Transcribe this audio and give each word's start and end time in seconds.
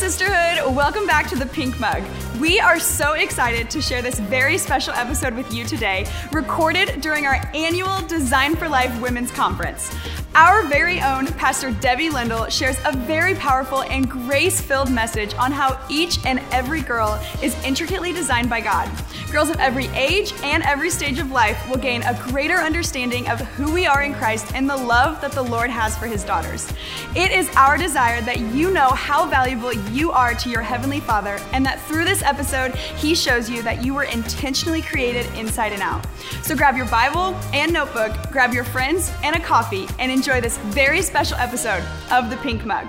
Sisterhood. 0.00 0.74
Welcome 0.74 1.06
back 1.06 1.28
to 1.28 1.36
the 1.36 1.44
Pink 1.44 1.78
Mug. 1.78 2.02
We 2.40 2.58
are 2.58 2.80
so 2.80 3.12
excited 3.12 3.68
to 3.68 3.82
share 3.82 4.00
this 4.00 4.18
very 4.18 4.56
special 4.56 4.94
episode 4.94 5.34
with 5.34 5.52
you 5.52 5.66
today, 5.66 6.10
recorded 6.32 7.02
during 7.02 7.26
our 7.26 7.38
annual 7.54 8.00
Designed 8.06 8.58
for 8.58 8.66
Life 8.66 8.98
Women's 9.02 9.30
Conference. 9.30 9.94
Our 10.40 10.64
very 10.68 11.02
own 11.02 11.26
Pastor 11.26 11.70
Debbie 11.70 12.08
Lindell 12.08 12.48
shares 12.48 12.78
a 12.86 12.96
very 12.96 13.34
powerful 13.34 13.82
and 13.82 14.08
grace 14.08 14.58
filled 14.58 14.90
message 14.90 15.34
on 15.34 15.52
how 15.52 15.78
each 15.90 16.24
and 16.24 16.38
every 16.50 16.80
girl 16.80 17.22
is 17.42 17.54
intricately 17.62 18.14
designed 18.14 18.48
by 18.48 18.62
God. 18.62 18.90
Girls 19.30 19.50
of 19.50 19.60
every 19.60 19.88
age 19.88 20.32
and 20.42 20.62
every 20.62 20.88
stage 20.88 21.18
of 21.18 21.30
life 21.30 21.68
will 21.68 21.76
gain 21.76 22.02
a 22.04 22.18
greater 22.30 22.56
understanding 22.56 23.28
of 23.28 23.38
who 23.38 23.70
we 23.70 23.84
are 23.84 24.02
in 24.02 24.14
Christ 24.14 24.54
and 24.54 24.68
the 24.68 24.76
love 24.76 25.20
that 25.20 25.32
the 25.32 25.42
Lord 25.42 25.68
has 25.68 25.94
for 25.98 26.06
his 26.06 26.24
daughters. 26.24 26.72
It 27.14 27.32
is 27.32 27.54
our 27.54 27.76
desire 27.76 28.22
that 28.22 28.40
you 28.40 28.70
know 28.70 28.88
how 28.88 29.26
valuable 29.26 29.74
you 29.92 30.10
are 30.10 30.32
to 30.32 30.48
your 30.48 30.62
Heavenly 30.62 31.00
Father 31.00 31.38
and 31.52 31.66
that 31.66 31.82
through 31.82 32.06
this 32.06 32.22
episode, 32.22 32.74
he 32.74 33.14
shows 33.14 33.50
you 33.50 33.62
that 33.62 33.84
you 33.84 33.92
were 33.92 34.04
intentionally 34.04 34.80
created 34.80 35.26
inside 35.36 35.74
and 35.74 35.82
out. 35.82 36.06
So 36.42 36.56
grab 36.56 36.78
your 36.78 36.86
Bible 36.86 37.38
and 37.52 37.74
notebook, 37.74 38.12
grab 38.32 38.54
your 38.54 38.64
friends 38.64 39.12
and 39.22 39.36
a 39.36 39.40
coffee, 39.40 39.86
and 39.98 40.10
enjoy 40.10 40.29
this 40.38 40.58
very 40.58 41.00
special 41.00 41.38
episode 41.38 41.82
of 42.10 42.28
The 42.28 42.36
Pink 42.36 42.66
Mug. 42.66 42.86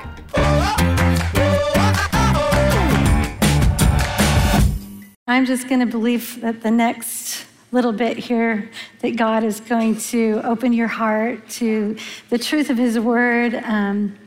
I'm 5.28 5.46
just 5.46 5.70
going 5.70 5.80
to 5.80 5.86
believe 5.86 6.42
that 6.42 6.62
the 6.62 6.72
next 6.72 7.46
little 7.72 7.94
bit 7.94 8.18
here 8.18 8.70
that 9.00 9.16
God 9.16 9.46
is 9.46 9.62
going 9.62 9.98
to 9.98 10.42
open 10.44 10.74
your 10.74 10.90
heart 10.90 11.48
to 11.52 11.96
the 12.30 12.38
truth 12.38 12.70
of 12.70 12.78
His 12.78 13.00
Word. 13.00 13.56
Um, 13.56 14.18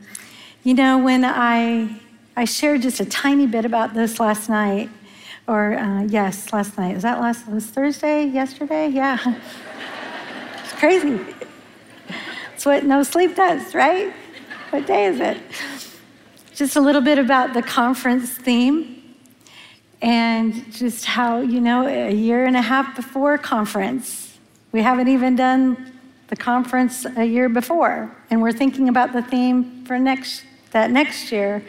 you 0.63 0.73
know, 0.73 0.97
when 0.97 1.23
I 1.23 2.01
I 2.35 2.45
shared 2.45 2.81
just 2.81 2.99
a 2.99 3.05
tiny 3.05 3.45
bit 3.45 3.65
about 3.65 3.93
this 3.93 4.19
last 4.19 4.49
night, 4.49 4.89
or 5.47 5.77
uh, 5.77 6.01
yes, 6.03 6.51
last 6.51 6.75
night. 6.77 6.95
Was 6.95 7.03
that 7.03 7.21
last? 7.21 7.47
Was 7.47 7.67
Thursday? 7.67 8.25
Yesterday? 8.25 8.87
Yeah. 8.87 9.19
it's 10.63 10.73
crazy. 10.73 11.34
What 12.65 12.83
no 12.83 13.03
sleep 13.03 13.35
does, 13.35 13.75
right? 13.75 14.11
What 14.71 14.87
day 14.87 15.05
is 15.05 15.19
it? 15.19 15.37
Just 16.55 16.75
a 16.75 16.81
little 16.81 17.01
bit 17.01 17.19
about 17.19 17.53
the 17.53 17.61
conference 17.61 18.31
theme 18.31 19.03
and 20.01 20.73
just 20.73 21.05
how, 21.05 21.41
you 21.41 21.61
know, 21.61 21.85
a 21.85 22.11
year 22.11 22.45
and 22.45 22.57
a 22.57 22.63
half 22.63 22.95
before 22.95 23.37
conference, 23.37 24.35
we 24.71 24.81
haven't 24.81 25.09
even 25.09 25.35
done 25.35 25.93
the 26.29 26.35
conference 26.35 27.05
a 27.15 27.23
year 27.23 27.49
before, 27.49 28.11
and 28.31 28.41
we're 28.41 28.51
thinking 28.51 28.89
about 28.89 29.13
the 29.13 29.21
theme 29.21 29.85
for 29.85 29.99
next 29.99 30.43
that 30.71 30.89
next 30.89 31.31
year. 31.31 31.63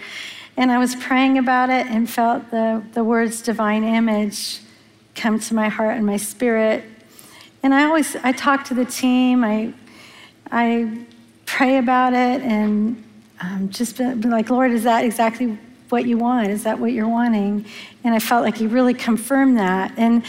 And 0.57 0.73
I 0.73 0.79
was 0.79 0.97
praying 0.97 1.37
about 1.37 1.69
it 1.69 1.87
and 1.89 2.09
felt 2.09 2.51
the, 2.51 2.83
the 2.95 3.05
words 3.05 3.43
divine 3.43 3.85
image 3.85 4.61
come 5.15 5.39
to 5.41 5.55
my 5.55 5.69
heart 5.69 5.99
and 5.99 6.07
my 6.07 6.17
spirit. 6.17 6.85
And 7.63 7.75
I 7.75 7.85
always 7.85 8.17
I 8.17 8.33
talk 8.33 8.65
to 8.65 8.75
the 8.75 8.87
team, 8.87 9.45
I 9.45 9.75
I 10.51 11.05
pray 11.45 11.79
about 11.79 12.13
it 12.13 12.43
and 12.43 13.03
um, 13.41 13.69
just 13.71 13.99
be 13.99 14.29
like, 14.29 14.51
Lord, 14.51 14.73
is 14.73 14.85
that 14.85 15.05
exactly 15.05 15.59
what 15.89 16.07
you 16.07 16.19
want? 16.19 16.49
Is 16.49 16.65
that 16.65 16.79
what 16.79 16.93
you're 16.93 17.09
wanting? 17.09 17.65
And 18.05 18.15
I 18.15 18.19
felt 18.19 18.45
like 18.45 18.57
He 18.57 18.67
really 18.67 18.95
confirmed 18.95 19.59
that. 19.59 19.93
And 19.97 20.25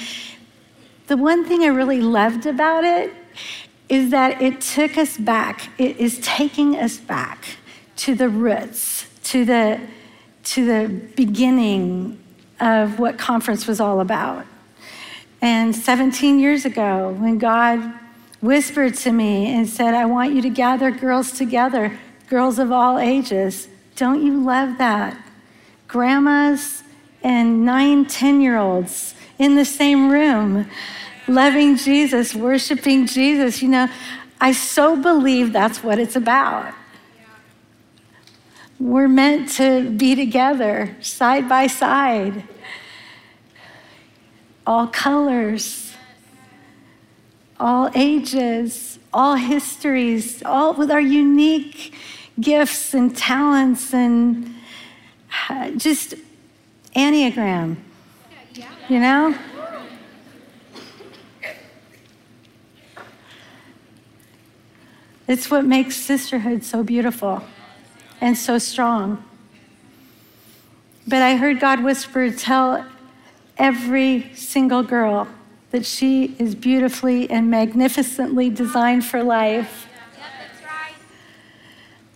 the 1.08 1.18
one 1.18 1.46
thing 1.46 1.64
I 1.64 1.68
really 1.68 2.02
loved 2.02 2.46
about 2.46 2.84
it 2.84 3.14
is 3.90 4.12
that 4.12 4.42
it 4.42 4.62
took 4.62 4.98
us 4.98 5.18
back. 5.18 5.70
It 5.78 5.98
is 5.98 6.20
taking 6.22 6.76
us 6.76 6.98
back 6.98 7.58
to 7.98 8.16
the 8.16 8.30
roots, 8.30 9.08
to 9.24 9.46
the, 9.46 9.80
to 10.44 10.66
the 10.66 10.94
beginning 11.16 12.20
of 12.60 13.00
what 13.00 13.18
conference 13.18 13.68
was 13.68 13.80
all 13.80 14.02
about. 14.02 14.46
And 15.42 15.76
17 15.76 16.40
years 16.40 16.66
ago, 16.66 17.16
when 17.18 17.38
God 17.38 17.94
whispered 18.42 18.94
to 18.96 19.12
me 19.12 19.54
and 19.54 19.68
said, 19.68 19.94
I 19.94 20.06
want 20.06 20.34
you 20.34 20.42
to 20.42 20.50
gather 20.50 20.92
girls 20.92 21.32
together, 21.32 21.98
girls 22.30 22.60
of 22.60 22.72
all 22.72 22.98
ages. 23.00 23.68
Don't 23.96 24.24
you 24.24 24.40
love 24.40 24.78
that? 24.78 25.18
Grandmas 25.88 26.84
and 27.24 27.66
nine, 27.66 28.06
10 28.06 28.42
year 28.42 28.58
olds 28.58 29.16
in 29.40 29.56
the 29.56 29.66
same 29.66 30.10
room, 30.10 30.70
loving 31.28 31.76
Jesus, 31.76 32.36
worshiping 32.36 33.08
Jesus. 33.08 33.62
You 33.62 33.70
know, 33.70 33.90
I 34.40 34.52
so 34.52 34.96
believe 34.96 35.52
that's 35.54 35.84
what 35.84 36.00
it's 36.00 36.16
about. 36.16 36.74
We're 38.80 39.08
meant 39.08 39.50
to 39.54 39.90
be 39.90 40.14
together, 40.14 40.96
side 41.02 41.50
by 41.50 41.66
side, 41.66 42.44
all 44.68 44.86
colors 44.88 45.87
all 47.60 47.90
ages, 47.96 49.00
all 49.14 49.36
histories, 49.36 50.44
all 50.44 50.74
with 50.74 50.92
our 50.92 51.02
unique 51.02 51.94
gifts 52.40 52.94
and 52.94 53.16
talents 53.18 53.94
and 53.94 54.54
uh, 55.50 55.72
just 55.72 56.14
Enneagram, 56.96 57.78
you 58.90 59.00
know? 59.00 59.36
It's 65.28 65.52
what 65.52 65.66
makes 65.66 65.98
sisterhood 65.98 66.64
so 66.64 66.84
beautiful 66.84 67.44
and 68.22 68.38
so 68.38 68.58
strong. 68.58 69.24
But 71.06 71.22
I 71.22 71.36
heard 71.36 71.60
God 71.60 71.84
whisper, 71.84 72.32
tell 72.32 72.86
every 73.58 74.34
single 74.36 74.84
girl 74.84 75.28
that 75.72 75.86
she 75.86 76.36
is 76.40 76.56
beautifully 76.56 77.30
and 77.30 77.50
magnificently 77.52 78.50
designed 78.50 79.06
for 79.06 79.24
life. 79.24 79.88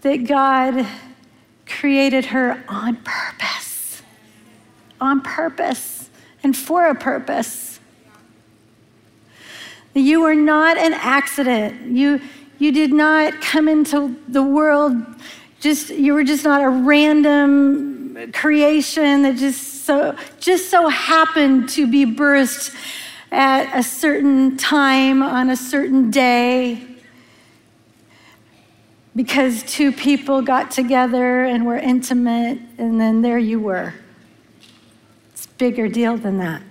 That 0.01 0.25
God 0.25 0.88
created 1.67 2.25
her 2.25 2.63
on 2.67 2.97
purpose, 3.03 4.01
on 5.00 5.22
purpose, 5.22 6.09
and 6.44 6.56
for 6.56 6.88
a 6.88 6.95
purpose. 6.95 7.79
You 9.94 10.22
were 10.22 10.35
not 10.35 10.78
an 10.78 10.94
accident. 10.94 11.91
You, 11.95 12.22
you 12.57 12.72
did 12.72 12.94
not 12.94 13.41
come 13.41 13.68
into 13.68 14.16
the 14.28 14.41
world 14.41 14.95
just, 15.59 15.89
you 15.91 16.13
were 16.13 16.23
just 16.23 16.44
not 16.44 16.63
a 16.63 16.69
random 16.69 18.31
creation 18.33 19.22
that 19.22 19.35
just 19.38 19.85
so, 19.85 20.16
just 20.39 20.72
so 20.72 20.88
happened 20.88 21.69
to 21.69 21.85
be 21.85 22.06
birthed 22.06 22.75
at 23.31 23.78
a 23.78 23.81
certain 23.81 24.58
time 24.58 25.24
on 25.24 25.50
a 25.50 25.56
certain 25.56 26.12
day 26.12 26.86
because 29.16 29.64
two 29.64 29.92
people 29.92 30.42
got 30.42 30.72
together 30.72 31.44
and 31.44 31.66
were 31.66 31.78
intimate, 31.78 32.59
and 32.78 33.00
then 33.00 33.22
there 33.22 33.38
you 33.38 33.59
were. 33.59 33.94
It's 35.34 35.46
a 35.46 35.50
bigger 35.58 35.88
deal 35.88 36.18
than 36.18 36.38
that. 36.40 36.62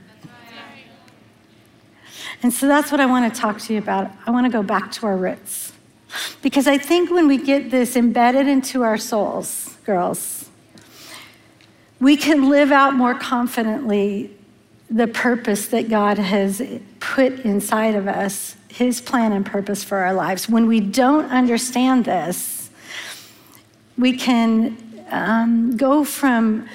And 2.42 2.52
so 2.52 2.66
that's 2.66 2.90
what 2.90 3.00
I 3.00 3.06
want 3.06 3.32
to 3.32 3.40
talk 3.40 3.58
to 3.58 3.74
you 3.74 3.78
about. 3.78 4.10
I 4.26 4.30
want 4.30 4.46
to 4.46 4.52
go 4.52 4.62
back 4.62 4.90
to 4.92 5.06
our 5.06 5.16
roots. 5.16 5.72
Because 6.40 6.66
I 6.66 6.78
think 6.78 7.10
when 7.10 7.28
we 7.28 7.36
get 7.36 7.70
this 7.70 7.96
embedded 7.96 8.48
into 8.48 8.82
our 8.82 8.96
souls, 8.96 9.76
girls, 9.84 10.48
we 12.00 12.16
can 12.16 12.48
live 12.48 12.72
out 12.72 12.94
more 12.94 13.14
confidently 13.14 14.34
the 14.90 15.06
purpose 15.06 15.68
that 15.68 15.88
God 15.88 16.18
has 16.18 16.60
put 16.98 17.40
inside 17.40 17.94
of 17.94 18.08
us, 18.08 18.56
His 18.68 19.00
plan 19.00 19.32
and 19.32 19.46
purpose 19.46 19.84
for 19.84 19.98
our 19.98 20.12
lives. 20.12 20.48
When 20.48 20.66
we 20.66 20.80
don't 20.80 21.30
understand 21.30 22.04
this, 22.04 22.70
we 23.96 24.16
can 24.16 24.76
um, 25.10 25.76
go 25.76 26.04
from 26.04 26.68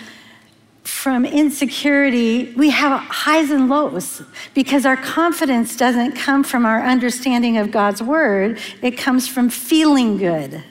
from 0.84 1.26
insecurity, 1.26 2.54
we 2.56 2.70
have 2.70 3.00
highs 3.00 3.50
and 3.50 3.70
lows 3.70 4.22
because 4.54 4.86
our 4.86 4.96
confidence 4.96 5.76
doesn't 5.76 6.14
come 6.14 6.44
from 6.44 6.66
our 6.66 6.82
understanding 6.84 7.58
of 7.58 7.72
God's 7.72 8.04
word, 8.04 8.60
it 8.82 8.92
comes 8.98 9.28
from 9.28 9.50
feeling 9.50 10.18
good. 10.18 10.64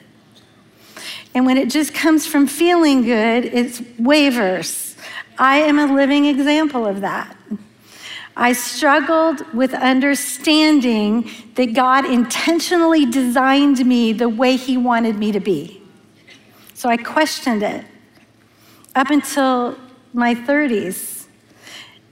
And 1.33 1.45
when 1.45 1.57
it 1.57 1.69
just 1.69 1.93
comes 1.93 2.25
from 2.25 2.47
feeling 2.47 3.01
good, 3.01 3.45
it 3.45 3.81
wavers 3.99 4.85
I 5.37 5.57
am 5.57 5.79
a 5.79 5.93
living 5.93 6.25
example 6.25 6.85
of 6.85 7.01
that. 7.01 7.34
I 8.37 8.51
struggled 8.53 9.41
with 9.53 9.73
understanding 9.73 11.29
that 11.55 11.73
God 11.73 12.05
intentionally 12.05 13.05
designed 13.05 13.85
me 13.85 14.11
the 14.11 14.27
way 14.27 14.57
He 14.57 14.75
wanted 14.75 15.17
me 15.17 15.31
to 15.31 15.39
be. 15.39 15.81
So 16.73 16.89
I 16.89 16.97
questioned 16.97 17.63
it 17.63 17.85
up 18.93 19.09
until 19.09 19.77
my 20.13 20.35
30s. 20.35 21.27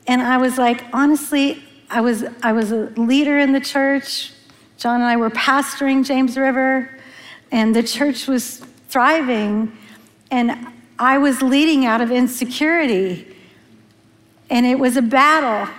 And 0.07 0.21
I 0.21 0.37
was 0.37 0.57
like, 0.57 0.83
honestly, 0.93 1.61
I 1.89 2.01
was, 2.01 2.23
I 2.41 2.53
was 2.53 2.71
a 2.71 2.85
leader 2.95 3.39
in 3.39 3.51
the 3.51 3.59
church. 3.59 4.31
John 4.77 4.95
and 4.95 5.03
I 5.03 5.17
were 5.17 5.29
pastoring 5.29 6.05
James 6.05 6.37
River, 6.37 6.99
and 7.51 7.75
the 7.75 7.83
church 7.83 8.27
was 8.27 8.57
thriving. 8.89 9.77
And 10.31 10.67
I 10.97 11.17
was 11.17 11.41
leading 11.41 11.85
out 11.85 12.01
of 12.01 12.11
insecurity. 12.11 13.35
And 14.49 14.65
it 14.65 14.79
was 14.79 14.97
a 14.97 15.01
battle. 15.01 15.73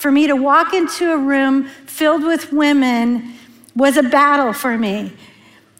For 0.00 0.10
me 0.10 0.28
to 0.28 0.34
walk 0.34 0.72
into 0.72 1.12
a 1.12 1.18
room 1.18 1.64
filled 1.84 2.24
with 2.24 2.54
women 2.54 3.34
was 3.76 3.98
a 3.98 4.02
battle 4.02 4.54
for 4.54 4.78
me. 4.78 5.12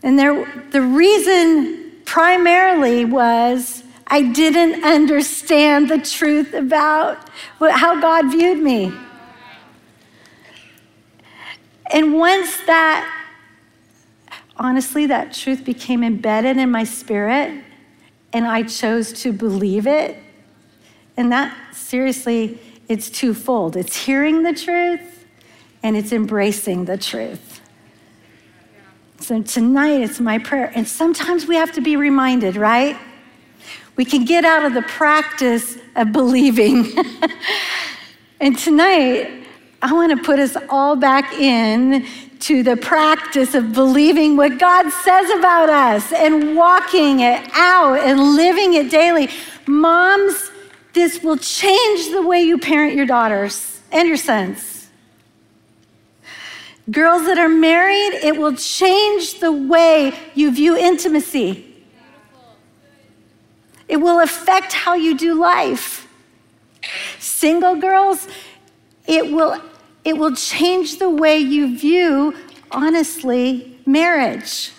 And 0.02 0.19
there, 0.19 0.44
the 0.72 0.82
reason 0.82 1.90
primarily 2.05 3.06
was 3.06 3.82
I 4.06 4.20
didn't 4.20 4.84
understand 4.84 5.88
the 5.88 5.96
truth 5.96 6.52
about 6.52 7.31
how 7.61 7.99
God 7.99 8.31
viewed 8.31 8.58
me. 8.58 8.93
And 11.90 12.12
once 12.12 12.58
that, 12.67 13.11
honestly, 14.58 15.06
that 15.06 15.32
truth 15.32 15.64
became 15.64 16.05
embedded 16.05 16.58
in 16.58 16.70
my 16.70 16.84
spirit, 16.84 17.64
and 18.34 18.46
I 18.46 18.64
chose 18.64 19.14
to 19.22 19.32
believe 19.32 19.87
it, 19.87 20.19
and 21.17 21.32
that, 21.32 21.56
seriously, 21.75 22.58
it's 22.91 23.09
twofold 23.09 23.77
it's 23.77 24.05
hearing 24.05 24.43
the 24.43 24.53
truth 24.53 25.25
and 25.83 25.97
it's 25.97 26.13
embracing 26.13 26.85
the 26.85 26.99
truth. 26.99 27.61
So 29.21 29.43
tonight, 29.43 30.01
it's 30.01 30.21
my 30.21 30.39
prayer. 30.39 30.73
And 30.75 30.87
sometimes 30.87 31.47
we 31.47 31.57
have 31.57 31.73
to 31.73 31.81
be 31.81 31.97
reminded, 31.97 32.57
right? 32.57 32.99
We 33.97 34.05
can 34.05 34.25
get 34.25 34.45
out 34.45 34.65
of 34.65 34.75
the 34.75 34.83
practice 34.83 35.79
of 35.97 36.13
believing. 36.13 36.87
and 38.41 38.59
tonight, 38.59 39.47
I 39.83 39.93
want 39.93 40.19
to 40.19 40.25
put 40.25 40.39
us 40.39 40.57
all 40.69 40.97
back 40.97 41.33
in 41.35 42.07
to 42.41 42.63
the 42.63 42.77
practice 42.77 43.55
of 43.55 43.73
believing 43.73 44.37
what 44.37 44.59
God 44.59 44.91
says 44.91 45.31
about 45.31 45.69
us 45.69 46.13
and 46.13 46.57
walking 46.57 47.21
it 47.21 47.43
out 47.53 47.99
and 48.01 48.35
living 48.35 48.75
it 48.75 48.91
daily. 48.91 49.29
Moms, 49.67 50.50
this 50.93 51.23
will 51.23 51.37
change 51.37 52.11
the 52.11 52.23
way 52.23 52.43
you 52.43 52.59
parent 52.59 52.95
your 52.95 53.07
daughters 53.07 53.81
and 53.93 54.09
your 54.09 54.17
sons. 54.17 54.89
Girls 56.91 57.27
that 57.27 57.39
are 57.39 57.49
married, 57.49 58.15
it 58.25 58.37
will 58.37 58.57
change 58.57 59.39
the 59.39 59.53
way 59.53 60.13
you 60.35 60.51
view 60.51 60.77
intimacy. 60.77 61.67
It 63.87 63.99
will 63.99 64.21
affect 64.21 64.73
how 64.73 64.95
you 64.95 65.17
do 65.17 65.35
life. 65.35 66.09
Single 67.19 67.77
girls, 67.77 68.29
it 69.07 69.33
will, 69.33 69.61
it 70.05 70.17
will 70.17 70.35
change 70.35 70.99
the 70.99 71.11
way 71.11 71.39
you 71.39 71.79
view, 71.79 72.35
honestly, 72.71 73.79
marriage. 73.87 74.73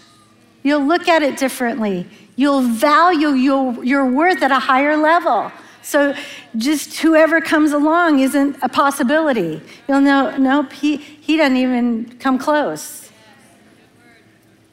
You'll 0.64 0.86
look 0.86 1.08
at 1.08 1.22
it 1.22 1.38
differently. 1.38 2.08
You'll 2.36 2.62
value 2.62 3.30
your, 3.30 3.84
your 3.84 4.06
worth 4.10 4.42
at 4.42 4.52
a 4.52 4.60
higher 4.60 4.98
level. 4.98 5.52
So 5.92 6.16
just 6.56 7.00
whoever 7.00 7.42
comes 7.42 7.74
along 7.74 8.22
isn't 8.22 8.56
a 8.62 8.70
possibility. 8.70 9.62
You'll 9.90 10.00
know, 10.00 10.38
nope, 10.38 10.72
he, 10.72 10.96
he 10.96 11.36
doesn't 11.36 11.58
even 11.58 12.18
come 12.18 12.38
close. 12.38 13.12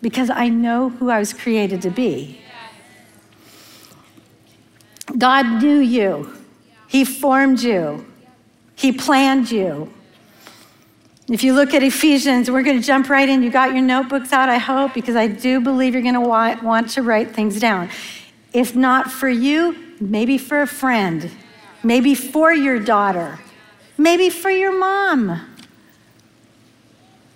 Because 0.00 0.30
I 0.30 0.48
know 0.48 0.90
who 0.90 1.10
I 1.10 1.18
was 1.18 1.32
created 1.32 1.82
to 1.82 1.90
be. 1.90 2.40
God 5.18 5.60
knew 5.60 5.80
you, 5.80 6.32
He 6.86 7.04
formed 7.04 7.62
you, 7.62 8.06
He 8.76 8.92
planned 8.92 9.50
you. 9.50 9.92
If 11.28 11.42
you 11.42 11.52
look 11.52 11.74
at 11.74 11.82
Ephesians, 11.82 12.48
we're 12.48 12.62
going 12.62 12.80
to 12.80 12.86
jump 12.86 13.10
right 13.10 13.28
in. 13.28 13.42
You 13.42 13.50
got 13.50 13.72
your 13.72 13.82
notebooks 13.82 14.32
out, 14.32 14.48
I 14.48 14.58
hope, 14.58 14.94
because 14.94 15.16
I 15.16 15.26
do 15.26 15.60
believe 15.60 15.94
you're 15.94 16.02
going 16.02 16.14
to 16.14 16.20
want, 16.20 16.62
want 16.62 16.90
to 16.90 17.02
write 17.02 17.34
things 17.34 17.58
down. 17.58 17.90
If 18.52 18.76
not 18.76 19.10
for 19.10 19.28
you, 19.28 19.87
maybe 20.00 20.38
for 20.38 20.60
a 20.60 20.66
friend, 20.66 21.30
maybe 21.82 22.14
for 22.14 22.52
your 22.52 22.78
daughter, 22.78 23.38
maybe 23.96 24.30
for 24.30 24.50
your 24.50 24.78
mom. 24.78 25.40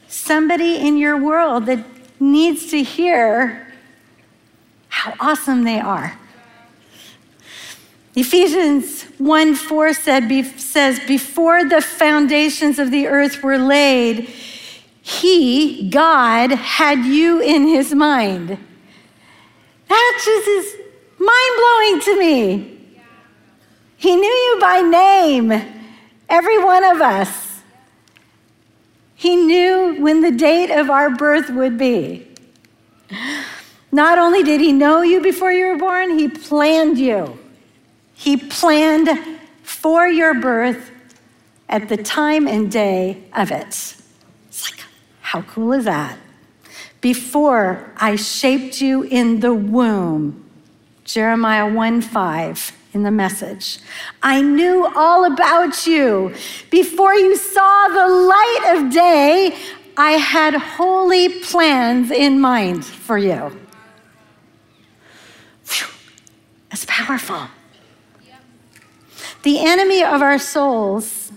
Somebody 0.09 0.77
in 0.77 0.97
your 0.97 1.17
world 1.17 1.67
that 1.67 1.85
needs 2.21 2.67
to 2.71 2.83
hear 2.83 3.73
how 4.89 5.15
awesome 5.19 5.65
they 5.65 5.81
are. 5.81 6.19
Ephesians 8.15 9.05
1 9.19 9.55
4 9.55 9.95
said, 9.95 10.29
be, 10.29 10.43
says, 10.43 11.01
Before 11.01 11.65
the 11.65 11.81
foundations 11.81 12.79
of 12.79 12.91
the 12.91 13.07
earth 13.07 13.43
were 13.43 13.59
laid, 13.59 14.29
He, 15.01 15.89
God, 15.89 16.51
had 16.51 17.07
you 17.07 17.41
in 17.41 17.67
His 17.67 17.95
mind. 17.95 18.59
That 19.89 20.23
just 20.25 20.49
is 20.49 20.82
mind 21.27 21.55
blowing 21.57 22.01
to 22.01 22.19
me. 22.19 22.69
He 23.97 24.17
knew 24.17 24.27
you 24.27 24.59
by 24.61 24.81
name, 24.81 25.53
every 26.29 26.59
one 26.63 26.85
of 26.85 27.01
us. 27.01 27.63
He 29.15 29.37
knew 29.37 30.01
when 30.01 30.21
the 30.21 30.33
date 30.33 30.71
of 30.71 30.91
our 30.91 31.11
birth 31.11 31.49
would 31.51 31.79
be. 31.79 32.27
Not 33.93 34.19
only 34.19 34.43
did 34.43 34.61
He 34.61 34.73
know 34.73 35.03
you 35.03 35.21
before 35.21 35.53
you 35.53 35.67
were 35.67 35.79
born, 35.79 36.19
He 36.19 36.27
planned 36.29 36.99
you. 36.99 37.39
He 38.15 38.37
planned 38.37 39.09
for 39.63 40.09
your 40.09 40.35
birth 40.35 40.91
at 41.69 41.89
the 41.89 41.97
time 41.97 42.49
and 42.49 42.71
day 42.71 43.23
of 43.33 43.53
it. 43.53 43.97
It's 44.49 44.71
like, 44.71 44.85
how 45.21 45.43
cool 45.43 45.73
is 45.73 45.85
that? 45.85 46.19
Before 47.01 47.93
I 47.97 48.17
shaped 48.17 48.81
you 48.81 49.03
in 49.03 49.41
the 49.41 49.55
womb, 49.55 50.42
Jeremiah 51.05 51.73
1 51.73 52.01
5 52.01 52.73
in 52.95 53.03
the 53.03 53.11
message. 53.11 53.79
I 54.23 54.43
knew 54.43 54.91
all 54.95 55.25
about 55.25 55.87
you. 55.87 56.35
Before 56.71 57.15
you 57.15 57.37
saw 57.37 57.89
the 57.89 58.09
light 58.09 58.75
of 58.77 58.93
day, 58.93 59.57
I 59.97 60.13
had 60.13 60.55
holy 60.55 61.41
plans 61.41 62.11
in 62.11 62.41
mind 62.41 62.85
for 62.85 63.19
you. 63.19 63.59
Whew, 65.69 65.89
that's 66.71 66.85
powerful. 66.87 67.49
The 69.43 69.59
enemy 69.59 70.05
of 70.05 70.23
our 70.23 70.39
souls 70.39 71.33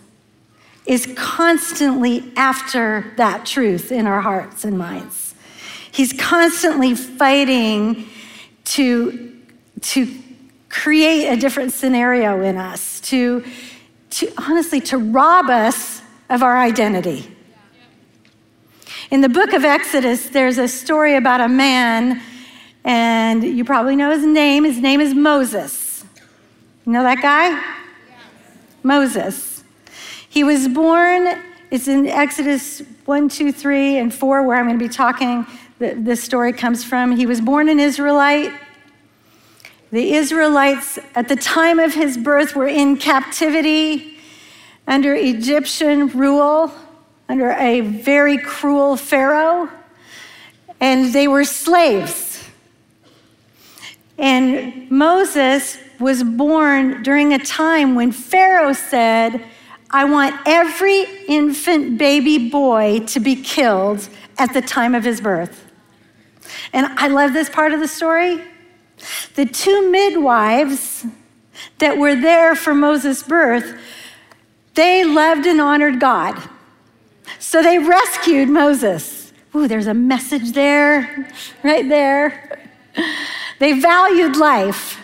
is 0.85 1.11
constantly 1.15 2.31
after 2.35 3.13
that 3.17 3.45
truth 3.45 3.91
in 3.91 4.05
our 4.05 4.21
hearts 4.21 4.63
and 4.63 4.77
minds. 4.77 5.33
He's 5.91 6.13
constantly 6.13 6.93
fighting 6.93 8.07
to, 8.65 9.24
to 9.85 10.07
create 10.69 11.27
a 11.27 11.37
different 11.37 11.71
scenario 11.71 12.41
in 12.41 12.57
us, 12.57 12.99
to, 13.01 13.45
to 14.09 14.31
honestly, 14.37 14.81
to 14.81 14.97
rob 14.97 15.49
us 15.49 16.01
of 16.29 16.41
our 16.41 16.57
identity. 16.57 17.31
In 19.11 19.21
the 19.21 19.29
book 19.29 19.53
of 19.53 19.63
Exodus, 19.63 20.29
there's 20.29 20.57
a 20.57 20.67
story 20.67 21.15
about 21.15 21.39
a 21.39 21.47
man, 21.47 22.21
and 22.83 23.43
you 23.43 23.63
probably 23.63 23.95
know 23.95 24.09
his 24.09 24.25
name. 24.25 24.63
His 24.63 24.79
name 24.79 24.99
is 24.99 25.13
Moses. 25.13 26.03
You 26.85 26.91
know 26.91 27.03
that 27.03 27.21
guy? 27.21 27.61
Moses. 28.81 29.63
He 30.29 30.43
was 30.43 30.67
born, 30.67 31.41
it's 31.69 31.87
in 31.87 32.07
Exodus 32.07 32.81
1, 33.05 33.29
2, 33.29 33.51
3, 33.51 33.97
and 33.97 34.13
4, 34.13 34.43
where 34.43 34.57
I'm 34.57 34.65
going 34.65 34.79
to 34.79 34.83
be 34.83 34.89
talking, 34.89 35.45
this 35.77 36.23
story 36.23 36.53
comes 36.53 36.83
from. 36.83 37.15
He 37.15 37.27
was 37.27 37.39
born 37.39 37.69
an 37.69 37.79
Israelite. 37.79 38.51
The 39.95 40.11
Israelites, 40.11 40.99
at 41.15 41.29
the 41.29 41.37
time 41.37 41.79
of 41.79 41.93
his 41.93 42.17
birth, 42.17 42.53
were 42.53 42.67
in 42.67 42.97
captivity 42.97 44.17
under 44.85 45.15
Egyptian 45.15 46.09
rule, 46.09 46.69
under 47.29 47.51
a 47.51 47.79
very 47.79 48.37
cruel 48.37 48.97
Pharaoh, 48.97 49.69
and 50.81 51.13
they 51.13 51.29
were 51.29 51.45
slaves. 51.45 52.43
And 54.17 54.91
Moses 54.91 55.77
was 55.97 56.23
born 56.25 57.01
during 57.01 57.31
a 57.31 57.39
time 57.39 57.95
when 57.95 58.11
Pharaoh 58.11 58.73
said, 58.73 59.45
I 59.91 60.03
want 60.03 60.35
every 60.45 61.05
infant 61.29 61.97
baby 61.97 62.49
boy 62.49 62.99
to 63.07 63.21
be 63.21 63.37
killed 63.37 64.09
at 64.37 64.53
the 64.53 64.61
time 64.61 64.93
of 64.93 65.05
his 65.05 65.21
birth. 65.21 65.71
And 66.73 66.87
I 66.99 67.07
love 67.07 67.31
this 67.31 67.49
part 67.49 67.71
of 67.71 67.79
the 67.79 67.87
story. 67.87 68.43
The 69.35 69.45
two 69.45 69.89
midwives 69.91 71.05
that 71.79 71.97
were 71.97 72.15
there 72.15 72.55
for 72.55 72.73
Moses' 72.73 73.23
birth, 73.23 73.77
they 74.73 75.03
loved 75.03 75.45
and 75.45 75.61
honored 75.61 75.99
God. 75.99 76.41
So 77.39 77.63
they 77.63 77.77
rescued 77.77 78.49
Moses. 78.49 79.31
Ooh, 79.55 79.67
there's 79.67 79.87
a 79.87 79.93
message 79.93 80.51
there, 80.51 81.29
right 81.63 81.87
there. 81.87 82.69
They 83.59 83.79
valued 83.79 84.35
life. 84.35 84.99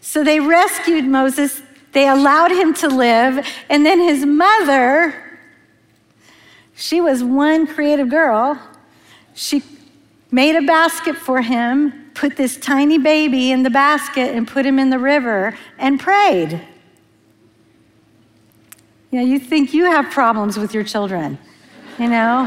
So 0.00 0.24
they 0.24 0.40
rescued 0.40 1.04
Moses, 1.04 1.62
they 1.92 2.08
allowed 2.08 2.50
him 2.50 2.74
to 2.74 2.88
live, 2.88 3.46
and 3.68 3.86
then 3.86 4.00
his 4.00 4.24
mother, 4.26 5.38
she 6.74 7.00
was 7.00 7.22
one 7.22 7.66
creative 7.66 8.08
girl. 8.08 8.60
She 9.34 9.62
made 10.32 10.56
a 10.56 10.62
basket 10.62 11.16
for 11.16 11.42
him, 11.42 12.09
put 12.20 12.36
this 12.36 12.58
tiny 12.58 12.98
baby 12.98 13.50
in 13.50 13.62
the 13.62 13.70
basket 13.70 14.34
and 14.34 14.46
put 14.46 14.66
him 14.66 14.78
in 14.78 14.90
the 14.90 14.98
river 14.98 15.56
and 15.78 15.98
prayed. 15.98 16.60
You 19.10 19.18
know, 19.18 19.24
you 19.24 19.38
think 19.38 19.72
you 19.72 19.86
have 19.86 20.10
problems 20.10 20.58
with 20.58 20.74
your 20.74 20.84
children, 20.84 21.38
you 21.98 22.08
know? 22.08 22.44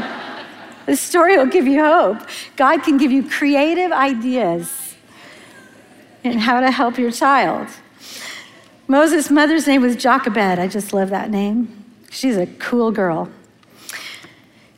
this 0.86 1.00
story 1.00 1.36
will 1.36 1.46
give 1.46 1.66
you 1.66 1.82
hope. 1.82 2.18
God 2.54 2.84
can 2.84 2.98
give 2.98 3.10
you 3.10 3.28
creative 3.28 3.90
ideas 3.90 4.94
in 6.22 6.38
how 6.38 6.60
to 6.60 6.70
help 6.70 6.96
your 6.96 7.10
child. 7.10 7.66
Moses' 8.86 9.28
mother's 9.28 9.66
name 9.66 9.82
was 9.82 9.96
Jochebed. 9.96 10.60
I 10.60 10.68
just 10.68 10.92
love 10.92 11.10
that 11.10 11.30
name. 11.30 11.84
She's 12.12 12.36
a 12.36 12.46
cool 12.46 12.92
girl. 12.92 13.28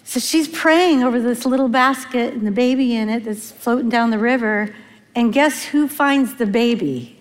So 0.04 0.20
she's 0.20 0.48
praying 0.48 1.02
over 1.02 1.20
this 1.20 1.44
little 1.44 1.68
basket 1.68 2.32
and 2.32 2.46
the 2.46 2.50
baby 2.50 2.96
in 2.96 3.10
it 3.10 3.24
that's 3.24 3.52
floating 3.52 3.90
down 3.90 4.08
the 4.10 4.18
river. 4.18 4.74
And 5.16 5.32
guess 5.32 5.64
who 5.64 5.88
finds 5.88 6.34
the 6.34 6.44
baby? 6.44 7.16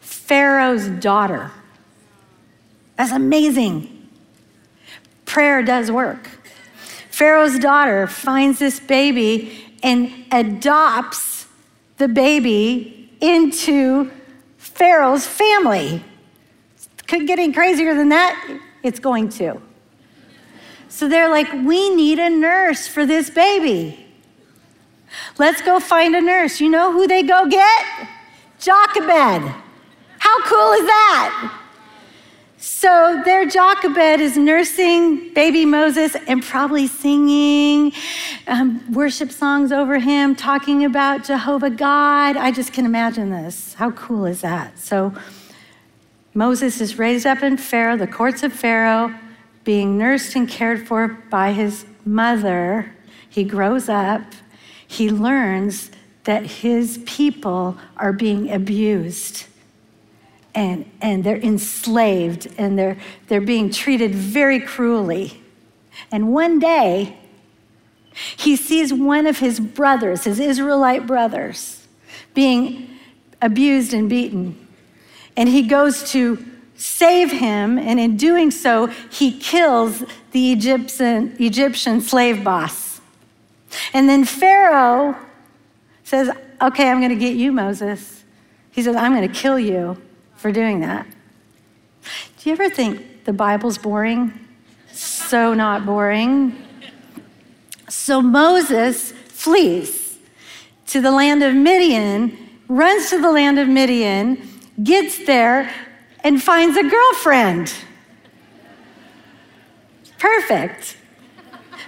Pharaoh's 0.00 0.86
daughter. 0.86 1.50
That's 2.96 3.10
amazing. 3.10 4.08
Prayer 5.24 5.62
does 5.62 5.90
work. 5.90 6.28
Pharaoh's 7.10 7.58
daughter 7.58 8.06
finds 8.06 8.58
this 8.58 8.78
baby 8.78 9.64
and 9.82 10.12
adopts 10.30 11.46
the 11.96 12.08
baby 12.08 13.10
into 13.22 14.10
Pharaoh's 14.58 15.26
family. 15.26 16.04
Could 17.06 17.26
get 17.26 17.38
any 17.38 17.52
crazier 17.52 17.94
than 17.94 18.10
that? 18.10 18.60
It's 18.82 19.00
going 19.00 19.30
to. 19.30 19.62
So 20.88 21.08
they're 21.08 21.30
like, 21.30 21.50
we 21.52 21.94
need 21.94 22.18
a 22.18 22.28
nurse 22.28 22.86
for 22.86 23.06
this 23.06 23.30
baby. 23.30 24.05
Let's 25.38 25.62
go 25.62 25.80
find 25.80 26.14
a 26.14 26.20
nurse. 26.20 26.60
You 26.60 26.68
know 26.68 26.92
who 26.92 27.06
they 27.06 27.22
go 27.22 27.48
get? 27.48 28.08
Jochebed. 28.58 29.54
How 30.18 30.42
cool 30.44 30.72
is 30.72 30.86
that? 30.86 31.62
So 32.58 33.22
their 33.24 33.46
Jochebed 33.46 34.20
is 34.20 34.36
nursing 34.36 35.32
baby 35.34 35.64
Moses 35.64 36.16
and 36.26 36.42
probably 36.42 36.86
singing 36.86 37.92
um, 38.46 38.92
worship 38.92 39.30
songs 39.30 39.72
over 39.72 39.98
him, 39.98 40.34
talking 40.34 40.84
about 40.84 41.24
Jehovah 41.24 41.70
God. 41.70 42.36
I 42.36 42.50
just 42.50 42.72
can 42.72 42.84
imagine 42.84 43.30
this. 43.30 43.74
How 43.74 43.90
cool 43.92 44.24
is 44.24 44.40
that? 44.40 44.78
So 44.78 45.14
Moses 46.34 46.80
is 46.80 46.98
raised 46.98 47.26
up 47.26 47.42
in 47.42 47.56
Pharaoh, 47.56 47.96
the 47.96 48.06
courts 48.06 48.42
of 48.42 48.52
Pharaoh, 48.52 49.14
being 49.64 49.96
nursed 49.96 50.34
and 50.34 50.48
cared 50.48 50.86
for 50.86 51.08
by 51.30 51.52
his 51.52 51.86
mother. 52.04 52.92
He 53.28 53.44
grows 53.44 53.88
up. 53.88 54.22
He 54.86 55.10
learns 55.10 55.90
that 56.24 56.44
his 56.46 56.98
people 57.06 57.78
are 57.96 58.12
being 58.12 58.50
abused 58.50 59.46
and, 60.56 60.90
and 61.02 61.22
they're 61.22 61.36
enslaved 61.36 62.48
and 62.58 62.78
they're, 62.78 62.96
they're 63.28 63.40
being 63.40 63.70
treated 63.70 64.14
very 64.14 64.58
cruelly. 64.58 65.42
And 66.10 66.32
one 66.32 66.58
day, 66.58 67.18
he 68.36 68.56
sees 68.56 68.92
one 68.92 69.26
of 69.26 69.38
his 69.38 69.60
brothers, 69.60 70.24
his 70.24 70.40
Israelite 70.40 71.06
brothers, 71.06 71.86
being 72.32 72.88
abused 73.42 73.92
and 73.92 74.08
beaten. 74.08 74.66
And 75.36 75.50
he 75.50 75.62
goes 75.62 76.10
to 76.12 76.44
save 76.76 77.30
him, 77.30 77.78
and 77.78 78.00
in 78.00 78.16
doing 78.16 78.50
so, 78.50 78.86
he 79.10 79.38
kills 79.38 80.02
the 80.32 80.52
Egyptian, 80.52 81.36
Egyptian 81.38 82.00
slave 82.00 82.42
boss. 82.42 82.85
And 83.92 84.08
then 84.08 84.24
Pharaoh 84.24 85.16
says, 86.04 86.30
Okay, 86.60 86.88
I'm 86.88 87.00
going 87.00 87.10
to 87.10 87.16
get 87.16 87.36
you, 87.36 87.52
Moses. 87.52 88.24
He 88.70 88.82
says, 88.82 88.96
I'm 88.96 89.14
going 89.14 89.26
to 89.26 89.34
kill 89.34 89.58
you 89.58 90.00
for 90.36 90.50
doing 90.50 90.80
that. 90.80 91.06
Do 92.38 92.50
you 92.50 92.52
ever 92.52 92.70
think 92.70 93.24
the 93.24 93.32
Bible's 93.32 93.78
boring? 93.78 94.32
So 94.92 95.52
not 95.54 95.84
boring. 95.84 96.56
So 97.88 98.22
Moses 98.22 99.12
flees 99.12 100.18
to 100.86 101.00
the 101.00 101.10
land 101.10 101.42
of 101.42 101.54
Midian, 101.54 102.36
runs 102.68 103.10
to 103.10 103.20
the 103.20 103.30
land 103.30 103.58
of 103.58 103.68
Midian, 103.68 104.48
gets 104.82 105.24
there, 105.26 105.72
and 106.20 106.42
finds 106.42 106.76
a 106.76 106.82
girlfriend. 106.82 107.74
Perfect. 110.18 110.96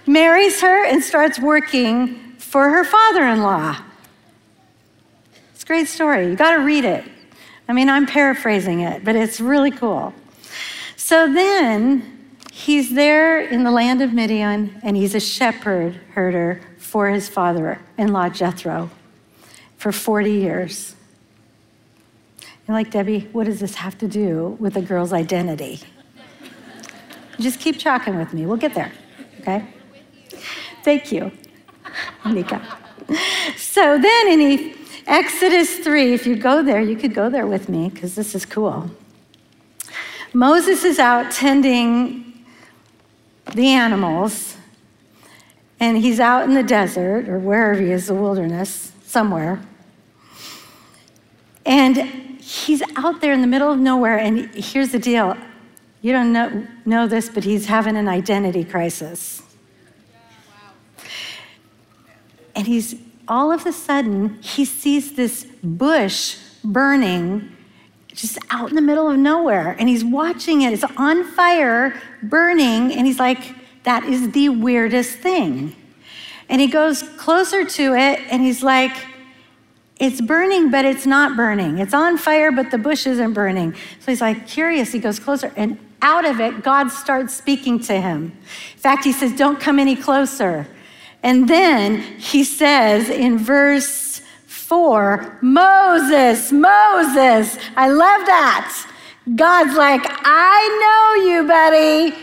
Marries 0.08 0.62
her 0.62 0.86
and 0.86 1.04
starts 1.04 1.38
working 1.38 2.32
for 2.38 2.70
her 2.70 2.82
father 2.82 3.24
in 3.24 3.42
law. 3.42 3.76
It's 5.52 5.64
a 5.64 5.66
great 5.66 5.86
story. 5.86 6.28
You 6.28 6.34
got 6.34 6.56
to 6.56 6.62
read 6.62 6.86
it. 6.86 7.04
I 7.68 7.74
mean, 7.74 7.90
I'm 7.90 8.06
paraphrasing 8.06 8.80
it, 8.80 9.04
but 9.04 9.16
it's 9.16 9.38
really 9.38 9.70
cool. 9.70 10.14
So 10.96 11.30
then 11.30 12.30
he's 12.50 12.94
there 12.94 13.38
in 13.38 13.64
the 13.64 13.70
land 13.70 14.00
of 14.00 14.14
Midian, 14.14 14.80
and 14.82 14.96
he's 14.96 15.14
a 15.14 15.20
shepherd 15.20 16.00
herder 16.14 16.62
for 16.78 17.10
his 17.10 17.28
father 17.28 17.78
in 17.98 18.10
law 18.10 18.30
Jethro 18.30 18.88
for 19.76 19.92
40 19.92 20.32
years. 20.32 20.96
And 22.66 22.74
like, 22.74 22.90
Debbie, 22.90 23.28
what 23.32 23.44
does 23.44 23.60
this 23.60 23.74
have 23.74 23.98
to 23.98 24.08
do 24.08 24.56
with 24.58 24.74
a 24.78 24.82
girl's 24.82 25.12
identity? 25.12 25.80
Just 27.38 27.60
keep 27.60 27.78
talking 27.78 28.16
with 28.16 28.32
me. 28.32 28.46
We'll 28.46 28.56
get 28.56 28.72
there, 28.72 28.90
okay? 29.40 29.66
Thank 30.88 31.12
you, 31.12 31.30
Mika. 32.24 32.62
So 33.58 33.98
then 33.98 34.40
in 34.40 34.74
Exodus 35.06 35.80
3, 35.80 36.14
if 36.14 36.26
you 36.26 36.34
go 36.34 36.62
there, 36.62 36.80
you 36.80 36.96
could 36.96 37.12
go 37.12 37.28
there 37.28 37.46
with 37.46 37.68
me 37.68 37.90
because 37.90 38.14
this 38.14 38.34
is 38.34 38.46
cool. 38.46 38.90
Moses 40.32 40.84
is 40.84 40.98
out 40.98 41.30
tending 41.30 42.42
the 43.54 43.66
animals, 43.66 44.56
and 45.78 45.98
he's 45.98 46.20
out 46.20 46.44
in 46.44 46.54
the 46.54 46.62
desert 46.62 47.28
or 47.28 47.38
wherever 47.38 47.78
he 47.78 47.90
is, 47.90 48.06
the 48.06 48.14
wilderness, 48.14 48.92
somewhere. 49.04 49.60
And 51.66 51.98
he's 52.40 52.82
out 52.96 53.20
there 53.20 53.34
in 53.34 53.42
the 53.42 53.46
middle 53.46 53.70
of 53.70 53.78
nowhere, 53.78 54.18
and 54.18 54.48
here's 54.54 54.92
the 54.92 54.98
deal 54.98 55.36
you 56.00 56.12
don't 56.12 56.32
know, 56.32 56.66
know 56.86 57.06
this, 57.06 57.28
but 57.28 57.44
he's 57.44 57.66
having 57.66 57.94
an 57.94 58.08
identity 58.08 58.64
crisis. 58.64 59.42
And 62.58 62.66
he's 62.66 62.96
all 63.28 63.52
of 63.52 63.66
a 63.66 63.72
sudden, 63.72 64.42
he 64.42 64.64
sees 64.64 65.12
this 65.12 65.46
bush 65.62 66.38
burning 66.64 67.56
just 68.08 68.36
out 68.50 68.68
in 68.70 68.74
the 68.74 68.82
middle 68.82 69.08
of 69.08 69.16
nowhere. 69.16 69.76
And 69.78 69.88
he's 69.88 70.04
watching 70.04 70.62
it. 70.62 70.72
It's 70.72 70.82
on 70.96 71.22
fire, 71.22 71.94
burning. 72.20 72.92
And 72.92 73.06
he's 73.06 73.20
like, 73.20 73.54
that 73.84 74.02
is 74.04 74.32
the 74.32 74.48
weirdest 74.48 75.18
thing. 75.18 75.76
And 76.48 76.60
he 76.60 76.66
goes 76.66 77.04
closer 77.16 77.64
to 77.64 77.94
it 77.94 78.18
and 78.28 78.42
he's 78.42 78.64
like, 78.64 79.06
it's 80.00 80.20
burning, 80.20 80.72
but 80.72 80.84
it's 80.84 81.06
not 81.06 81.36
burning. 81.36 81.78
It's 81.78 81.94
on 81.94 82.18
fire, 82.18 82.50
but 82.50 82.72
the 82.72 82.78
bush 82.78 83.06
isn't 83.06 83.34
burning. 83.34 83.74
So 84.00 84.10
he's 84.10 84.20
like, 84.20 84.48
curious. 84.48 84.90
He 84.90 84.98
goes 84.98 85.20
closer, 85.20 85.52
and 85.56 85.78
out 86.02 86.24
of 86.24 86.38
it, 86.38 86.62
God 86.62 86.88
starts 86.92 87.34
speaking 87.34 87.80
to 87.80 88.00
him. 88.00 88.32
In 88.74 88.78
fact, 88.78 89.04
he 89.04 89.12
says, 89.12 89.32
Don't 89.32 89.58
come 89.58 89.80
any 89.80 89.96
closer. 89.96 90.68
And 91.22 91.48
then 91.48 92.00
he 92.18 92.44
says 92.44 93.08
in 93.08 93.38
verse 93.38 94.22
4 94.46 95.38
Moses, 95.42 96.52
Moses. 96.52 97.58
I 97.76 97.88
love 97.88 98.26
that. 98.26 98.86
God's 99.34 99.76
like, 99.76 100.02
I 100.04 100.60
know 100.82 101.30
you, 101.30 101.46
buddy. 101.46 102.16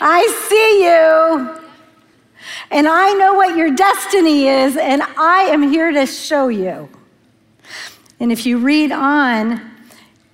I 0.00 0.26
see 0.48 0.84
you. 0.84 1.54
And 2.70 2.86
I 2.86 3.12
know 3.14 3.34
what 3.34 3.56
your 3.56 3.70
destiny 3.74 4.48
is, 4.48 4.76
and 4.76 5.02
I 5.02 5.48
am 5.50 5.62
here 5.62 5.90
to 5.90 6.06
show 6.06 6.48
you. 6.48 6.88
And 8.20 8.30
if 8.30 8.44
you 8.44 8.58
read 8.58 8.92
on, 8.92 9.60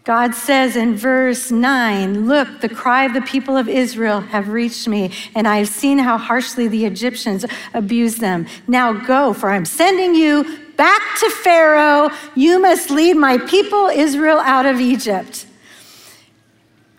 God 0.05 0.35
says 0.35 0.77
in 0.77 0.97
verse 0.97 1.51
9, 1.51 2.27
Look, 2.27 2.61
the 2.61 2.69
cry 2.69 3.05
of 3.05 3.15
the 3.15 3.23
people 3.23 3.57
of 3.57 3.71
Israel 3.71 4.21
have 4.21 4.51
reached 4.51 4.87
me, 4.87 5.11
and 5.35 5.49
I 5.49 5.57
have 5.57 5.69
seen 5.69 5.97
how 5.97 6.19
harshly 6.19 6.69
the 6.69 6.85
Egyptians 6.85 7.47
abuse 7.73 8.17
them. 8.17 8.47
Now 8.69 8.93
go, 8.93 9.33
for 9.33 9.51
I'm 9.51 9.65
sending 9.65 10.15
you 10.15 10.59
back 10.77 11.01
to 11.21 11.31
Pharaoh. 11.31 12.11
You 12.35 12.61
must 12.61 12.91
lead 12.91 13.17
my 13.17 13.39
people 13.39 13.87
Israel 13.87 14.41
out 14.41 14.67
of 14.67 14.79
Egypt. 14.79 15.47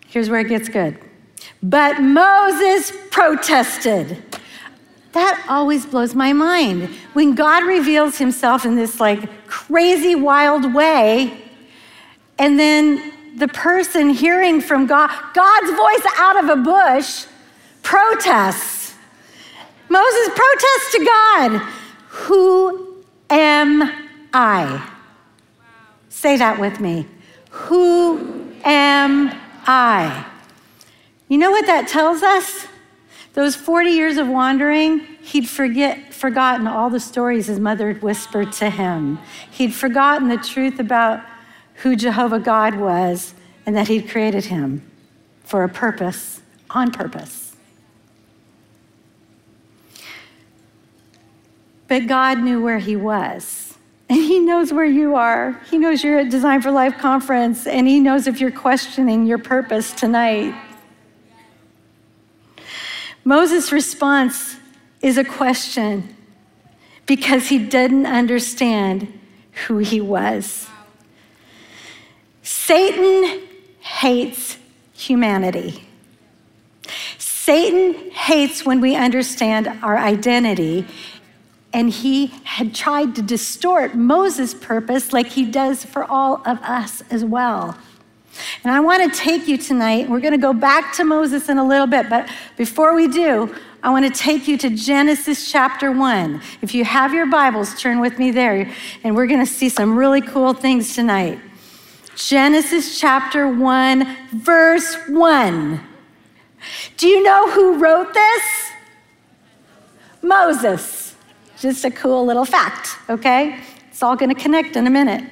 Here's 0.08 0.28
where 0.28 0.40
it 0.40 0.48
gets 0.48 0.68
good. 0.68 0.98
But 1.62 2.00
Moses 2.00 2.92
protested. 3.12 4.20
That 5.12 5.46
always 5.48 5.86
blows 5.86 6.14
my 6.16 6.32
mind. 6.32 6.88
When 7.12 7.36
God 7.36 7.64
reveals 7.64 8.18
himself 8.18 8.64
in 8.64 8.74
this 8.74 8.98
like 8.98 9.46
crazy, 9.46 10.16
wild 10.16 10.74
way, 10.74 11.45
and 12.38 12.58
then 12.58 13.12
the 13.36 13.48
person 13.48 14.10
hearing 14.10 14.60
from 14.60 14.86
God, 14.86 15.10
God's 15.34 15.70
voice 15.70 16.12
out 16.16 16.42
of 16.42 16.50
a 16.50 16.62
bush, 16.62 17.26
protests. 17.82 18.94
Moses 19.88 20.28
protests 20.28 20.92
to 20.92 21.04
God. 21.04 21.58
Who 22.08 23.04
am 23.30 23.92
I? 24.32 24.90
Say 26.08 26.36
that 26.38 26.58
with 26.58 26.80
me. 26.80 27.06
Who 27.50 28.52
am 28.64 29.32
I? 29.66 30.26
You 31.28 31.38
know 31.38 31.50
what 31.50 31.66
that 31.66 31.88
tells 31.88 32.22
us? 32.22 32.66
Those 33.34 33.54
40 33.54 33.90
years 33.90 34.16
of 34.16 34.28
wandering, 34.28 35.00
he'd 35.20 35.48
forget, 35.48 36.14
forgotten 36.14 36.66
all 36.66 36.88
the 36.88 37.00
stories 37.00 37.46
his 37.46 37.60
mother 37.60 37.88
had 37.88 38.02
whispered 38.02 38.50
to 38.52 38.70
him. 38.70 39.18
He'd 39.50 39.74
forgotten 39.74 40.28
the 40.28 40.38
truth 40.38 40.80
about 40.80 41.20
who 41.76 41.96
Jehovah 41.96 42.38
God 42.38 42.76
was 42.76 43.34
and 43.64 43.76
that 43.76 43.88
he'd 43.88 44.08
created 44.08 44.46
him 44.46 44.88
for 45.44 45.64
a 45.64 45.68
purpose, 45.68 46.40
on 46.70 46.90
purpose. 46.90 47.54
But 51.88 52.06
God 52.06 52.38
knew 52.38 52.62
where 52.62 52.78
he 52.78 52.96
was. 52.96 53.74
And 54.08 54.18
he 54.18 54.38
knows 54.38 54.72
where 54.72 54.84
you 54.84 55.16
are. 55.16 55.60
He 55.68 55.78
knows 55.78 56.04
you're 56.04 56.20
at 56.20 56.30
Designed 56.30 56.62
for 56.62 56.70
Life 56.70 56.96
conference, 56.98 57.66
and 57.66 57.88
he 57.88 57.98
knows 57.98 58.28
if 58.28 58.40
you're 58.40 58.52
questioning 58.52 59.26
your 59.26 59.38
purpose 59.38 59.92
tonight. 59.92 60.54
Moses' 63.24 63.72
response 63.72 64.56
is 65.02 65.18
a 65.18 65.24
question 65.24 66.14
because 67.06 67.48
he 67.48 67.58
didn't 67.58 68.06
understand 68.06 69.12
who 69.66 69.78
he 69.78 70.00
was. 70.00 70.68
Satan 72.46 73.40
hates 73.80 74.56
humanity. 74.92 75.82
Satan 77.18 78.12
hates 78.12 78.64
when 78.64 78.80
we 78.80 78.94
understand 78.94 79.66
our 79.82 79.98
identity, 79.98 80.86
and 81.72 81.90
he 81.90 82.28
had 82.44 82.72
tried 82.72 83.16
to 83.16 83.22
distort 83.22 83.96
Moses' 83.96 84.54
purpose 84.54 85.12
like 85.12 85.26
he 85.26 85.44
does 85.44 85.84
for 85.84 86.04
all 86.04 86.40
of 86.46 86.60
us 86.62 87.02
as 87.10 87.24
well. 87.24 87.76
And 88.62 88.72
I 88.72 88.78
want 88.78 89.12
to 89.12 89.18
take 89.18 89.48
you 89.48 89.58
tonight, 89.58 90.08
we're 90.08 90.20
going 90.20 90.30
to 90.30 90.38
go 90.38 90.52
back 90.52 90.94
to 90.98 91.04
Moses 91.04 91.48
in 91.48 91.58
a 91.58 91.66
little 91.66 91.88
bit, 91.88 92.08
but 92.08 92.30
before 92.56 92.94
we 92.94 93.08
do, 93.08 93.52
I 93.82 93.90
want 93.90 94.04
to 94.06 94.20
take 94.22 94.46
you 94.46 94.56
to 94.58 94.70
Genesis 94.70 95.50
chapter 95.50 95.90
1. 95.90 96.40
If 96.62 96.76
you 96.76 96.84
have 96.84 97.12
your 97.12 97.26
Bibles, 97.26 97.74
turn 97.80 97.98
with 97.98 98.20
me 98.20 98.30
there, 98.30 98.70
and 99.02 99.16
we're 99.16 99.26
going 99.26 99.44
to 99.44 99.52
see 99.52 99.68
some 99.68 99.98
really 99.98 100.20
cool 100.20 100.52
things 100.52 100.94
tonight. 100.94 101.40
Genesis 102.16 102.98
chapter 102.98 103.46
1, 103.46 104.16
verse 104.32 104.96
1. 105.06 105.80
Do 106.96 107.08
you 107.08 107.22
know 107.22 107.50
who 107.50 107.76
wrote 107.76 108.14
this? 108.14 108.42
Moses. 110.22 111.14
Just 111.58 111.84
a 111.84 111.90
cool 111.90 112.24
little 112.24 112.46
fact, 112.46 112.96
okay? 113.10 113.60
It's 113.90 114.02
all 114.02 114.16
going 114.16 114.34
to 114.34 114.40
connect 114.40 114.76
in 114.76 114.86
a 114.86 114.90
minute. 114.90 115.30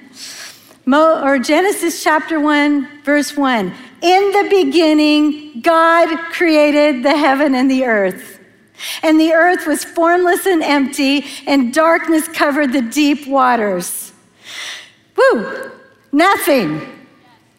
Mo, 0.85 1.23
or 1.25 1.39
Genesis 1.39 2.05
chapter 2.05 2.39
1, 2.39 3.03
verse 3.03 3.35
1. 3.35 3.73
In 4.03 4.33
the 4.33 4.47
beginning, 4.51 5.63
God 5.63 6.15
created 6.33 7.03
the 7.03 7.17
heaven 7.17 7.55
and 7.55 7.71
the 7.71 7.85
earth. 7.85 8.41
And 9.03 9.19
the 9.19 9.33
earth 9.33 9.67
was 9.67 9.85
formless 9.85 10.45
and 10.45 10.63
empty, 10.63 11.25
and 11.47 11.73
darkness 11.73 12.29
covered 12.29 12.75
the 12.75 12.83
deep 12.83 13.27
waters. 13.27 14.13
Woo! 15.17 15.71
Nothing. 16.15 16.81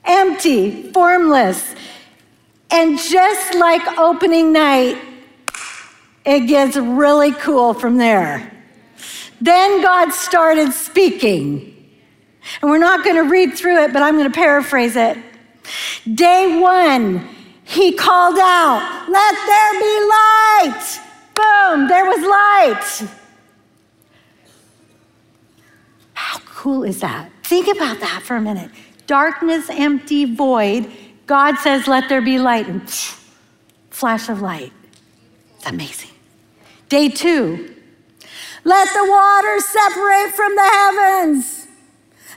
Empty, 0.05 0.89
formless. 0.93 1.75
And 2.71 2.97
just 2.97 3.53
like 3.53 3.85
opening 3.97 4.53
night, 4.53 4.97
it 6.25 6.47
gets 6.47 6.77
really 6.77 7.33
cool 7.33 7.73
from 7.73 7.97
there. 7.97 8.49
Then 9.41 9.81
God 9.81 10.13
started 10.13 10.71
speaking. 10.71 11.73
And 12.61 12.71
we're 12.71 12.77
not 12.77 13.03
going 13.03 13.17
to 13.17 13.29
read 13.29 13.55
through 13.55 13.83
it, 13.83 13.91
but 13.91 14.01
I'm 14.01 14.15
going 14.15 14.31
to 14.31 14.33
paraphrase 14.33 14.95
it. 14.95 15.17
Day 16.13 16.57
one, 16.57 17.27
he 17.65 17.91
called 17.91 18.37
out, 18.39 19.05
Let 19.09 19.35
there 19.51 19.73
be 19.81 19.99
light. 20.15 21.01
Boom, 21.35 21.89
there 21.89 22.05
was 22.05 22.21
light. 22.21 23.09
How 26.13 26.39
cool 26.45 26.85
is 26.85 27.01
that? 27.01 27.29
Think 27.45 27.67
about 27.67 27.99
that 27.99 28.23
for 28.23 28.35
a 28.35 28.41
minute. 28.41 28.71
Darkness, 29.05 29.69
empty, 29.69 30.25
void. 30.25 30.91
God 31.27 31.59
says, 31.59 31.87
Let 31.87 32.09
there 32.09 32.21
be 32.21 32.39
light. 32.39 32.67
And 32.67 32.89
flash 33.91 34.29
of 34.29 34.41
light. 34.41 34.73
It's 35.55 35.67
amazing. 35.67 36.09
Day 36.89 37.07
two, 37.07 37.71
let 38.63 38.91
the 38.93 39.05
water 39.07 39.59
separate 39.59 40.33
from 40.33 40.55
the 40.55 40.63
heavens 40.63 41.67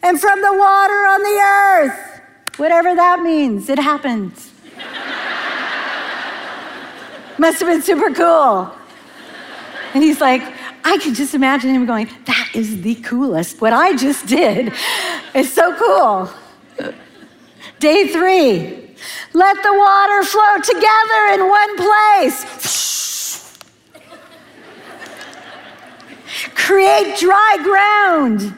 and 0.02 0.20
from 0.20 0.42
the 0.42 0.52
water 0.52 0.94
on 0.94 1.22
the 1.22 1.40
earth. 1.40 2.20
Whatever 2.58 2.94
that 2.94 3.22
means, 3.22 3.70
it 3.70 3.78
happens. 3.78 4.52
Must 7.38 7.60
have 7.60 7.68
been 7.68 7.80
super 7.80 8.12
cool. 8.12 8.70
And 9.94 10.04
he's 10.04 10.20
like, 10.20 10.42
I 10.88 10.96
can 10.96 11.12
just 11.12 11.34
imagine 11.34 11.68
him 11.74 11.84
going, 11.84 12.08
That 12.24 12.50
is 12.54 12.80
the 12.80 12.94
coolest. 12.96 13.60
What 13.60 13.74
I 13.74 13.94
just 13.94 14.26
did 14.26 14.72
is 15.34 15.52
so 15.52 15.74
cool. 15.74 16.30
Day 17.78 18.08
three, 18.08 18.96
let 19.34 19.62
the 19.62 19.74
water 19.74 20.22
flow 20.24 20.56
together 20.64 21.20
in 21.34 21.46
one 21.46 21.76
place. 21.76 23.58
Create 26.54 27.18
dry 27.18 27.58
ground 27.62 28.54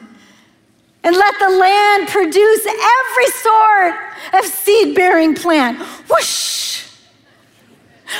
and 1.03 1.15
let 1.15 1.35
the 1.37 1.49
land 1.49 2.07
produce 2.07 2.65
every 2.65 3.27
sort 3.27 3.95
of 4.35 4.45
seed 4.45 4.95
bearing 4.95 5.35
plant. 5.35 5.79
Whoosh! 6.09 6.87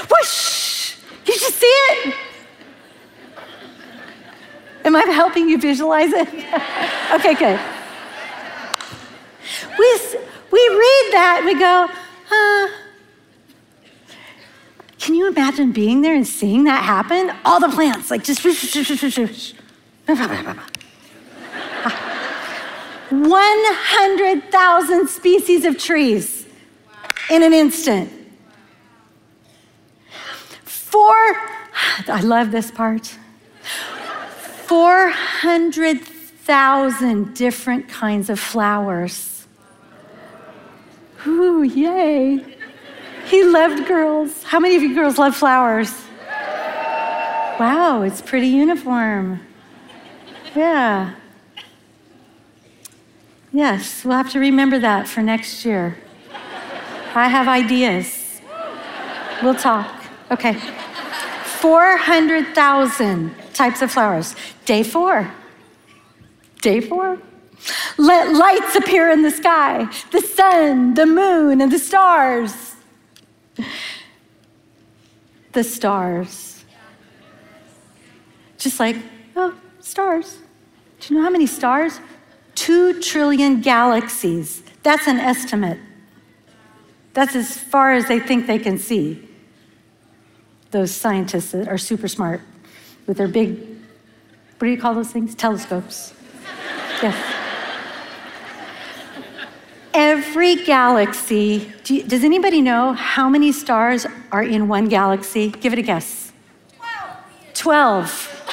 Whoosh! 0.10 0.98
Did 1.24 1.42
you 1.42 1.50
see 1.50 1.66
it? 1.66 2.16
Am 4.84 4.96
I 4.96 5.02
helping 5.02 5.50
you 5.50 5.58
visualize 5.58 6.12
it? 6.12 6.28
okay, 7.14 7.36
good. 7.36 7.60
We, 9.78 10.00
we 10.52 10.60
read 10.60 11.10
that, 11.14 11.42
we 11.46 11.54
go, 11.60 11.88
huh. 12.28 12.68
Can 15.00 15.16
you 15.16 15.28
imagine 15.28 15.72
being 15.72 16.02
there 16.02 16.16
and 16.16 16.28
seeing 16.28 16.66
that 16.66 16.84
happen? 16.84 17.32
All 17.44 17.60
the 17.60 17.70
plants, 17.70 18.12
like 18.12 18.24
just 18.24 18.44
100,000 23.12 25.08
species 25.10 25.66
of 25.66 25.78
trees 25.78 26.46
in 27.30 27.44
an 27.44 27.52
instant. 27.54 28.10
Four, 30.64 31.14
I 32.08 32.22
love 32.24 32.52
this 32.52 32.72
part. 32.72 33.18
400,000 34.72 37.36
different 37.36 37.90
kinds 37.90 38.30
of 38.30 38.40
flowers. 38.40 39.46
Ooh, 41.28 41.62
yay. 41.62 42.40
He 43.26 43.44
loved 43.44 43.86
girls. 43.86 44.44
How 44.44 44.62
many 44.62 44.78
of 44.78 44.82
you 44.82 44.96
girls 44.96 45.18
love 45.18 45.36
flowers? 45.36 45.94
Wow, 47.60 48.04
it's 48.04 48.22
pretty 48.22 48.48
uniform. 48.48 49.42
Yeah. 50.56 51.16
Yes, 53.52 54.06
we'll 54.06 54.16
have 54.16 54.32
to 54.32 54.40
remember 54.40 54.80
that 54.80 55.06
for 55.06 55.22
next 55.22 55.66
year. 55.66 55.98
I 57.14 57.28
have 57.28 57.50
ideas. 57.50 58.40
We'll 59.44 59.54
talk. 59.54 59.94
Okay. 60.32 60.54
400,000 61.60 63.36
types 63.54 63.82
of 63.82 63.92
flowers. 63.92 64.36
Day 64.66 64.84
four. 64.84 65.32
Day 66.62 66.82
four. 66.82 67.20
Let 67.98 68.34
lights 68.34 68.76
appear 68.76 69.12
in 69.12 69.22
the 69.22 69.32
sky 69.32 69.92
the 70.12 70.22
sun, 70.22 70.94
the 70.94 71.06
moon, 71.06 71.62
and 71.62 71.72
the 71.72 71.80
stars. 71.80 72.76
The 75.52 75.64
stars. 75.64 76.64
Just 78.58 78.80
like, 78.80 78.96
oh, 79.36 79.56
stars. 79.80 80.38
Do 81.00 81.14
you 81.14 81.20
know 81.20 81.26
how 81.26 81.32
many 81.32 81.48
stars? 81.48 82.00
Two 82.56 83.02
trillion 83.02 83.62
galaxies. 83.62 84.62
That's 84.84 85.08
an 85.08 85.18
estimate. 85.18 85.80
That's 87.14 87.36
as 87.36 87.58
far 87.58 87.94
as 87.94 88.08
they 88.08 88.20
think 88.20 88.48
they 88.48 88.60
can 88.60 88.78
see. 88.78 89.28
Those 90.70 90.92
scientists 90.92 91.52
that 91.52 91.68
are 91.68 91.78
super 91.78 92.08
smart 92.08 92.42
with 93.08 93.18
their 93.18 93.28
big, 93.28 93.58
what 94.58 94.68
do 94.68 94.68
you 94.68 94.78
call 94.78 94.94
those 94.94 95.12
things? 95.12 95.36
Telescopes. 95.36 96.14
yes. 97.02 97.38
Every 99.94 100.56
galaxy, 100.56 101.72
do 101.84 101.96
you, 101.96 102.04
does 102.04 102.24
anybody 102.24 102.62
know 102.62 102.94
how 102.94 103.28
many 103.28 103.52
stars 103.52 104.08
are 104.32 104.44
in 104.44 104.68
one 104.70 104.88
galaxy? 104.88 105.50
Give 105.50 105.74
it 105.74 105.80
a 105.80 105.82
guess. 105.82 106.32
12. 107.54 108.46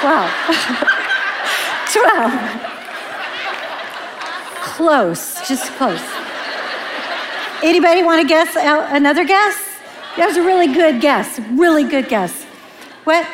12. 0.00 0.32
12. 0.72 0.90
12. 1.92 2.70
Close, 4.60 5.46
just 5.46 5.70
close. 5.72 6.02
Anybody 7.62 8.02
want 8.02 8.22
to 8.22 8.26
guess 8.26 8.56
uh, 8.56 8.88
another 8.90 9.24
guess? 9.24 9.69
That 10.16 10.26
was 10.26 10.36
a 10.36 10.42
really 10.42 10.72
good 10.72 11.00
guess. 11.00 11.38
Really 11.52 11.84
good 11.84 12.08
guess. 12.08 12.44
What? 13.04 13.26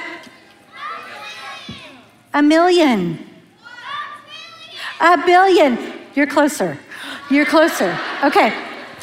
A 2.34 2.42
million. 2.42 3.18
A 5.00 5.24
billion. 5.24 5.78
You're 6.14 6.26
closer. 6.26 6.78
You're 7.30 7.46
closer. 7.46 7.98
Okay. 8.22 8.52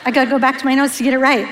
I 0.05 0.12
got 0.12 0.25
to 0.25 0.29
go 0.29 0.39
back 0.39 0.59
to 0.59 0.65
my 0.65 0.75
notes 0.75 0.97
to 0.97 1.03
get 1.03 1.13
it 1.13 1.19
right. 1.19 1.47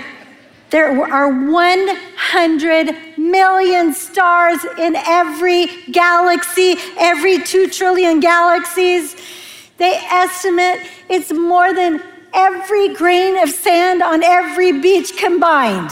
There 0.69 0.89
are 1.11 1.27
100 1.29 3.17
million 3.17 3.93
stars 3.93 4.63
in 4.77 4.95
every 4.95 5.67
galaxy, 5.91 6.75
every 6.97 7.39
2 7.43 7.67
trillion 7.69 8.19
galaxies. 8.19 9.15
They 9.77 9.95
estimate 10.11 10.87
it's 11.09 11.33
more 11.33 11.73
than 11.73 12.01
every 12.33 12.93
grain 12.93 13.37
of 13.41 13.49
sand 13.49 14.01
on 14.01 14.23
every 14.23 14.71
beach 14.79 15.17
combined. 15.17 15.91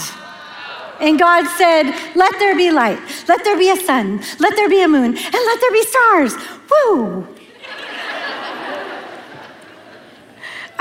And 1.00 1.18
God 1.18 1.48
said, 1.58 1.94
Let 2.16 2.38
there 2.40 2.56
be 2.56 2.72
light, 2.72 3.00
let 3.28 3.44
there 3.44 3.58
be 3.58 3.70
a 3.70 3.78
sun, 3.78 4.22
let 4.40 4.56
there 4.56 4.70
be 4.70 4.82
a 4.82 4.88
moon, 4.88 5.16
and 5.16 5.34
let 5.34 5.62
there 5.62 5.72
be 5.72 5.84
stars. 5.84 6.36
Woo! 6.70 7.28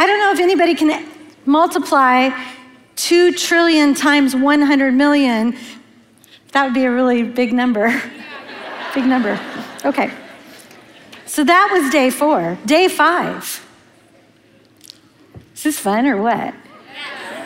I 0.01 0.07
don't 0.07 0.21
know 0.21 0.33
if 0.33 0.39
anybody 0.39 0.75
can 0.75 1.09
multiply 1.45 2.31
2 2.97 3.33
trillion 3.33 3.95
times 3.95 4.35
100 4.35 4.95
million. 4.95 5.57
That 6.53 6.65
would 6.65 6.75
be 6.75 6.85
a 6.85 6.91
really 6.91 7.23
big 7.23 7.53
number. 7.53 8.03
big 8.95 9.05
number. 9.05 9.41
Okay. 9.85 10.11
So 11.27 11.45
that 11.45 11.69
was 11.73 11.93
day 11.93 12.11
four. 12.11 12.59
Day 12.65 12.89
five. 12.89 13.65
Is 15.55 15.63
this 15.63 15.79
fun 15.79 16.07
or 16.07 16.21
what? 16.21 16.55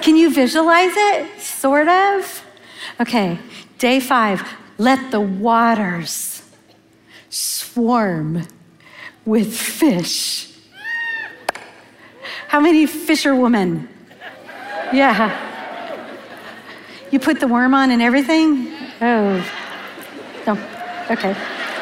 Can 0.02 0.16
you 0.16 0.32
visualize 0.32 0.92
it? 0.94 1.40
Sort 1.40 1.88
of? 1.88 2.41
Okay, 3.00 3.38
day 3.78 4.00
five. 4.00 4.42
Let 4.78 5.10
the 5.10 5.20
waters 5.20 6.42
swarm 7.28 8.46
with 9.24 9.56
fish. 9.56 10.52
How 12.48 12.60
many 12.60 12.86
fisherwomen? 12.86 13.88
Yeah. 14.92 15.50
You 17.10 17.18
put 17.18 17.40
the 17.40 17.48
worm 17.48 17.74
on 17.74 17.90
and 17.90 18.02
everything? 18.02 18.72
Oh. 19.00 19.44
No. 20.46 20.52
Okay. 21.10 21.34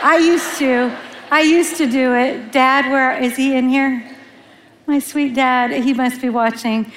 I 0.03 0.19
used 0.19 0.59
to. 0.59 0.97
I 1.31 1.41
used 1.43 1.77
to 1.77 1.87
do 1.87 2.15
it. 2.15 2.53
Dad, 2.53 2.91
where 2.91 3.17
is 3.17 3.37
he 3.37 3.57
in 3.57 3.69
here? 3.69 4.05
My 4.87 4.99
sweet 4.99 5.35
dad, 5.35 5.71
he 5.71 5.95
must 5.95 6.21
be 6.21 6.29
watching 6.29 6.93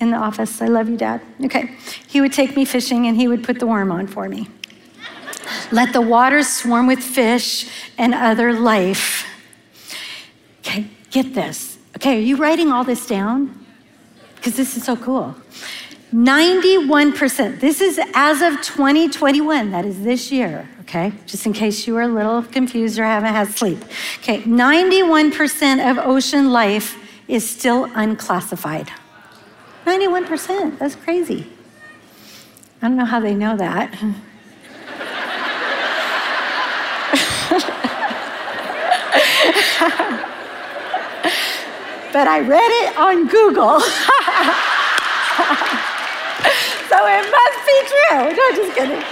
in 0.00 0.10
the 0.10 0.16
office. 0.16 0.62
I 0.62 0.66
love 0.66 0.88
you, 0.88 0.96
Dad. 0.96 1.20
Okay. 1.44 1.74
He 2.06 2.20
would 2.20 2.32
take 2.32 2.56
me 2.56 2.64
fishing 2.64 3.06
and 3.06 3.16
he 3.16 3.28
would 3.28 3.42
put 3.42 3.58
the 3.58 3.66
worm 3.66 3.90
on 3.90 4.06
for 4.06 4.28
me. 4.28 4.48
Let 5.72 5.92
the 5.92 6.00
waters 6.00 6.48
swarm 6.48 6.86
with 6.86 7.00
fish 7.00 7.68
and 7.96 8.14
other 8.14 8.52
life. 8.52 9.26
Okay, 10.60 10.86
get 11.10 11.34
this. 11.34 11.78
Okay, 11.96 12.18
are 12.18 12.20
you 12.20 12.36
writing 12.36 12.70
all 12.70 12.84
this 12.84 13.06
down? 13.06 13.66
Because 14.36 14.56
this 14.56 14.76
is 14.76 14.84
so 14.84 14.96
cool. 14.96 15.34
91%, 16.12 17.60
this 17.60 17.80
is 17.80 18.00
as 18.14 18.40
of 18.40 18.62
2021, 18.62 19.70
that 19.72 19.84
is 19.84 20.02
this 20.02 20.32
year, 20.32 20.66
okay? 20.80 21.12
Just 21.26 21.44
in 21.44 21.52
case 21.52 21.86
you 21.86 21.92
were 21.92 22.02
a 22.02 22.08
little 22.08 22.42
confused 22.42 22.98
or 22.98 23.04
haven't 23.04 23.34
had 23.34 23.48
sleep. 23.48 23.78
Okay, 24.20 24.40
91% 24.42 25.90
of 25.90 25.98
ocean 25.98 26.50
life 26.50 26.96
is 27.28 27.48
still 27.48 27.90
unclassified. 27.94 28.90
91%, 29.88 30.78
that's 30.78 30.94
crazy. 30.96 31.46
I 32.82 32.88
don't 32.88 32.98
know 32.98 33.06
how 33.06 33.20
they 33.20 33.34
know 33.34 33.56
that. 33.56 33.90
but 42.12 42.28
I 42.28 42.40
read 42.40 42.70
it 42.84 42.98
on 42.98 43.28
Google. 43.28 43.80
so 46.90 47.06
it 47.06 47.24
must 47.32 47.64
be 47.64 47.80
true. 47.88 48.28
No, 48.36 48.44
just 48.56 48.72
kidding. 48.76 49.02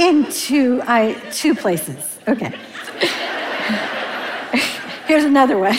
In 0.00 0.26
two, 0.32 0.82
I, 0.84 1.12
two 1.30 1.54
places. 1.54 2.18
Okay. 2.26 2.52
Here's 5.06 5.22
another 5.22 5.58
one. 5.58 5.78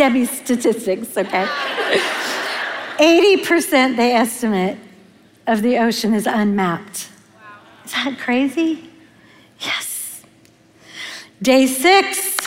Debbie's 0.00 0.30
statistics, 0.30 1.14
okay? 1.14 1.44
80% 2.96 3.98
they 3.98 4.14
estimate 4.14 4.78
of 5.46 5.60
the 5.60 5.76
ocean 5.76 6.14
is 6.14 6.26
unmapped. 6.26 7.10
Is 7.84 7.92
that 7.92 8.16
crazy? 8.18 8.88
Yes. 9.58 10.22
Day 11.42 11.66
six. 11.66 12.38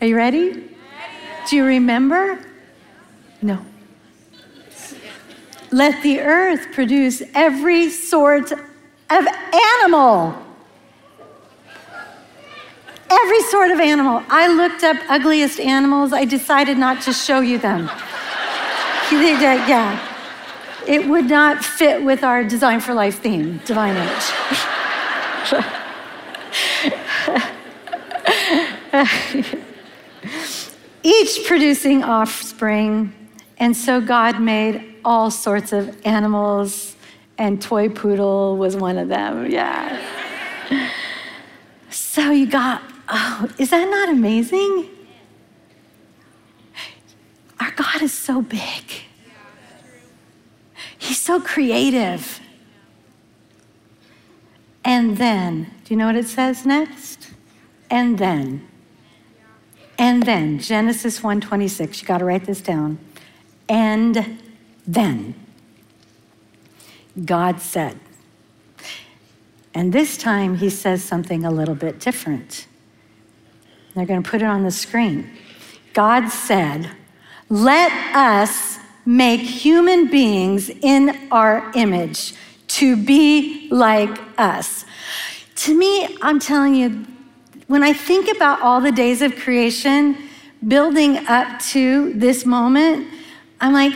Are 0.00 0.06
you 0.08 0.16
ready? 0.16 0.68
Do 1.48 1.54
you 1.54 1.64
remember? 1.64 2.44
No. 3.42 3.64
Let 5.70 6.02
the 6.02 6.18
earth 6.18 6.72
produce 6.72 7.22
every 7.32 7.90
sort 7.90 8.50
of 8.50 9.26
animal. 9.84 10.45
Every 13.08 13.42
sort 13.42 13.70
of 13.70 13.80
animal. 13.80 14.22
I 14.28 14.48
looked 14.48 14.82
up 14.82 14.96
ugliest 15.08 15.60
animals. 15.60 16.12
I 16.12 16.24
decided 16.24 16.76
not 16.78 17.02
to 17.02 17.12
show 17.12 17.40
you 17.40 17.58
them. 17.58 17.86
yeah. 19.12 20.14
It 20.86 21.08
would 21.08 21.26
not 21.26 21.64
fit 21.64 22.02
with 22.02 22.22
our 22.22 22.44
Designed 22.44 22.82
for 22.82 22.94
Life 22.94 23.20
theme, 23.20 23.60
divine 23.64 23.96
image. 23.96 24.32
each 31.02 31.46
producing 31.46 32.02
offspring. 32.02 33.12
And 33.58 33.76
so 33.76 34.00
God 34.00 34.40
made 34.40 34.96
all 35.04 35.30
sorts 35.30 35.72
of 35.72 35.96
animals, 36.04 36.96
and 37.38 37.62
toy 37.62 37.88
poodle 37.88 38.56
was 38.56 38.76
one 38.76 38.98
of 38.98 39.08
them. 39.08 39.50
Yeah. 39.50 40.02
So 41.90 42.30
you 42.30 42.46
got, 42.46 42.82
oh, 43.08 43.48
is 43.58 43.70
that 43.70 43.88
not 43.88 44.08
amazing? 44.08 44.88
Our 47.60 47.70
God 47.72 48.02
is 48.02 48.12
so 48.12 48.42
big. 48.42 48.84
He's 50.98 51.20
so 51.20 51.40
creative. 51.40 52.40
And 54.84 55.16
then, 55.16 55.72
do 55.84 55.94
you 55.94 55.96
know 55.96 56.06
what 56.06 56.16
it 56.16 56.26
says 56.26 56.64
next? 56.64 57.30
And 57.90 58.18
then. 58.18 58.66
And 59.98 60.22
then, 60.24 60.58
Genesis 60.58 61.20
1:26, 61.20 62.02
you 62.02 62.06
got 62.06 62.18
to 62.18 62.24
write 62.24 62.44
this 62.44 62.60
down. 62.60 62.98
And 63.68 64.38
then 64.86 65.34
God 67.24 67.60
said. 67.60 67.98
And 69.74 69.92
this 69.92 70.16
time 70.16 70.56
he 70.56 70.70
says 70.70 71.02
something 71.02 71.44
a 71.44 71.50
little 71.50 71.74
bit 71.74 72.00
different. 72.00 72.66
They're 73.96 74.04
going 74.04 74.22
to 74.22 74.30
put 74.30 74.42
it 74.42 74.44
on 74.44 74.62
the 74.62 74.70
screen. 74.70 75.30
God 75.94 76.28
said, 76.28 76.90
"Let 77.48 77.90
us 78.14 78.78
make 79.06 79.40
human 79.40 80.08
beings 80.10 80.68
in 80.68 81.18
our 81.30 81.72
image 81.74 82.34
to 82.68 82.94
be 82.94 83.68
like 83.70 84.18
us." 84.36 84.84
To 85.64 85.74
me, 85.74 86.16
I'm 86.20 86.38
telling 86.38 86.74
you, 86.74 87.06
when 87.68 87.82
I 87.82 87.94
think 87.94 88.30
about 88.36 88.60
all 88.60 88.82
the 88.82 88.92
days 88.92 89.22
of 89.22 89.34
creation 89.34 90.18
building 90.68 91.16
up 91.26 91.58
to 91.70 92.12
this 92.12 92.44
moment, 92.44 93.08
I'm 93.62 93.72
like, 93.72 93.94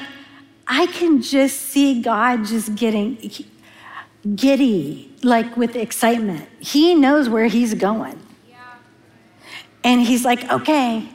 I 0.67 0.87
can 0.87 1.21
just 1.21 1.61
see 1.61 2.01
God 2.01 2.47
just 2.47 2.75
getting 2.75 3.19
giddy, 4.35 5.13
like 5.23 5.57
with 5.59 5.77
excitement. 5.77 6.49
He 6.59 6.95
knows 6.95 7.29
where 7.29 7.49
he's 7.49 7.75
going. 7.75 8.19
And 9.83 10.01
he's 10.03 10.25
like, 10.25 10.51
okay, 10.51 11.09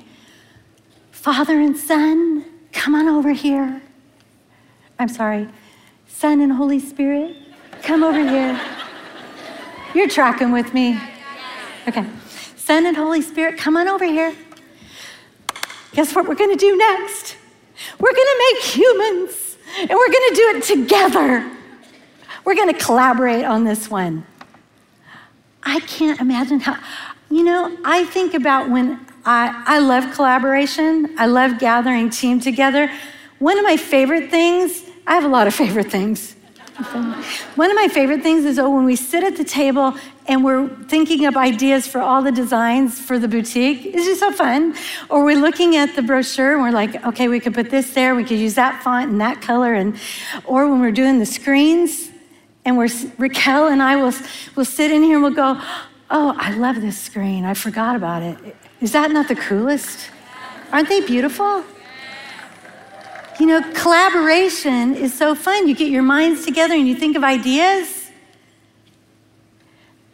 Father 1.12 1.60
and 1.60 1.78
Son, 1.78 2.46
come 2.72 2.96
on 2.96 3.08
over 3.08 3.32
here. 3.32 3.82
I'm 4.98 5.10
sorry, 5.10 5.48
Son 6.08 6.42
and 6.42 6.52
Holy 6.52 6.80
Spirit, 6.80 7.36
come 7.84 8.04
over 8.04 8.20
here. 8.20 8.60
You're 9.94 10.10
tracking 10.10 10.52
with 10.52 10.74
me. 10.74 11.00
Okay. 11.88 12.06
Son 12.56 12.86
and 12.86 12.98
Holy 12.98 13.22
Spirit, 13.22 13.58
come 13.58 13.78
on 13.78 13.88
over 13.88 14.06
here. 14.06 14.36
Guess 15.94 16.16
what 16.16 16.28
we're 16.28 16.36
going 16.36 16.52
to 16.52 16.58
do 16.58 16.76
next? 16.76 17.38
We're 18.00 18.14
going 18.14 18.28
to 18.28 18.54
make 18.54 18.64
humans 18.64 19.58
And 19.78 19.90
we're 19.90 20.12
going 20.12 20.30
to 20.30 20.36
do 20.36 20.58
it 20.58 20.64
together. 20.64 21.52
We're 22.46 22.56
going 22.56 22.74
to 22.74 22.80
collaborate 22.80 23.44
on 23.44 23.64
this 23.64 23.90
one. 23.90 24.26
I 25.64 25.80
can't 25.82 26.20
imagine 26.22 26.60
how, 26.60 26.80
you 27.36 27.44
know, 27.44 27.78
I 27.84 28.06
think 28.06 28.34
about 28.34 28.70
when 28.70 29.06
I, 29.26 29.62
I 29.68 29.80
love 29.80 30.14
collaboration, 30.16 31.14
I 31.18 31.26
love 31.26 31.60
gathering 31.60 32.10
team 32.10 32.40
together. 32.40 32.90
One 33.40 33.58
of 33.58 33.66
my 33.66 33.76
favorite 33.76 34.32
things, 34.32 34.86
I 35.06 35.16
have 35.16 35.26
a 35.26 35.28
lot 35.28 35.46
of 35.46 35.54
favorite 35.64 35.92
things. 35.92 36.34
One 37.56 37.70
of 37.70 37.76
my 37.76 37.90
favorite 37.90 38.22
things 38.24 38.46
is 38.46 38.58
oh, 38.58 38.70
when 38.70 38.86
we 38.86 38.96
sit 38.96 39.22
at 39.22 39.36
the 39.36 39.44
table 39.44 39.96
and 40.28 40.46
we're 40.46 40.70
thinking 40.86 41.26
up 41.26 41.36
ideas 41.36 41.86
for 41.86 42.00
all 42.00 42.22
the 42.22 42.32
designs 42.32 43.02
for 43.02 43.20
the 43.20 43.28
boutique. 43.28 43.86
It's 43.86 44.06
just 44.06 44.22
so 44.22 44.32
fun. 44.32 44.74
Or 45.10 45.26
we're 45.26 45.40
looking 45.40 45.76
at 45.76 45.94
the 45.94 46.02
brochure 46.02 46.54
and 46.54 46.62
we're 46.62 46.72
like, 46.72 47.06
okay, 47.06 47.28
we 47.28 47.42
could 47.42 47.54
put 47.54 47.70
this 47.70 47.94
there, 47.94 48.16
we 48.16 48.24
could 48.24 48.40
use 48.40 48.56
that 48.56 48.82
font 48.82 49.12
and 49.12 49.20
that 49.20 49.42
color. 49.42 49.74
And, 49.74 49.98
or 50.46 50.70
when 50.70 50.80
we're 50.80 50.92
doing 50.92 51.20
the 51.20 51.26
screens 51.26 52.10
and 52.64 52.78
we're, 52.78 52.90
Raquel 53.18 53.68
and 53.68 53.84
I 53.84 53.98
will, 53.98 54.14
will 54.56 54.64
sit 54.64 54.90
in 54.90 55.04
here 55.04 55.16
and 55.16 55.24
we'll 55.24 55.34
go, 55.34 55.62
oh, 56.10 56.36
I 56.38 56.56
love 56.56 56.82
this 56.82 57.00
screen. 57.00 57.46
I 57.46 57.54
forgot 57.54 57.96
about 57.96 58.24
it. 58.24 58.56
Is 58.82 58.92
that 58.92 59.12
not 59.12 59.28
the 59.28 59.36
coolest? 59.36 60.10
Aren't 60.72 60.90
they 60.90 61.02
beautiful? 61.02 61.64
You 63.40 63.48
know, 63.48 63.62
collaboration 63.74 64.96
is 64.96 65.14
so 65.14 65.36
fun. 65.36 65.68
You 65.68 65.76
get 65.76 65.90
your 65.90 66.04
minds 66.04 66.46
together 66.46 66.74
and 66.74 66.88
you 66.88 66.96
think 66.96 67.18
of 67.18 67.24
ideas. 67.24 68.10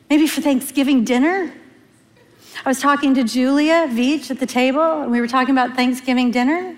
Maybe 0.09 0.27
for 0.27 0.41
Thanksgiving 0.41 1.03
dinner. 1.03 1.53
I 2.65 2.69
was 2.69 2.79
talking 2.79 3.13
to 3.15 3.23
Julia 3.23 3.87
Veach 3.87 4.29
at 4.29 4.39
the 4.39 4.45
table, 4.45 5.01
and 5.01 5.11
we 5.11 5.21
were 5.21 5.27
talking 5.27 5.51
about 5.51 5.75
Thanksgiving 5.75 6.31
dinner. 6.31 6.75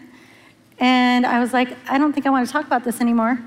And 0.80 1.26
I 1.26 1.40
was 1.40 1.52
like, 1.52 1.78
I 1.90 1.98
don't 1.98 2.14
think 2.14 2.26
I 2.26 2.30
want 2.30 2.46
to 2.46 2.52
talk 2.52 2.66
about 2.66 2.84
this 2.84 3.02
anymore. 3.02 3.40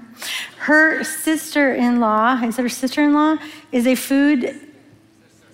Her 0.59 1.05
sister 1.05 1.75
in 1.75 2.01
law, 2.01 2.39
I 2.41 2.51
said 2.51 2.63
her 2.63 2.69
sister 2.69 3.03
in 3.03 3.15
law, 3.15 3.37
is 3.73 3.87
a 3.87 3.95
food, 3.95 4.66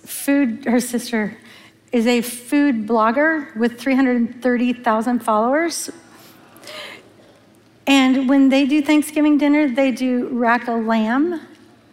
food, 0.05 0.65
her 0.65 0.79
sister 0.79 1.37
is 1.91 2.07
a 2.07 2.21
food 2.21 2.87
blogger 2.87 3.55
with 3.55 3.79
330,000 3.79 5.19
followers 5.19 5.91
and 7.85 8.29
when 8.29 8.49
they 8.49 8.65
do 8.65 8.81
Thanksgiving 8.81 9.37
dinner, 9.37 9.69
they 9.69 9.91
do 9.91 10.29
rack 10.29 10.67
of 10.67 10.85
lamb. 10.85 11.41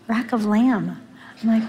Rack 0.06 0.32
of 0.32 0.44
lamb. 0.44 1.00
I'm 1.42 1.48
like, 1.48 1.68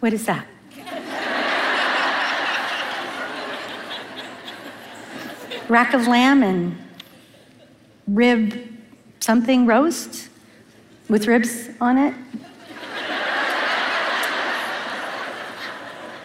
what 0.00 0.12
is 0.12 0.26
that? 0.26 0.46
rack 5.68 5.94
of 5.94 6.08
lamb 6.08 6.42
and 6.42 6.76
rib 8.08 8.76
something 9.20 9.66
roast 9.66 10.28
with 11.08 11.26
ribs 11.26 11.68
on 11.80 11.98
it. 11.98 12.14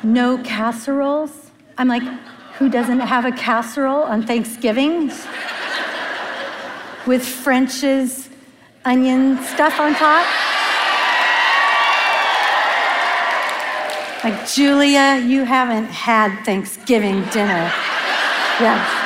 No 0.04 0.38
casseroles. 0.39 1.52
I'm 1.78 1.88
like, 1.88 2.04
who 2.58 2.70
doesn't 2.70 3.00
have 3.00 3.26
a 3.26 3.32
casserole 3.32 4.04
on 4.04 4.26
Thanksgiving? 4.26 5.12
with 7.06 7.26
French's 7.26 8.30
onion 8.86 9.38
stuff 9.44 9.80
on 9.80 9.94
top. 9.96 10.26
Like, 14.24 14.48
Julia, 14.48 15.22
you 15.26 15.44
haven't 15.44 15.88
had 15.88 16.46
Thanksgiving 16.46 17.24
dinner. 17.26 17.72
Yes. 18.60 19.00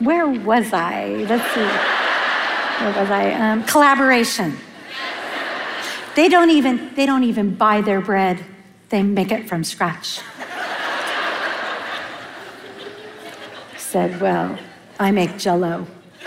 Where 0.00 0.26
was 0.26 0.70
I? 0.74 1.24
Let's 1.28 1.50
see. 1.54 1.64
Where 2.84 3.00
was 3.00 3.10
I? 3.10 3.32
Um, 3.32 3.64
collaboration. 3.64 4.58
They 6.16 6.28
don't 6.28 6.50
even 6.50 6.94
they 6.94 7.06
don't 7.06 7.24
even 7.24 7.54
buy 7.54 7.80
their 7.80 8.00
bread. 8.00 8.44
They 8.90 9.02
make 9.02 9.32
it 9.32 9.48
from 9.48 9.64
scratch. 9.64 10.20
said, 13.94 14.20
Well, 14.20 14.58
I 14.98 15.12
make 15.12 15.38
jello. 15.38 15.86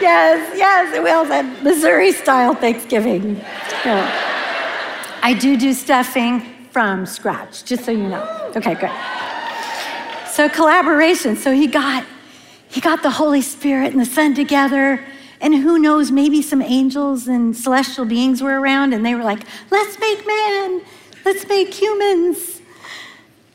yes, 0.00 0.56
yes, 0.56 1.00
we 1.00 1.10
all 1.10 1.24
said 1.24 1.62
Missouri 1.62 2.10
style 2.10 2.52
Thanksgiving. 2.54 3.36
Yeah. 3.84 4.10
I 5.22 5.34
do 5.34 5.56
do 5.56 5.72
stuffing 5.72 6.40
from 6.72 7.06
scratch, 7.06 7.64
just 7.64 7.84
so 7.84 7.92
you 7.92 8.08
know. 8.08 8.50
Okay, 8.56 8.74
good. 8.74 8.90
So 10.28 10.48
collaboration. 10.48 11.36
So 11.36 11.52
he 11.52 11.68
got 11.68 12.04
he 12.68 12.80
got 12.80 13.02
the 13.02 13.10
Holy 13.10 13.42
Spirit 13.42 13.92
and 13.92 14.00
the 14.00 14.06
Son 14.06 14.34
together 14.34 15.04
and 15.40 15.54
who 15.54 15.78
knows, 15.78 16.10
maybe 16.10 16.42
some 16.42 16.60
angels 16.60 17.28
and 17.28 17.56
celestial 17.56 18.04
beings 18.04 18.42
were 18.42 18.60
around 18.60 18.92
and 18.92 19.06
they 19.06 19.14
were 19.14 19.22
like, 19.22 19.42
let's 19.70 19.98
make 20.00 20.26
man, 20.26 20.82
let's 21.24 21.46
make 21.48 21.72
humans. 21.72 22.60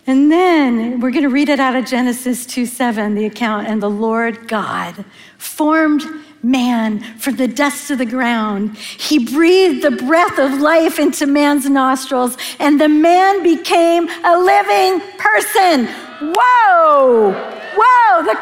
And 0.08 0.32
then 0.32 1.00
we're 1.00 1.12
going 1.12 1.24
to 1.24 1.30
read 1.30 1.50
it 1.50 1.60
out 1.60 1.76
of 1.76 1.86
Genesis 1.86 2.46
2 2.46 2.66
7, 2.66 3.16
the 3.16 3.26
account. 3.26 3.68
And 3.68 3.82
the 3.82 3.90
Lord 3.90 4.48
God 4.48 5.06
formed 5.38 6.04
man 6.44 7.00
from 7.18 7.38
the 7.38 7.48
dust 7.48 7.90
of 7.90 7.98
the 7.98 8.06
ground. 8.06 8.78
He 8.78 9.34
breathed 9.34 9.82
the 9.84 9.92
breath 9.92 10.38
of 10.38 10.60
life 10.60 11.00
into 11.00 11.26
man's 11.26 11.70
nostrils, 11.70 12.38
and 12.60 12.80
the 12.80 12.90
man 12.90 13.42
became 13.42 14.10
a 14.24 14.38
living 14.38 15.02
person. 15.18 15.88
Whoa! 16.22 17.32
Whoa! 17.76 18.24
The 18.24 18.36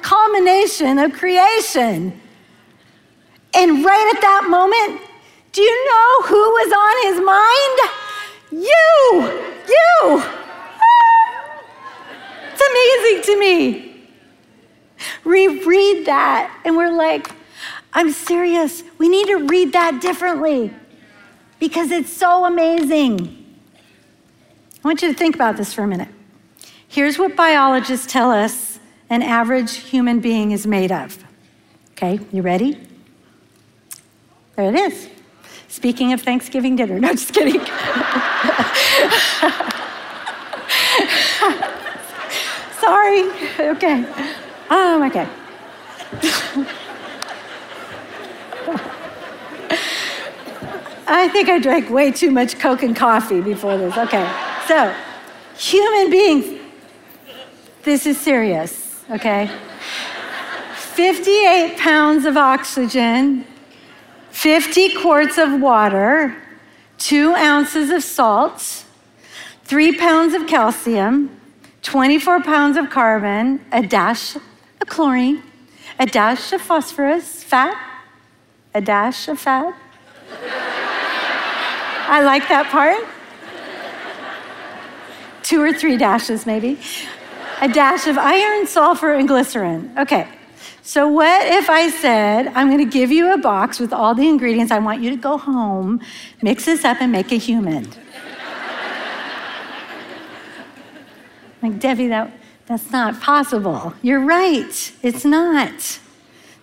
culmination 0.00 0.98
of 0.98 1.12
creation. 1.12 2.18
And 3.54 3.84
right 3.84 4.12
at 4.14 4.20
that 4.22 4.46
moment, 4.48 5.02
do 5.52 5.60
you 5.60 5.86
know 5.86 6.22
who 6.26 6.40
was 6.40 6.72
on 6.72 6.94
his 7.12 7.20
mind? 7.20 7.78
You! 8.50 9.42
You! 9.68 10.22
Ah! 10.80 11.60
It's 12.50 12.62
amazing 12.70 13.34
to 13.34 13.38
me. 13.38 14.08
We 15.24 15.64
read 15.64 16.06
that 16.06 16.60
and 16.64 16.76
we're 16.76 16.92
like, 16.92 17.30
I'm 17.92 18.10
serious. 18.12 18.82
We 18.98 19.08
need 19.08 19.26
to 19.26 19.46
read 19.46 19.72
that 19.72 20.00
differently 20.00 20.72
because 21.58 21.90
it's 21.90 22.12
so 22.12 22.44
amazing. 22.44 23.38
I 24.84 24.88
want 24.88 25.02
you 25.02 25.12
to 25.12 25.18
think 25.18 25.34
about 25.34 25.56
this 25.56 25.72
for 25.72 25.82
a 25.82 25.86
minute. 25.86 26.08
Here's 26.88 27.18
what 27.18 27.36
biologists 27.36 28.10
tell 28.10 28.30
us 28.30 28.78
an 29.08 29.22
average 29.22 29.76
human 29.76 30.20
being 30.20 30.52
is 30.52 30.66
made 30.66 30.90
of. 30.90 31.22
Okay, 31.92 32.18
you 32.32 32.42
ready? 32.42 32.78
There 34.56 34.68
it 34.68 34.74
is. 34.74 35.08
Speaking 35.68 36.12
of 36.12 36.20
Thanksgiving 36.22 36.76
dinner. 36.76 36.98
No, 36.98 37.12
just 37.12 37.32
kidding. 37.32 37.60
Sorry. 42.80 43.22
Okay. 43.58 44.04
Um, 44.68 45.02
okay. 45.02 45.28
I 51.06 51.28
think 51.28 51.48
I 51.48 51.58
drank 51.58 51.90
way 51.90 52.10
too 52.12 52.30
much 52.30 52.58
Coke 52.58 52.82
and 52.82 52.94
coffee 52.94 53.40
before 53.40 53.76
this. 53.76 53.96
Okay. 53.96 54.30
So, 54.66 54.94
human 55.56 56.10
beings, 56.10 56.60
this 57.82 58.06
is 58.06 58.18
serious, 58.18 59.04
okay? 59.10 59.50
58 60.76 61.78
pounds 61.78 62.24
of 62.24 62.36
oxygen 62.36 63.44
50 64.32 64.94
quarts 64.96 65.38
of 65.38 65.60
water, 65.60 66.34
two 66.96 67.34
ounces 67.34 67.90
of 67.90 68.02
salt, 68.02 68.84
three 69.62 69.96
pounds 69.96 70.34
of 70.34 70.46
calcium, 70.46 71.38
24 71.82 72.42
pounds 72.42 72.76
of 72.76 72.90
carbon, 72.90 73.64
a 73.70 73.86
dash 73.86 74.34
of 74.34 74.88
chlorine, 74.88 75.42
a 76.00 76.06
dash 76.06 76.52
of 76.52 76.62
phosphorus, 76.62 77.44
fat, 77.44 77.76
a 78.74 78.80
dash 78.80 79.28
of 79.28 79.38
fat. 79.38 79.74
I 82.08 82.22
like 82.22 82.48
that 82.48 82.66
part. 82.70 83.06
Two 85.42 85.62
or 85.62 85.72
three 85.72 85.96
dashes, 85.96 86.46
maybe. 86.46 86.78
A 87.60 87.68
dash 87.68 88.06
of 88.06 88.18
iron, 88.18 88.66
sulfur, 88.66 89.14
and 89.14 89.28
glycerin. 89.28 89.92
Okay. 89.98 90.28
So, 90.82 91.06
what 91.06 91.46
if 91.46 91.70
I 91.70 91.90
said, 91.90 92.48
I'm 92.48 92.68
going 92.68 92.84
to 92.84 92.92
give 92.92 93.12
you 93.12 93.32
a 93.32 93.38
box 93.38 93.78
with 93.78 93.92
all 93.92 94.16
the 94.16 94.28
ingredients? 94.28 94.72
I 94.72 94.80
want 94.80 95.00
you 95.00 95.10
to 95.10 95.16
go 95.16 95.38
home, 95.38 96.00
mix 96.42 96.64
this 96.64 96.84
up, 96.84 97.00
and 97.00 97.12
make 97.12 97.30
a 97.30 97.36
human? 97.36 97.88
like, 101.62 101.78
Debbie, 101.78 102.08
that, 102.08 102.32
that's 102.66 102.90
not 102.90 103.20
possible. 103.20 103.94
You're 104.02 104.24
right, 104.24 104.92
it's 105.02 105.24
not. 105.24 106.00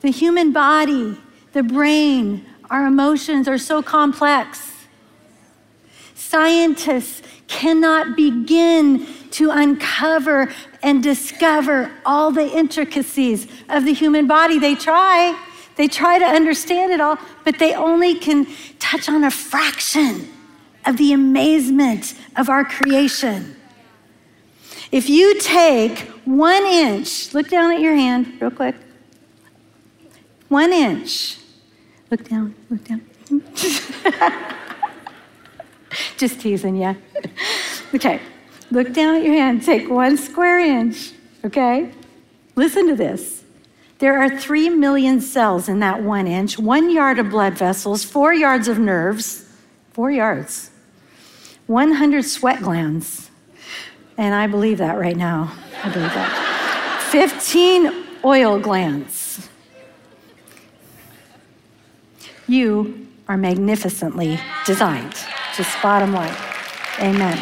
The 0.02 0.12
human 0.12 0.52
body, 0.52 1.18
the 1.54 1.64
brain, 1.64 2.46
our 2.70 2.86
emotions 2.86 3.48
are 3.48 3.58
so 3.58 3.82
complex. 3.82 4.79
Scientists 6.20 7.22
cannot 7.48 8.18
begin 8.18 9.08
to 9.32 9.52
uncover 9.52 10.52
and 10.84 11.02
discover 11.02 11.90
all 12.06 12.30
the 12.30 12.46
intricacies 12.46 13.48
of 13.70 13.86
the 13.86 13.94
human 13.94 14.28
body. 14.28 14.60
They 14.60 14.76
try, 14.76 15.42
they 15.78 15.88
try 15.88 16.20
to 16.20 16.26
understand 16.26 16.92
it 16.92 17.00
all, 17.00 17.18
but 17.46 17.58
they 17.58 17.74
only 17.74 18.16
can 18.16 18.48
touch 18.80 19.08
on 19.08 19.24
a 19.24 19.32
fraction 19.32 20.28
of 20.86 20.98
the 20.98 21.14
amazement 21.14 22.16
of 22.36 22.50
our 22.50 22.66
creation. 22.66 23.56
If 24.92 25.10
you 25.10 25.40
take 25.40 26.00
one 26.26 26.66
inch, 26.66 27.34
look 27.34 27.48
down 27.48 27.72
at 27.72 27.80
your 27.80 27.96
hand 27.96 28.42
real 28.42 28.52
quick. 28.52 28.76
One 30.50 30.74
inch. 30.74 31.38
Look 32.12 32.28
down, 32.28 32.56
look 32.70 32.84
down. 32.84 34.56
Just 36.18 36.42
teasing 36.42 36.76
you. 36.76 36.96
Okay, 37.94 38.20
look 38.72 38.94
down 38.94 39.16
at 39.16 39.24
your 39.24 39.34
hand, 39.34 39.64
take 39.64 39.90
one 39.90 40.18
square 40.18 40.60
inch, 40.60 41.14
okay? 41.44 41.92
Listen 42.56 42.88
to 42.88 42.96
this. 42.96 43.44
There 44.00 44.18
are 44.18 44.38
three 44.38 44.70
million 44.70 45.20
cells 45.20 45.68
in 45.68 45.80
that 45.80 46.02
one 46.04 46.28
inch, 46.28 46.58
one 46.58 46.90
yard 46.90 47.20
of 47.20 47.30
blood 47.30 47.58
vessels, 47.58 48.04
four 48.04 48.34
yards 48.34 48.68
of 48.68 48.80
nerves, 48.80 49.46
four 49.92 50.12
yards, 50.12 50.70
100 51.68 52.24
sweat 52.24 52.62
glands. 52.62 53.30
And 54.18 54.34
I 54.34 54.48
believe 54.48 54.78
that 54.78 54.98
right 54.98 55.18
now. 55.18 55.54
I 55.84 55.90
believe 55.90 56.14
that. 56.14 57.08
15 57.12 57.92
oil 58.24 58.60
glands. 58.60 59.50
You 62.48 63.08
are 63.28 63.38
magnificently 63.38 64.40
designed. 64.66 65.16
Just 65.60 65.82
bottom 65.82 66.14
line. 66.14 66.34
Amen. 67.00 67.36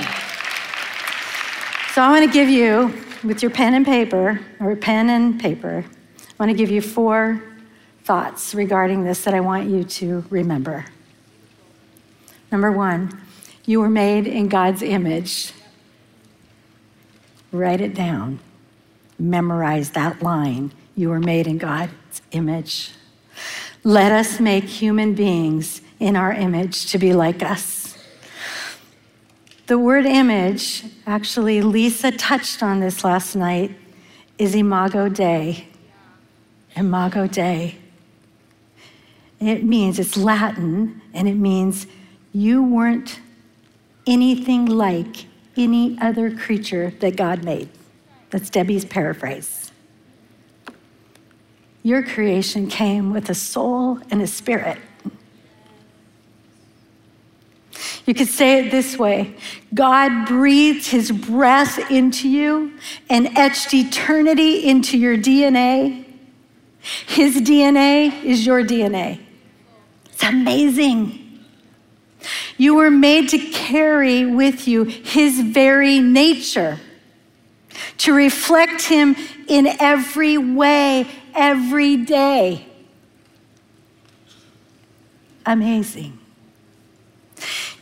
So 1.93 2.01
I 2.01 2.09
want 2.09 2.25
to 2.25 2.31
give 2.33 2.49
you, 2.49 2.91
with 3.23 3.43
your 3.43 3.51
pen 3.51 3.75
and 3.75 3.85
paper, 3.85 4.39
or 4.59 4.75
pen 4.75 5.11
and 5.11 5.39
paper, 5.39 5.85
I 5.85 6.33
want 6.39 6.49
to 6.49 6.57
give 6.57 6.71
you 6.71 6.81
four 6.81 7.39
thoughts 8.05 8.55
regarding 8.55 9.03
this 9.03 9.23
that 9.25 9.35
I 9.35 9.39
want 9.39 9.69
you 9.69 9.83
to 9.83 10.25
remember. 10.31 10.85
Number 12.51 12.71
one, 12.71 13.21
you 13.67 13.79
were 13.79 13.87
made 13.87 14.25
in 14.25 14.47
God's 14.47 14.81
image. 14.81 15.53
Write 17.51 17.81
it 17.81 17.93
down. 17.93 18.39
Memorize 19.19 19.91
that 19.91 20.23
line. 20.23 20.71
You 20.95 21.09
were 21.09 21.19
made 21.19 21.45
in 21.45 21.59
God's 21.59 22.23
image. 22.31 22.93
Let 23.83 24.11
us 24.11 24.39
make 24.39 24.63
human 24.63 25.13
beings 25.13 25.83
in 25.99 26.15
our 26.15 26.33
image 26.33 26.87
to 26.87 26.97
be 26.97 27.13
like 27.13 27.43
us. 27.43 27.76
The 29.67 29.77
word 29.77 30.05
image, 30.05 30.85
actually, 31.05 31.61
Lisa 31.61 32.09
touched 32.11 32.63
on 32.63 32.79
this 32.79 33.03
last 33.03 33.35
night, 33.35 33.75
is 34.37 34.55
Imago 34.55 35.09
Dei. 35.09 35.67
Imago 36.77 37.27
Dei. 37.27 37.77
It 39.41 39.65
means, 39.65 39.99
it's 39.99 40.15
Latin, 40.15 41.01
and 41.13 41.27
it 41.27 41.35
means 41.35 41.85
you 42.31 42.63
weren't 42.63 43.19
anything 44.05 44.67
like 44.67 45.25
any 45.57 45.99
other 45.99 46.33
creature 46.33 46.93
that 47.01 47.17
God 47.17 47.43
made. 47.43 47.67
That's 48.29 48.49
Debbie's 48.49 48.85
paraphrase. 48.85 49.73
Your 51.83 52.03
creation 52.03 52.67
came 52.67 53.11
with 53.11 53.29
a 53.29 53.35
soul 53.35 53.99
and 54.09 54.21
a 54.21 54.27
spirit. 54.27 54.77
You 58.07 58.13
could 58.13 58.29
say 58.29 58.65
it 58.65 58.71
this 58.71 58.97
way 58.97 59.35
God 59.73 60.27
breathed 60.27 60.87
his 60.87 61.11
breath 61.11 61.91
into 61.91 62.27
you 62.27 62.73
and 63.09 63.37
etched 63.37 63.73
eternity 63.73 64.65
into 64.67 64.97
your 64.97 65.17
DNA. 65.17 66.05
His 67.05 67.41
DNA 67.41 68.23
is 68.23 68.45
your 68.45 68.63
DNA. 68.63 69.19
It's 70.05 70.23
amazing. 70.23 71.43
You 72.57 72.75
were 72.75 72.89
made 72.89 73.29
to 73.29 73.37
carry 73.37 74.25
with 74.25 74.67
you 74.67 74.85
his 74.85 75.41
very 75.41 75.99
nature, 75.99 76.79
to 77.99 78.13
reflect 78.13 78.83
him 78.83 79.15
in 79.47 79.67
every 79.79 80.37
way, 80.37 81.07
every 81.35 81.97
day. 81.97 82.67
Amazing. 85.45 86.17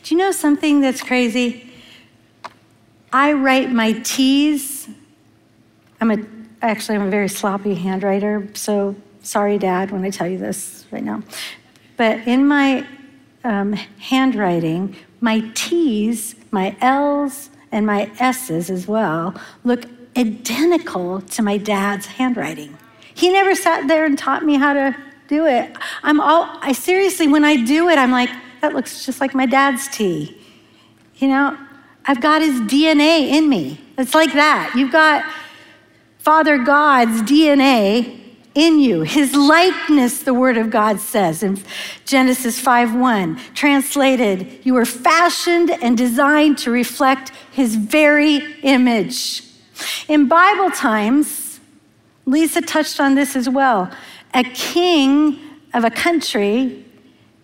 Do 0.06 0.14
you 0.14 0.20
know 0.20 0.30
something 0.30 0.80
that's 0.80 1.02
crazy? 1.02 1.68
I 3.12 3.32
write 3.32 3.72
my 3.72 3.90
T's. 3.90 4.88
I'm 6.00 6.12
a 6.12 6.24
actually 6.62 6.94
I'm 6.94 7.08
a 7.08 7.10
very 7.10 7.28
sloppy 7.28 7.74
handwriter, 7.74 8.56
so 8.56 8.94
sorry, 9.22 9.58
Dad, 9.58 9.90
when 9.90 10.04
I 10.04 10.10
tell 10.10 10.28
you 10.28 10.38
this 10.38 10.86
right 10.92 11.02
now. 11.02 11.24
But 11.96 12.20
in 12.28 12.46
my 12.46 12.86
um, 13.42 13.72
handwriting, 13.72 14.94
my 15.20 15.40
T's, 15.54 16.36
my 16.52 16.76
L's, 16.80 17.50
and 17.72 17.84
my 17.84 18.08
S's 18.20 18.70
as 18.70 18.86
well 18.86 19.34
look 19.64 19.86
identical 20.16 21.20
to 21.20 21.42
my 21.42 21.56
dad's 21.56 22.06
handwriting. 22.06 22.78
He 23.12 23.32
never 23.32 23.56
sat 23.56 23.88
there 23.88 24.04
and 24.04 24.16
taught 24.16 24.44
me 24.44 24.54
how 24.54 24.72
to 24.72 24.96
do 25.26 25.46
it. 25.46 25.76
I'm 26.04 26.20
all 26.20 26.46
I 26.60 26.70
seriously 26.70 27.26
when 27.26 27.44
I 27.44 27.56
do 27.56 27.88
it, 27.88 27.98
I'm 27.98 28.12
like 28.12 28.30
that 28.66 28.74
looks 28.74 29.06
just 29.06 29.20
like 29.20 29.32
my 29.32 29.46
dad's 29.46 29.86
T. 29.86 30.36
You 31.18 31.28
know, 31.28 31.56
I've 32.04 32.20
got 32.20 32.42
his 32.42 32.60
DNA 32.62 33.28
in 33.28 33.48
me. 33.48 33.80
It's 33.96 34.12
like 34.12 34.32
that. 34.32 34.72
You've 34.74 34.90
got 34.90 35.24
Father 36.18 36.58
God's 36.58 37.22
DNA 37.22 38.18
in 38.56 38.80
you. 38.80 39.02
His 39.02 39.36
likeness, 39.36 40.24
the 40.24 40.34
word 40.34 40.56
of 40.56 40.70
God 40.70 40.98
says 40.98 41.44
in 41.44 41.62
Genesis 42.04 42.60
5:1. 42.60 43.38
Translated, 43.54 44.58
you 44.64 44.74
were 44.74 44.84
fashioned 44.84 45.70
and 45.70 45.96
designed 45.96 46.58
to 46.58 46.72
reflect 46.72 47.30
his 47.52 47.76
very 47.76 48.38
image. 48.62 49.44
In 50.08 50.26
Bible 50.26 50.72
times, 50.72 51.60
Lisa 52.24 52.62
touched 52.62 52.98
on 52.98 53.14
this 53.14 53.36
as 53.36 53.48
well. 53.48 53.92
A 54.34 54.42
king 54.42 55.38
of 55.72 55.84
a 55.84 55.90
country 55.90 56.85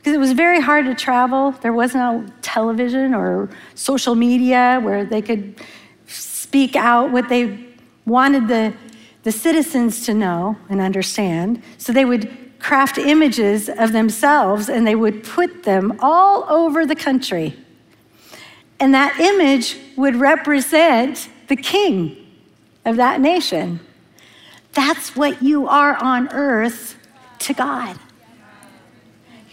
because 0.03 0.15
it 0.15 0.19
was 0.19 0.33
very 0.33 0.61
hard 0.61 0.85
to 0.87 0.97
travel. 0.97 1.53
There 1.53 1.73
was 1.73 1.95
no 1.95 2.27
television 2.43 3.15
or 3.15 3.49
social 3.77 4.17
media 4.17 4.81
where 4.83 5.05
they 5.05 5.23
could 5.23 5.55
speak 6.09 6.75
out 6.75 7.13
what 7.13 7.29
they 7.29 7.65
wanted 8.05 8.49
the, 8.49 8.75
the 9.23 9.31
citizens 9.31 10.05
to 10.07 10.15
know 10.15 10.57
and 10.69 10.81
understand. 10.81 11.63
So 11.79 11.93
they 11.93 12.05
would 12.05 12.59
craft 12.59 12.99
images 12.99 13.69
of 13.69 13.93
themselves 13.93 14.69
and 14.69 14.85
they 14.85 14.97
would 14.97 15.23
put 15.23 15.63
them 15.63 15.97
all 16.01 16.47
over 16.51 16.85
the 16.85 16.97
country. 16.97 17.57
And 18.81 18.93
that 18.95 19.21
image 19.21 19.77
would 19.97 20.17
represent 20.17 21.29
the 21.47 21.55
king 21.55 22.17
of 22.85 22.97
that 22.97 23.21
nation. 23.21 23.79
That's 24.73 25.15
what 25.15 25.41
you 25.45 25.69
are 25.69 25.95
on 26.03 26.29
earth 26.33 26.97
to 27.39 27.55
God. 27.55 27.97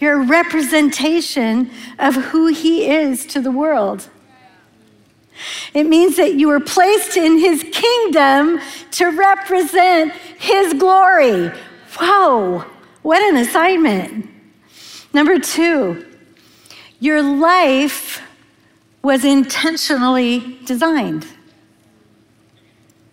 You're 0.00 0.20
a 0.22 0.26
representation 0.26 1.70
of 1.98 2.14
who 2.16 2.46
He 2.48 2.90
is 2.90 3.26
to 3.26 3.40
the 3.40 3.50
world. 3.50 4.08
It 5.74 5.84
means 5.84 6.16
that 6.16 6.34
you 6.34 6.48
were 6.48 6.60
placed 6.60 7.16
in 7.16 7.38
His 7.38 7.62
kingdom 7.70 8.60
to 8.92 9.06
represent 9.06 10.12
His 10.38 10.72
glory. 10.74 11.52
Whoa, 11.98 12.64
what 13.02 13.22
an 13.22 13.36
assignment. 13.36 14.28
Number 15.12 15.38
two, 15.38 16.06
your 16.98 17.22
life 17.22 18.22
was 19.02 19.24
intentionally 19.24 20.58
designed. 20.64 21.26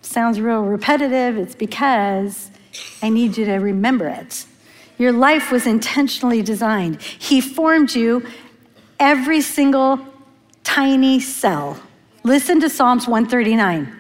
Sounds 0.01 0.39
real 0.39 0.63
repetitive. 0.63 1.38
It's 1.38 1.55
because 1.55 2.49
I 3.03 3.09
need 3.09 3.38
you 3.38 3.45
to 3.45 3.55
remember 3.55 4.07
it. 4.07 4.46
Your 4.97 5.11
life 5.11 5.51
was 5.51 5.67
intentionally 5.67 6.41
designed. 6.41 7.01
He 7.01 7.41
formed 7.41 7.93
you 7.93 8.25
every 8.99 9.41
single 9.41 9.99
tiny 10.63 11.19
cell. 11.19 11.79
Listen 12.23 12.59
to 12.61 12.69
Psalms 12.69 13.07
139. 13.07 13.93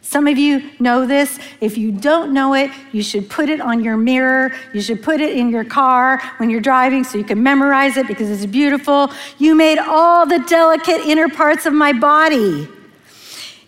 Some 0.00 0.26
of 0.26 0.38
you 0.38 0.70
know 0.80 1.06
this. 1.06 1.38
If 1.60 1.76
you 1.76 1.92
don't 1.92 2.32
know 2.32 2.54
it, 2.54 2.70
you 2.92 3.02
should 3.02 3.28
put 3.28 3.50
it 3.50 3.60
on 3.60 3.84
your 3.84 3.98
mirror. 3.98 4.54
You 4.72 4.80
should 4.80 5.02
put 5.02 5.20
it 5.20 5.36
in 5.36 5.50
your 5.50 5.64
car 5.64 6.22
when 6.38 6.48
you're 6.48 6.62
driving 6.62 7.04
so 7.04 7.18
you 7.18 7.24
can 7.24 7.42
memorize 7.42 7.98
it 7.98 8.06
because 8.06 8.30
it's 8.30 8.50
beautiful. 8.50 9.12
You 9.36 9.54
made 9.54 9.78
all 9.78 10.24
the 10.24 10.38
delicate 10.48 11.02
inner 11.02 11.28
parts 11.28 11.66
of 11.66 11.74
my 11.74 11.92
body. 11.92 12.66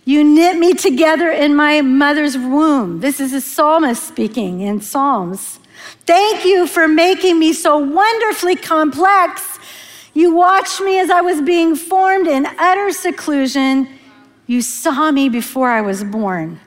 You 0.06 0.24
knit 0.24 0.56
me 0.56 0.72
together 0.72 1.30
in 1.30 1.54
my 1.54 1.82
mother's 1.82 2.38
womb. 2.38 3.00
This 3.00 3.20
is 3.20 3.34
a 3.34 3.40
psalmist 3.42 4.02
speaking 4.02 4.62
in 4.62 4.80
Psalms. 4.80 5.60
Thank 6.06 6.44
you 6.44 6.66
for 6.66 6.88
making 6.88 7.38
me 7.38 7.52
so 7.52 7.78
wonderfully 7.78 8.56
complex. 8.56 9.58
You 10.14 10.34
watched 10.34 10.80
me 10.80 10.98
as 10.98 11.10
I 11.10 11.20
was 11.20 11.40
being 11.40 11.76
formed 11.76 12.26
in 12.26 12.46
utter 12.58 12.90
seclusion. 12.92 13.88
You 14.46 14.62
saw 14.62 15.10
me 15.10 15.28
before 15.28 15.70
I 15.70 15.80
was 15.80 16.02
born. 16.02 16.60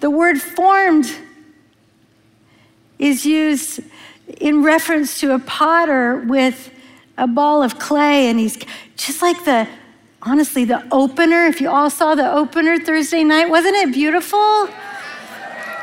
The 0.00 0.10
word 0.10 0.40
formed 0.40 1.10
is 2.98 3.24
used 3.24 3.80
in 4.40 4.62
reference 4.62 5.20
to 5.20 5.34
a 5.34 5.38
potter 5.38 6.24
with 6.28 6.70
a 7.16 7.26
ball 7.26 7.62
of 7.62 7.78
clay, 7.78 8.28
and 8.28 8.38
he's 8.38 8.58
just 8.96 9.22
like 9.22 9.44
the, 9.44 9.66
honestly, 10.22 10.64
the 10.64 10.86
opener. 10.92 11.46
If 11.46 11.60
you 11.60 11.70
all 11.70 11.90
saw 11.90 12.14
the 12.14 12.30
opener 12.30 12.78
Thursday 12.78 13.24
night, 13.24 13.48
wasn't 13.48 13.76
it 13.76 13.92
beautiful? 13.92 14.68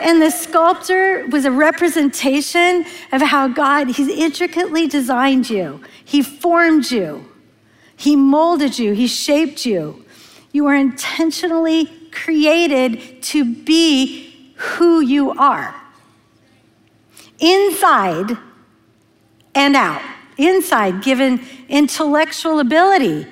And 0.01 0.21
the 0.21 0.29
sculptor 0.29 1.25
was 1.27 1.45
a 1.45 1.51
representation 1.51 2.85
of 3.11 3.21
how 3.21 3.47
God, 3.47 3.87
He's 3.89 4.09
intricately 4.09 4.87
designed 4.87 5.49
you. 5.49 5.81
He 6.03 6.21
formed 6.21 6.91
you. 6.91 7.29
He 7.95 8.15
molded 8.15 8.77
you. 8.77 8.93
He 8.93 9.07
shaped 9.07 9.65
you. 9.65 10.05
You 10.51 10.67
are 10.67 10.75
intentionally 10.75 11.85
created 12.11 13.21
to 13.23 13.45
be 13.45 14.53
who 14.55 14.99
you 15.01 15.31
are 15.31 15.75
inside 17.39 18.37
and 19.53 19.75
out. 19.75 20.01
Inside, 20.37 21.01
given 21.01 21.39
intellectual 21.69 22.59
ability, 22.59 23.25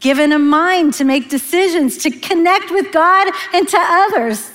given 0.00 0.32
a 0.32 0.38
mind 0.38 0.92
to 0.94 1.04
make 1.04 1.30
decisions, 1.30 1.96
to 1.98 2.10
connect 2.10 2.70
with 2.70 2.92
God 2.92 3.32
and 3.54 3.66
to 3.68 3.78
others, 3.78 4.50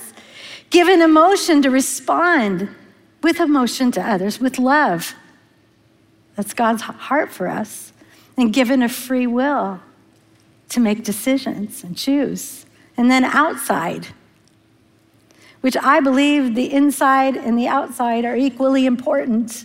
given 0.70 1.00
emotion 1.00 1.62
to 1.62 1.70
respond 1.70 2.68
with 3.22 3.40
emotion 3.40 3.90
to 3.92 4.00
others, 4.00 4.40
with 4.40 4.58
love. 4.58 5.14
That's 6.36 6.54
God's 6.54 6.82
heart 6.82 7.30
for 7.30 7.48
us. 7.48 7.92
And 8.36 8.52
given 8.52 8.82
a 8.82 8.88
free 8.88 9.26
will 9.26 9.80
to 10.68 10.80
make 10.80 11.02
decisions 11.02 11.82
and 11.82 11.96
choose. 11.96 12.66
And 12.96 13.10
then 13.10 13.24
outside, 13.24 14.08
which 15.60 15.76
I 15.76 16.00
believe 16.00 16.54
the 16.54 16.72
inside 16.72 17.36
and 17.36 17.58
the 17.58 17.66
outside 17.66 18.24
are 18.24 18.36
equally 18.36 18.86
important. 18.86 19.64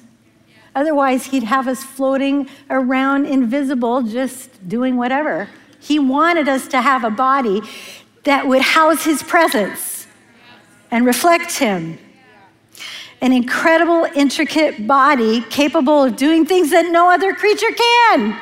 Otherwise, 0.76 1.28
he'd 1.28 1.44
have 1.44 1.68
us 1.68 1.84
floating 1.84 2.50
around 2.70 3.28
invisible, 3.28 4.02
just 4.02 4.68
doing 4.68 4.98
whatever. 4.98 5.50
He 5.80 6.00
wanted 6.00 6.48
us 6.48 6.68
to 6.70 6.82
have 6.82 7.04
a 7.04 7.12
body 7.12 7.62
that 8.24 8.48
would 8.48 8.62
house 8.62 9.04
his 9.04 9.22
presence 9.22 9.93
and 10.94 11.08
reflect 11.08 11.58
him. 11.58 11.98
An 13.20 13.34
incredible, 13.34 14.06
intricate 14.16 14.86
body 14.86 15.42
capable 15.50 16.04
of 16.04 16.16
doing 16.16 16.46
things 16.46 16.70
that 16.70 16.86
no 16.92 17.10
other 17.10 17.34
creature 17.34 17.72
can. 17.72 18.40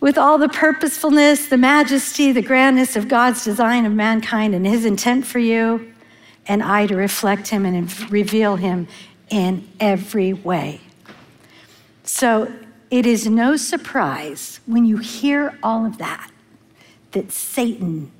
With 0.00 0.18
all 0.18 0.38
the 0.38 0.48
purposefulness, 0.48 1.46
the 1.46 1.56
majesty, 1.56 2.32
the 2.32 2.42
grandness 2.42 2.96
of 2.96 3.06
God's 3.06 3.44
design 3.44 3.86
of 3.86 3.92
mankind 3.92 4.56
and 4.56 4.66
his 4.66 4.84
intent 4.84 5.24
for 5.24 5.38
you 5.38 5.92
and 6.46 6.64
I 6.64 6.86
to 6.88 6.96
reflect 6.96 7.46
him 7.46 7.64
and 7.64 8.10
reveal 8.10 8.56
him 8.56 8.88
in 9.28 9.68
every 9.78 10.32
way. 10.32 10.80
So 12.02 12.52
it 12.90 13.06
is 13.06 13.28
no 13.28 13.56
surprise 13.56 14.58
when 14.66 14.84
you 14.84 14.96
hear 14.96 15.56
all 15.62 15.86
of 15.86 15.98
that 15.98 16.28
that 17.12 17.30
Satan 17.30 18.10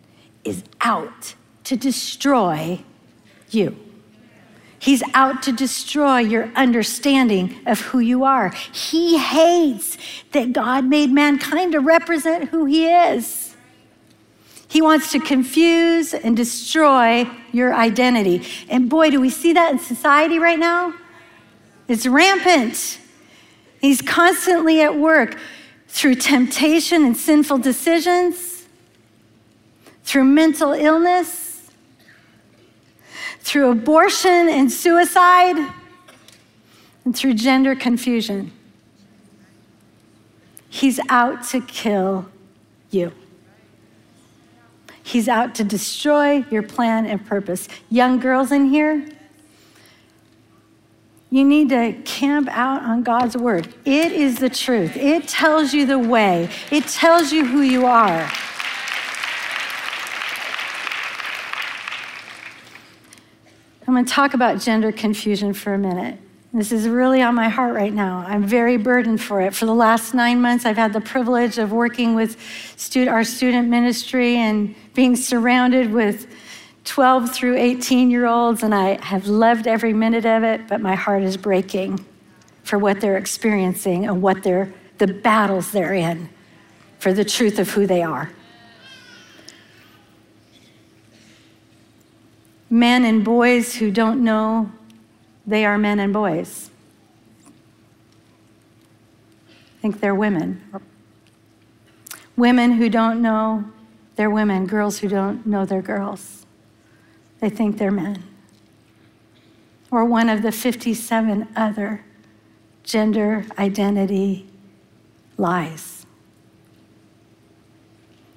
is 0.45 0.63
out 0.81 1.35
to 1.71 1.77
destroy 1.77 2.81
you. 3.51 3.77
He's 4.81 5.05
out 5.15 5.45
to 5.45 5.53
destroy 5.53 6.19
your 6.19 6.51
understanding 6.57 7.61
of 7.65 7.81
who 7.81 8.01
you 8.01 8.25
are. 8.25 8.49
He 8.73 9.19
hates 9.19 9.97
that 10.33 10.53
God 10.53 10.85
made 10.85 11.13
mankind 11.13 11.71
to 11.73 11.79
represent 11.79 12.49
who 12.49 12.65
He 12.65 12.89
is. 12.89 13.55
He 14.67 14.83
wants 14.83 15.13
to 15.13 15.21
confuse 15.21 16.13
and 16.13 16.37
destroy 16.37 17.31
your 17.53 17.73
identity. 17.73 18.45
And 18.69 18.91
boy, 18.91 19.11
do 19.11 19.21
we 19.21 19.31
see 19.31 19.53
that 19.53 19.71
in 19.71 19.79
society 19.79 20.41
right 20.41 20.59
now? 20.59 20.93
It's 21.87 22.05
rampant. 22.05 22.99
He's 23.81 24.03
constantly 24.03 24.81
at 24.81 24.97
work 24.97 25.39
through 25.87 26.17
temptation 26.17 27.05
and 27.05 27.17
sinful 27.17 27.59
decisions, 27.59 28.67
through 30.03 30.25
mental 30.25 30.73
illness 30.73 31.50
through 33.41 33.71
abortion 33.71 34.49
and 34.49 34.71
suicide, 34.71 35.57
and 37.05 37.17
through 37.17 37.35
gender 37.35 37.75
confusion. 37.75 38.53
He's 40.69 41.01
out 41.09 41.45
to 41.49 41.61
kill 41.61 42.29
you. 42.91 43.13
He's 45.03 45.29
out 45.29 45.57
to 45.57 45.65
destroy 45.65 46.45
your 46.51 46.63
plan 46.63 47.07
and 47.07 47.25
purpose. 47.27 47.69
Young 47.91 48.21
girls 48.21 48.53
in 48.53 48.67
here, 48.67 49.05
you 51.31 51.45
need 51.45 51.71
to 51.71 51.95
camp 52.05 52.49
out 52.51 52.83
on 52.83 53.03
God's 53.03 53.37
word. 53.37 53.75
It 53.85 54.13
is 54.13 54.39
the 54.39 54.51
truth, 54.51 54.97
it 54.97 55.27
tells 55.27 55.73
you 55.73 55.87
the 55.87 55.99
way, 55.99 56.49
it 56.71 56.87
tells 56.87 57.33
you 57.33 57.45
who 57.45 57.63
you 57.63 57.87
are. 57.87 58.31
I'm 63.91 63.95
going 63.95 64.05
to 64.05 64.13
talk 64.13 64.35
about 64.35 64.61
gender 64.61 64.93
confusion 64.93 65.53
for 65.53 65.75
a 65.75 65.79
minute. 65.79 66.17
This 66.53 66.71
is 66.71 66.87
really 66.87 67.23
on 67.23 67.35
my 67.35 67.49
heart 67.49 67.75
right 67.75 67.93
now. 67.93 68.25
I'm 68.25 68.45
very 68.45 68.77
burdened 68.77 69.21
for 69.21 69.41
it. 69.41 69.53
For 69.53 69.67
the 69.67 69.75
last 69.75 70.15
nine 70.15 70.41
months, 70.41 70.65
I've 70.65 70.77
had 70.77 70.93
the 70.93 71.01
privilege 71.01 71.59
of 71.59 71.73
working 71.73 72.15
with 72.15 72.37
our 72.97 73.25
student 73.25 73.69
ministry 73.69 74.37
and 74.37 74.77
being 74.95 75.17
surrounded 75.17 75.93
with 75.93 76.29
12 76.85 77.35
through 77.35 77.57
18 77.57 78.13
year 78.13 78.29
olds, 78.29 78.63
and 78.63 78.73
I 78.73 79.05
have 79.05 79.27
loved 79.27 79.67
every 79.67 79.93
minute 79.93 80.25
of 80.25 80.45
it, 80.45 80.69
but 80.69 80.81
my 80.81 80.95
heart 80.95 81.25
is 81.25 81.37
breaking 81.37 82.07
for 82.63 82.79
what 82.79 83.01
they're 83.01 83.19
experiencing 83.19 84.07
and 84.07 84.23
what 84.23 84.45
they're, 84.45 84.73
the 84.99 85.09
battles 85.09 85.73
they're 85.73 85.95
in 85.95 86.29
for 87.01 87.13
the 87.13 87.25
truth 87.25 87.59
of 87.59 87.69
who 87.71 87.89
they 87.89 88.05
are. 88.05 88.31
Men 92.71 93.05
and 93.05 93.25
boys 93.25 93.75
who 93.75 93.91
don't 93.91 94.23
know 94.25 94.71
they 95.47 95.65
are 95.65 95.77
men 95.77 95.99
and 95.99 96.13
boys. 96.13 96.71
think 99.81 100.01
they're 100.01 100.15
women. 100.15 100.63
Women 102.37 102.73
who 102.73 102.89
don't 102.89 103.21
know 103.23 103.65
they're 104.17 104.31
women, 104.31 104.67
girls 104.67 104.99
who 104.99 105.09
don't 105.09 105.47
know 105.47 105.65
they're 105.65 105.81
girls. 105.81 106.45
They 107.41 107.49
think 107.49 107.79
they're 107.79 107.91
men. 107.91 108.23
Or 109.91 110.05
one 110.05 110.29
of 110.29 110.43
the 110.43 110.53
57 110.53 111.49
other 111.57 112.05
gender 112.83 113.47
identity 113.59 114.47
lies 115.39 116.05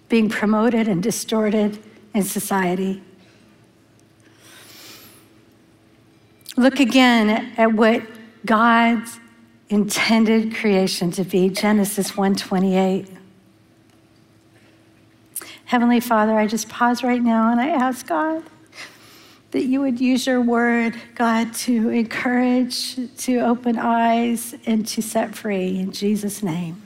being 0.08 0.30
promoted 0.30 0.88
and 0.88 1.02
distorted 1.02 1.84
in 2.14 2.24
society. 2.24 3.02
Look 6.56 6.80
again 6.80 7.52
at 7.58 7.74
what 7.74 8.04
God's 8.46 9.20
intended 9.70 10.56
creation 10.56 11.10
to 11.12 11.24
be, 11.24 11.50
Genesis 11.50 12.12
1:28. 12.12 13.08
Heavenly 15.66 16.00
Father, 16.00 16.38
I 16.38 16.46
just 16.46 16.70
pause 16.70 17.04
right 17.04 17.24
now 17.24 17.50
and 17.50 17.60
I 17.60 17.70
ask 17.70 18.06
God 18.06 18.44
that 19.50 19.64
you 19.64 19.82
would 19.82 20.00
use 20.00 20.28
your 20.28 20.42
word, 20.42 20.96
God, 21.16 21.54
to 21.56 21.90
encourage, 21.90 22.98
to 23.18 23.40
open 23.40 23.80
eyes, 23.80 24.54
and 24.68 24.86
to 24.88 25.02
set 25.02 25.36
free 25.36 25.80
in 25.80 25.92
Jesus' 25.92 26.44
name. 26.44 26.82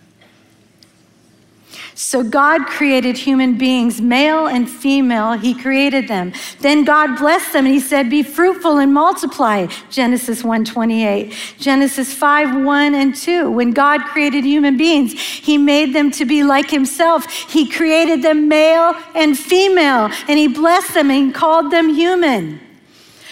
So 1.98 2.22
God 2.22 2.68
created 2.68 3.18
human 3.18 3.58
beings, 3.58 4.00
male 4.00 4.46
and 4.46 4.70
female, 4.70 5.34
He 5.34 5.56
created 5.60 6.08
them. 6.08 6.32
Then 6.60 6.86
God 6.86 7.18
blessed 7.18 7.54
them 7.54 7.66
and 7.66 7.74
He 7.74 7.80
said, 7.80 8.08
Be 8.08 8.22
fruitful 8.22 8.78
and 8.78 8.94
multiply. 8.94 9.66
Genesis 9.90 10.44
1 10.44 10.64
28. 10.64 11.34
Genesis 11.58 12.14
5 12.14 12.64
1 12.64 12.94
and 12.94 13.16
2. 13.16 13.50
When 13.50 13.72
God 13.72 14.02
created 14.02 14.44
human 14.44 14.78
beings, 14.78 15.20
He 15.20 15.58
made 15.58 15.96
them 15.96 16.12
to 16.12 16.26
be 16.26 16.44
like 16.44 16.70
Himself. 16.70 17.26
He 17.50 17.68
created 17.68 18.22
them 18.22 18.48
male 18.48 18.94
and 19.16 19.36
female, 19.36 20.12
and 20.28 20.38
He 20.38 20.48
blessed 20.48 20.94
them 20.94 21.10
and 21.10 21.34
called 21.34 21.72
them 21.72 21.90
human. 21.96 22.60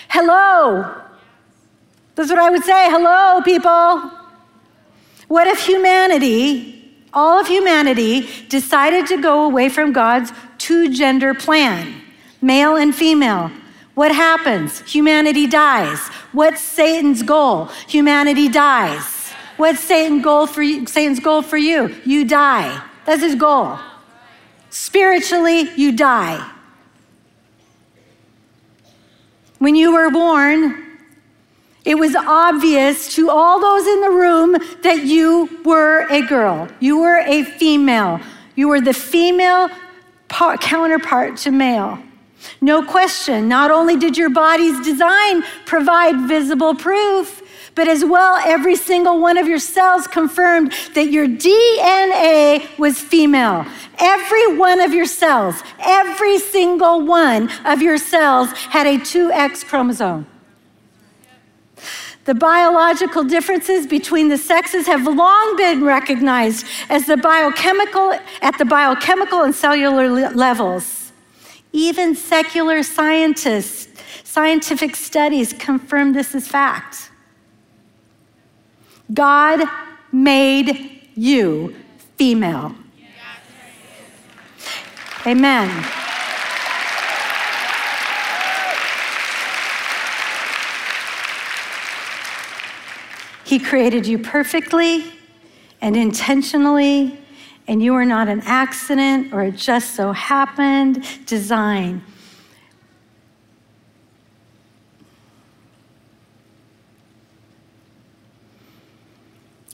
Hello. 0.10 1.04
That's 2.16 2.32
what 2.32 2.40
I 2.40 2.50
would 2.50 2.64
say. 2.64 2.90
Hello, 2.90 3.44
people. 3.44 4.10
What 5.28 5.46
if 5.46 5.64
humanity 5.68 6.75
all 7.16 7.40
of 7.40 7.48
humanity 7.48 8.30
decided 8.50 9.08
to 9.08 9.22
go 9.22 9.46
away 9.46 9.70
from 9.70 9.94
God's 9.94 10.32
two 10.58 10.94
gender 10.94 11.34
plan 11.34 12.02
male 12.42 12.76
and 12.76 12.94
female. 12.94 13.50
What 13.96 14.14
happens? 14.14 14.82
Humanity 14.82 15.48
dies. 15.48 16.00
What's 16.32 16.62
Satan's 16.62 17.24
goal? 17.24 17.70
Humanity 17.88 18.50
dies. 18.50 19.32
What's 19.58 19.80
Satan 19.80 20.22
goal 20.22 20.46
for 20.46 20.62
you, 20.62 20.86
Satan's 20.86 21.20
goal 21.20 21.42
for 21.42 21.58
you? 21.58 21.96
You 22.06 22.26
die. 22.26 22.84
That's 23.06 23.22
his 23.22 23.36
goal. 23.36 23.80
Spiritually, 24.70 25.72
you 25.76 25.94
die. 25.94 26.52
When 29.60 29.76
you 29.76 29.94
were 29.94 30.12
born, 30.12 30.85
it 31.86 31.96
was 31.96 32.16
obvious 32.16 33.14
to 33.16 33.30
all 33.30 33.60
those 33.60 33.86
in 33.86 34.02
the 34.02 34.10
room 34.10 34.58
that 34.82 35.06
you 35.06 35.62
were 35.64 36.08
a 36.10 36.22
girl. 36.22 36.68
You 36.80 37.00
were 37.00 37.20
a 37.20 37.44
female. 37.44 38.20
You 38.56 38.70
were 38.70 38.82
the 38.82 38.94
female 38.94 39.70
part, 40.28 40.62
counterpart 40.62 41.38
to 41.38 41.52
male. 41.52 42.00
No 42.62 42.84
question, 42.84 43.48
not 43.48 43.72
only 43.72 43.98
did 43.98 44.18
your 44.18 44.30
body's 44.30 44.84
design 44.86 45.44
provide 45.66 46.28
visible 46.28 46.76
proof, 46.76 47.42
but 47.76 47.88
as 47.88 48.06
well, 48.06 48.42
every 48.46 48.76
single 48.76 49.20
one 49.20 49.38
of 49.38 49.48
your 49.48 49.60
cells 49.60 50.08
confirmed 50.08 50.74
that 50.94 51.12
your 51.12 51.28
DNA 51.28 52.78
was 52.80 53.00
female. 53.00 53.66
Every 54.00 54.58
one 54.58 54.80
of 54.80 54.94
your 54.94 55.06
cells, 55.06 55.62
every 55.80 56.40
single 56.40 57.02
one 57.02 57.50
of 57.66 57.82
your 57.82 57.98
cells 57.98 58.52
had 58.54 58.88
a 58.88 58.98
2X 58.98 59.66
chromosome. 59.66 60.26
The 62.26 62.34
biological 62.34 63.24
differences 63.24 63.86
between 63.86 64.30
the 64.30 64.38
sexes 64.38 64.88
have 64.88 65.06
long 65.06 65.56
been 65.58 65.84
recognized 65.84 66.66
as 66.90 67.06
the 67.06 67.18
biochemical 67.18 68.18
at 68.42 68.58
the 68.58 68.66
biochemical 68.66 69.44
and 69.44 69.54
cellular 69.54 70.32
levels. 70.32 71.12
Even 71.72 72.16
secular 72.16 72.82
scientists, 72.82 74.02
scientific 74.24 74.96
studies 74.96 75.54
confirm 75.54 76.14
this 76.14 76.34
as 76.34 76.48
fact. 76.48 77.12
God 79.14 79.68
made 80.12 81.10
you 81.16 81.76
female. 82.18 82.76
Amen. 85.28 86.05
He 93.56 93.60
created 93.60 94.06
you 94.06 94.20
perfectly 94.20 95.06
and 95.80 95.96
intentionally, 95.96 97.18
and 97.70 97.82
you 97.82 97.94
are 97.94 98.04
not 98.04 98.28
an 98.28 98.42
accident 98.44 99.34
or 99.34 99.44
it 99.44 99.56
just 99.56 99.96
so 99.96 100.12
happened 100.12 101.08
design. 101.26 102.04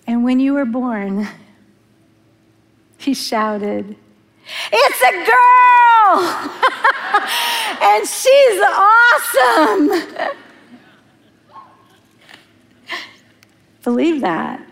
And 0.05 0.23
when 0.23 0.39
you 0.39 0.53
were 0.53 0.65
born, 0.65 1.27
he 2.99 3.15
shouted, 3.15 3.95
It's 4.71 5.01
a 5.01 5.11
girl! 5.25 6.19
and 7.81 8.07
she's 8.07 8.61
awesome! 8.61 10.37
Believe 13.83 14.21
that. 14.21 14.65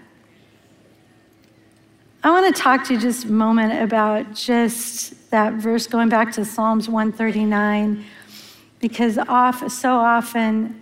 I 2.23 2.31
want 2.31 2.53
to 2.53 2.61
talk 2.61 2.85
to 2.85 2.93
you 2.93 2.99
just 2.99 3.25
a 3.25 3.31
moment 3.31 3.81
about 3.81 4.35
just 4.35 5.31
that 5.31 5.53
verse 5.53 5.87
going 5.87 6.09
back 6.09 6.33
to 6.33 6.45
Psalms 6.45 6.89
139, 6.89 8.03
because 8.79 9.17
off, 9.17 9.71
so 9.71 9.95
often 9.95 10.81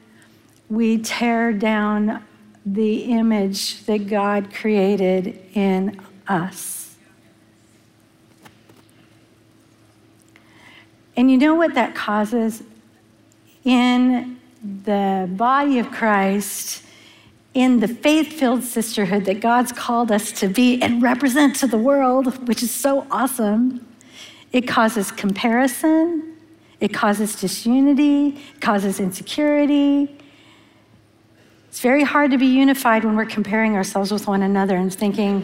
we 0.69 0.97
tear 0.97 1.53
down 1.53 2.23
the 2.65 3.03
image 3.03 3.85
that 3.85 4.07
God 4.07 4.53
created 4.53 5.39
in 5.53 6.01
us. 6.27 6.95
And 11.15 11.31
you 11.31 11.37
know 11.37 11.55
what 11.55 11.75
that 11.75 11.95
causes? 11.95 12.61
In 13.63 14.39
the 14.83 15.29
body 15.31 15.79
of 15.79 15.91
Christ, 15.91 16.83
in 17.57 17.79
the 17.79 17.87
faith 17.87 18.33
filled 18.33 18.63
sisterhood 18.63 19.25
that 19.25 19.39
God's 19.39 19.71
called 19.71 20.11
us 20.11 20.31
to 20.33 20.47
be 20.47 20.79
and 20.79 21.01
represent 21.01 21.55
to 21.55 21.65
the 21.65 21.77
world, 21.77 22.47
which 22.47 22.61
is 22.61 22.69
so 22.69 23.07
awesome, 23.09 23.83
it 24.51 24.67
causes 24.67 25.11
comparison, 25.11 26.35
it 26.79 26.93
causes 26.93 27.35
disunity, 27.41 28.39
it 28.53 28.61
causes 28.61 28.99
insecurity. 28.99 30.15
It's 31.67 31.79
very 31.79 32.03
hard 32.03 32.29
to 32.29 32.37
be 32.37 32.45
unified 32.45 33.03
when 33.03 33.15
we're 33.15 33.25
comparing 33.25 33.75
ourselves 33.75 34.11
with 34.11 34.27
one 34.27 34.43
another 34.43 34.75
and 34.75 34.93
thinking, 34.93 35.43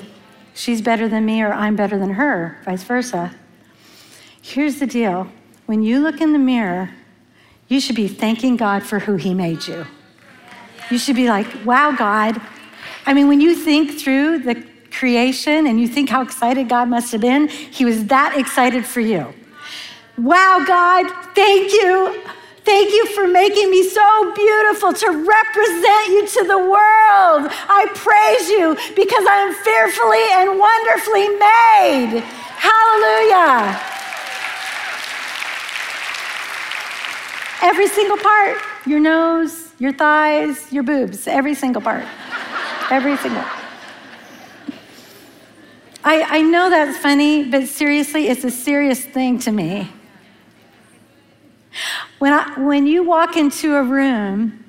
she's 0.54 0.84
better 0.84 1.08
than 1.08 1.26
me 1.26 1.42
or 1.42 1.52
I'm 1.52 1.76
better 1.76 1.98
than 1.98 2.12
her, 2.12 2.60
vice 2.64 2.84
versa. 2.84 3.34
Here's 4.40 4.80
the 4.80 4.86
deal 4.86 5.32
when 5.66 5.82
you 5.82 6.00
look 6.00 6.22
in 6.22 6.32
the 6.32 6.38
mirror, 6.38 6.92
you 7.70 7.80
should 7.80 7.96
be 7.96 8.08
thanking 8.08 8.56
God 8.56 8.84
for 8.84 9.00
who 9.00 9.16
He 9.16 9.34
made 9.34 9.66
you. 9.66 9.88
You 10.94 11.00
should 11.00 11.16
be 11.16 11.28
like, 11.28 11.48
wow, 11.66 11.92
God. 11.92 12.40
I 13.08 13.16
mean, 13.16 13.28
when 13.28 13.42
you 13.42 13.56
think 13.56 14.00
through 14.00 14.44
the 14.44 14.64
creation 14.92 15.66
and 15.66 15.82
you 15.82 15.88
think 15.88 16.08
how 16.08 16.22
excited 16.22 16.70
God 16.70 16.88
must 16.88 17.12
have 17.14 17.22
been, 17.22 17.48
He 17.48 17.84
was 17.84 18.06
that 18.06 18.38
excited 18.38 18.86
for 18.86 19.00
you. 19.00 19.34
Wow, 20.20 20.64
God, 20.68 21.10
thank 21.34 21.74
you. 21.74 22.22
Thank 22.64 22.94
you 22.94 23.08
for 23.08 23.28
making 23.28 23.72
me 23.72 23.82
so 23.90 24.34
beautiful 24.36 24.94
to 24.94 25.08
represent 25.08 26.08
you 26.10 26.28
to 26.28 26.44
the 26.48 26.60
world. 26.60 27.50
I 27.50 27.90
praise 27.96 28.50
you 28.50 28.76
because 28.96 29.26
I 29.26 29.50
am 29.50 29.54
fearfully 29.66 30.26
and 30.38 30.60
wonderfully 30.60 31.28
made. 31.42 32.22
Hallelujah. 32.62 33.82
Every 37.64 37.88
single 37.88 38.18
part 38.18 38.62
your 38.86 39.00
nose, 39.00 39.63
your 39.84 39.92
thighs, 39.92 40.72
your 40.72 40.82
boobs, 40.82 41.28
every 41.28 41.54
single 41.54 41.82
part. 41.82 42.06
every 42.90 43.18
single. 43.18 43.44
I, 46.06 46.24
I 46.38 46.42
know 46.42 46.70
that's 46.70 46.98
funny, 46.98 47.44
but 47.44 47.68
seriously, 47.68 48.30
it's 48.30 48.46
a 48.46 48.50
serious 48.50 49.04
thing 49.04 49.40
to 49.40 49.52
me. 49.52 49.92
When, 52.20 52.32
I, 52.32 52.58
when 52.58 52.88
you 52.88 53.04
walk 53.04 53.36
into 53.36 53.76
a 53.76 53.84
room 53.84 54.64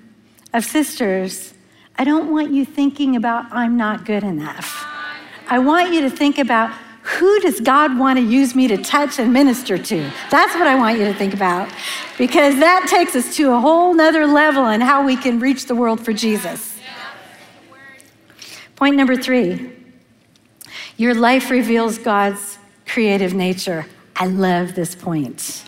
of 0.52 0.64
sisters, 0.64 1.54
I 1.96 2.02
don't 2.02 2.32
want 2.32 2.50
you 2.50 2.64
thinking 2.64 3.14
about, 3.14 3.46
I'm 3.52 3.76
not 3.76 4.04
good 4.04 4.24
enough. 4.24 4.84
I 5.48 5.60
want 5.60 5.92
you 5.92 6.00
to 6.00 6.10
think 6.10 6.38
about, 6.38 6.72
who 7.04 7.38
does 7.40 7.60
God 7.60 7.98
want 7.98 8.18
to 8.18 8.24
use 8.24 8.54
me 8.54 8.66
to 8.66 8.78
touch 8.78 9.18
and 9.18 9.30
minister 9.30 9.76
to? 9.76 10.10
That's 10.30 10.54
what 10.54 10.66
I 10.66 10.74
want 10.74 10.98
you 10.98 11.04
to 11.04 11.12
think 11.12 11.34
about 11.34 11.70
because 12.16 12.58
that 12.60 12.86
takes 12.88 13.14
us 13.14 13.36
to 13.36 13.52
a 13.52 13.60
whole 13.60 13.92
nother 13.92 14.26
level 14.26 14.68
in 14.68 14.80
how 14.80 15.04
we 15.04 15.14
can 15.14 15.38
reach 15.38 15.66
the 15.66 15.74
world 15.74 16.02
for 16.02 16.14
Jesus. 16.14 16.78
Point 18.76 18.96
number 18.96 19.16
three 19.16 19.70
your 20.96 21.14
life 21.14 21.50
reveals 21.50 21.98
God's 21.98 22.58
creative 22.86 23.34
nature. 23.34 23.84
I 24.16 24.26
love 24.26 24.74
this 24.74 24.94
point. 24.94 25.64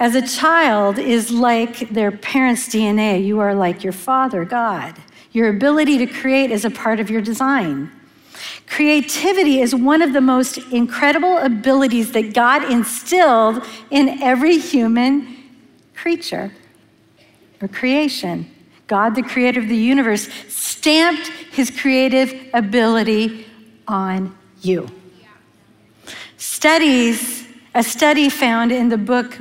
As 0.00 0.14
a 0.14 0.26
child 0.26 0.98
is 0.98 1.30
like 1.30 1.90
their 1.90 2.12
parents' 2.12 2.68
DNA, 2.68 3.24
you 3.24 3.40
are 3.40 3.54
like 3.54 3.84
your 3.84 3.92
father, 3.92 4.44
God. 4.44 4.96
Your 5.32 5.48
ability 5.48 5.98
to 5.98 6.06
create 6.06 6.50
is 6.50 6.64
a 6.64 6.70
part 6.70 6.98
of 6.98 7.10
your 7.10 7.20
design. 7.20 7.90
Creativity 8.66 9.60
is 9.60 9.74
one 9.74 10.02
of 10.02 10.12
the 10.12 10.20
most 10.20 10.58
incredible 10.72 11.38
abilities 11.38 12.12
that 12.12 12.34
God 12.34 12.70
instilled 12.70 13.64
in 13.90 14.22
every 14.22 14.58
human 14.58 15.36
creature 15.94 16.52
or 17.60 17.68
creation. 17.68 18.50
God, 18.86 19.14
the 19.14 19.22
creator 19.22 19.60
of 19.60 19.68
the 19.68 19.76
universe, 19.76 20.28
stamped 20.48 21.28
his 21.52 21.70
creative 21.70 22.34
ability 22.52 23.46
on 23.86 24.36
you. 24.60 24.88
Studies, 26.36 27.46
a 27.74 27.82
study 27.82 28.28
found 28.28 28.72
in 28.72 28.88
the 28.88 28.98
book 28.98 29.38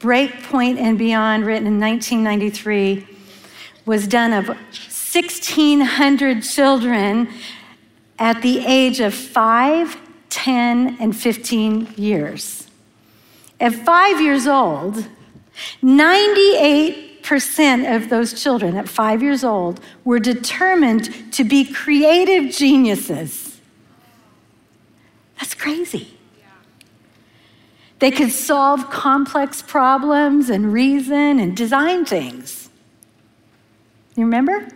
Breakpoint 0.00 0.78
and 0.78 0.98
Beyond, 0.98 1.44
written 1.44 1.66
in 1.66 1.80
1993, 1.80 3.06
was 3.84 4.06
done 4.06 4.32
of 4.32 4.48
1,600 4.48 6.42
children 6.42 7.28
at 8.18 8.42
the 8.42 8.66
age 8.66 9.00
of 9.00 9.14
5, 9.14 9.96
10, 10.28 10.98
and 11.00 11.16
15 11.16 11.94
years. 11.96 12.68
At 13.60 13.74
five 13.74 14.20
years 14.20 14.46
old, 14.46 15.06
98% 15.82 17.96
of 17.96 18.08
those 18.08 18.40
children 18.40 18.76
at 18.76 18.88
five 18.88 19.22
years 19.22 19.44
old 19.44 19.80
were 20.04 20.18
determined 20.18 21.32
to 21.32 21.44
be 21.44 21.64
creative 21.64 22.52
geniuses. 22.52 23.60
That's 25.38 25.54
crazy. 25.54 26.14
They 27.98 28.12
could 28.12 28.30
solve 28.30 28.90
complex 28.90 29.60
problems 29.60 30.50
and 30.50 30.72
reason 30.72 31.40
and 31.40 31.56
design 31.56 32.04
things. 32.04 32.70
You 34.14 34.24
remember? 34.24 34.68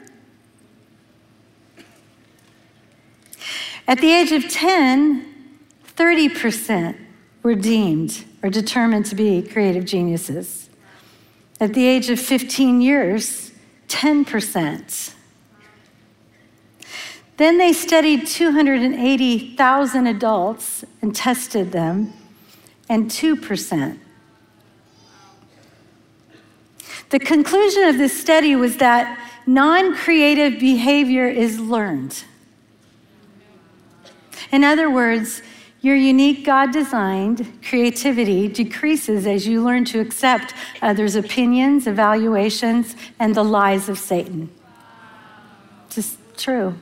At 3.86 3.98
the 3.98 4.12
age 4.12 4.32
of 4.32 4.48
10, 4.48 5.26
30% 5.96 6.96
were 7.42 7.54
deemed 7.54 8.24
or 8.42 8.50
determined 8.50 9.06
to 9.06 9.14
be 9.14 9.42
creative 9.42 9.84
geniuses. 9.84 10.68
At 11.60 11.74
the 11.74 11.86
age 11.86 12.10
of 12.10 12.18
15 12.20 12.80
years, 12.80 13.52
10%. 13.88 15.14
Then 17.36 17.58
they 17.58 17.72
studied 17.72 18.26
280,000 18.26 20.06
adults 20.06 20.84
and 21.00 21.14
tested 21.14 21.72
them, 21.72 22.12
and 22.88 23.10
2%. 23.10 23.98
The 27.10 27.18
conclusion 27.18 27.84
of 27.84 27.98
this 27.98 28.18
study 28.18 28.56
was 28.56 28.76
that 28.78 29.18
non 29.46 29.94
creative 29.94 30.58
behavior 30.58 31.28
is 31.28 31.58
learned. 31.60 32.24
In 34.50 34.64
other 34.64 34.90
words, 34.90 35.42
your 35.82 35.96
unique 35.96 36.44
God 36.44 36.72
designed 36.72 37.60
creativity 37.62 38.46
decreases 38.48 39.26
as 39.26 39.46
you 39.48 39.64
learn 39.64 39.84
to 39.86 40.00
accept 40.00 40.54
others' 40.80 41.16
opinions, 41.16 41.86
evaluations, 41.86 42.94
and 43.18 43.34
the 43.34 43.42
lies 43.42 43.88
of 43.88 43.98
Satan. 43.98 44.48
Just 45.90 46.18
true. 46.36 46.74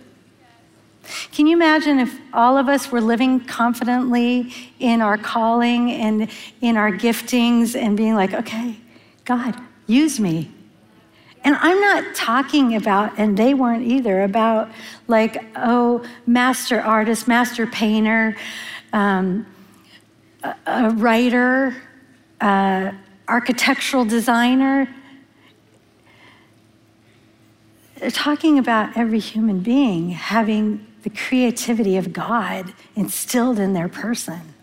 Can 1.33 1.47
you 1.47 1.57
imagine 1.57 1.99
if 1.99 2.21
all 2.33 2.59
of 2.59 2.69
us 2.69 2.93
were 2.93 3.01
living 3.01 3.41
confidently 3.41 4.53
in 4.79 5.01
our 5.01 5.17
calling 5.17 5.91
and 5.91 6.29
in 6.61 6.77
our 6.77 6.93
giftings 6.93 7.75
and 7.75 7.97
being 7.97 8.15
like, 8.15 8.35
okay, 8.35 8.77
God, 9.25 9.57
use 9.87 10.21
me. 10.21 10.51
And 11.43 11.57
I'm 11.57 11.81
not 11.81 12.15
talking 12.15 12.77
about, 12.77 13.19
and 13.19 13.37
they 13.37 13.55
weren't 13.55 13.87
either, 13.87 14.23
about 14.25 14.71
like, 15.09 15.43
oh, 15.57 16.05
master 16.27 16.81
artist, 16.81 17.27
master 17.27 17.67
painter, 17.67 18.37
um, 18.93 19.47
a, 20.43 20.55
a, 20.67 20.91
writer, 20.91 21.75
uh, 22.41 22.93
architectural 23.27 24.05
designer. 24.05 24.95
They're 27.97 28.11
talking 28.11 28.59
about 28.59 28.97
every 28.97 29.19
human 29.19 29.61
being 29.61 30.11
having 30.11 30.87
the 31.03 31.11
creativity 31.11 31.97
of 31.97 32.13
God 32.13 32.75
instilled 32.97 33.59
in 33.59 33.73
their 33.73 33.89
person. 33.89 34.55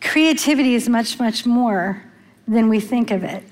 Creativity 0.00 0.74
is 0.74 0.88
much, 0.88 1.18
much 1.18 1.46
more 1.46 2.07
than 2.48 2.68
we 2.68 2.80
think 2.80 3.10
of 3.10 3.22
it. 3.22 3.44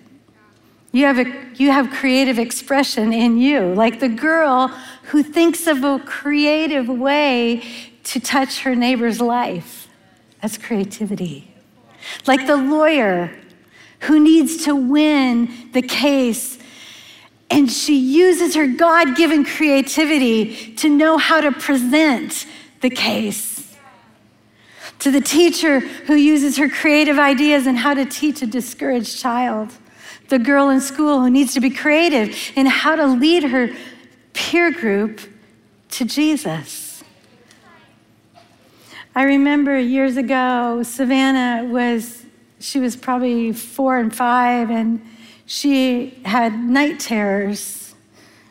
You 0.90 1.04
have, 1.04 1.18
a, 1.18 1.32
you 1.54 1.70
have 1.70 1.90
creative 1.90 2.38
expression 2.38 3.12
in 3.12 3.38
you, 3.38 3.74
like 3.74 4.00
the 4.00 4.08
girl 4.08 4.68
who 5.04 5.22
thinks 5.22 5.66
of 5.66 5.84
a 5.84 5.98
creative 5.98 6.88
way 6.88 7.62
to 8.04 8.18
touch 8.18 8.60
her 8.60 8.74
neighbor's 8.74 9.20
life. 9.20 9.88
That's 10.40 10.56
creativity. 10.56 11.52
Like 12.26 12.46
the 12.46 12.56
lawyer 12.56 13.36
who 14.00 14.20
needs 14.20 14.64
to 14.64 14.74
win 14.74 15.70
the 15.72 15.82
case 15.82 16.58
and 17.50 17.70
she 17.70 17.96
uses 17.96 18.54
her 18.54 18.66
God 18.66 19.16
given 19.16 19.44
creativity 19.44 20.74
to 20.76 20.88
know 20.88 21.16
how 21.16 21.40
to 21.40 21.52
present 21.52 22.46
the 22.80 22.90
case. 22.90 23.55
To 25.00 25.10
the 25.10 25.20
teacher 25.20 25.80
who 25.80 26.14
uses 26.14 26.56
her 26.56 26.68
creative 26.68 27.18
ideas 27.18 27.66
and 27.66 27.78
how 27.78 27.94
to 27.94 28.04
teach 28.04 28.42
a 28.42 28.46
discouraged 28.46 29.20
child. 29.20 29.72
The 30.28 30.38
girl 30.38 30.70
in 30.70 30.80
school 30.80 31.20
who 31.20 31.30
needs 31.30 31.54
to 31.54 31.60
be 31.60 31.70
creative 31.70 32.36
in 32.56 32.66
how 32.66 32.96
to 32.96 33.06
lead 33.06 33.44
her 33.44 33.70
peer 34.32 34.72
group 34.72 35.20
to 35.90 36.04
Jesus. 36.04 37.04
I 39.14 39.22
remember 39.22 39.78
years 39.78 40.16
ago, 40.16 40.82
Savannah 40.82 41.64
was, 41.64 42.26
she 42.60 42.78
was 42.78 42.96
probably 42.96 43.52
four 43.52 43.98
and 43.98 44.14
five, 44.14 44.70
and 44.70 45.00
she 45.46 46.20
had 46.24 46.58
night 46.58 47.00
terrors. 47.00 47.94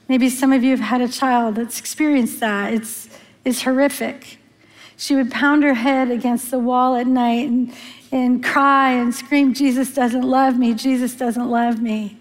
Maybe 0.08 0.30
some 0.30 0.52
of 0.52 0.64
you 0.64 0.72
have 0.72 0.80
had 0.80 1.02
a 1.02 1.08
child 1.08 1.56
that's 1.56 1.80
experienced 1.80 2.40
that. 2.40 2.74
It's, 2.74 3.10
it's 3.44 3.62
horrific. 3.62 4.40
She 4.98 5.16
would 5.16 5.32
pound 5.32 5.64
her 5.64 5.74
head 5.74 6.10
against 6.10 6.52
the 6.52 6.60
wall 6.60 6.96
at 6.96 7.08
night 7.08 7.48
and, 7.50 7.74
and 8.12 8.44
cry 8.44 8.92
and 8.92 9.14
scream, 9.14 9.54
Jesus 9.54 9.94
doesn't 9.94 10.24
love 10.24 10.58
me, 10.58 10.74
Jesus 10.74 11.16
doesn't 11.16 11.50
love 11.50 11.82
me. 11.82 12.18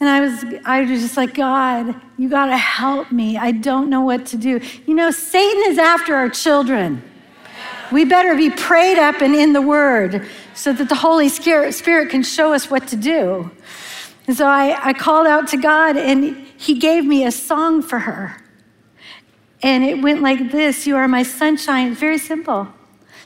And 0.00 0.08
I 0.08 0.20
was, 0.20 0.44
I 0.64 0.80
was 0.80 1.00
just 1.00 1.16
like, 1.16 1.34
God, 1.34 1.94
you 2.18 2.28
got 2.28 2.46
to 2.46 2.56
help 2.56 3.12
me. 3.12 3.38
I 3.38 3.52
don't 3.52 3.88
know 3.88 4.00
what 4.00 4.26
to 4.26 4.36
do. 4.36 4.60
You 4.84 4.94
know, 4.94 5.12
Satan 5.12 5.62
is 5.70 5.78
after 5.78 6.16
our 6.16 6.28
children. 6.28 7.02
We 7.92 8.04
better 8.04 8.34
be 8.34 8.50
prayed 8.50 8.98
up 8.98 9.20
and 9.20 9.34
in 9.34 9.52
the 9.52 9.62
Word 9.62 10.26
so 10.54 10.72
that 10.72 10.88
the 10.88 10.96
Holy 10.96 11.28
Spirit 11.28 12.10
can 12.10 12.24
show 12.24 12.52
us 12.52 12.68
what 12.68 12.88
to 12.88 12.96
do. 12.96 13.48
And 14.26 14.36
so 14.36 14.46
I, 14.46 14.76
I 14.82 14.92
called 14.92 15.28
out 15.28 15.46
to 15.48 15.56
God, 15.56 15.96
and 15.96 16.36
He 16.56 16.78
gave 16.78 17.04
me 17.04 17.24
a 17.24 17.30
song 17.30 17.80
for 17.80 18.00
her. 18.00 18.41
And 19.62 19.84
it 19.84 20.02
went 20.02 20.22
like 20.22 20.50
this 20.50 20.86
You 20.86 20.96
are 20.96 21.08
my 21.08 21.22
sunshine. 21.22 21.94
Very 21.94 22.18
simple. 22.18 22.68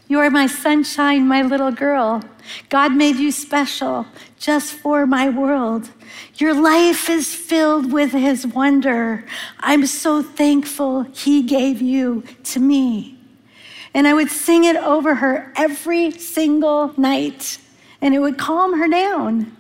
You 0.09 0.21
are 0.21 0.31
my 0.31 0.47
sunshine, 0.47 1.27
my 1.27 1.43
little 1.43 1.73
girl. 1.73 2.23
God 2.69 2.93
made 2.93 3.17
you 3.17 3.33
special 3.33 4.07
just 4.39 4.73
for 4.73 5.05
my 5.05 5.29
world. 5.29 5.91
Your 6.37 6.55
life 6.55 7.11
is 7.11 7.35
filled 7.35 7.93
with 7.93 8.13
His 8.13 8.47
wonder. 8.47 9.25
I'm 9.59 9.87
so 9.87 10.23
thankful 10.23 11.03
He 11.03 11.43
gave 11.43 11.83
you 11.83 12.23
to 12.45 12.61
me. 12.61 13.19
And 13.95 14.07
I 14.07 14.15
would 14.15 14.31
sing 14.31 14.65
it 14.65 14.77
over 14.77 15.17
her 15.17 15.53
every 15.57 16.13
single 16.13 16.93
night, 16.97 17.59
and 18.01 18.15
it 18.15 18.21
would 18.21 18.39
calm 18.39 18.79
her 18.79 18.89
down. 18.89 19.57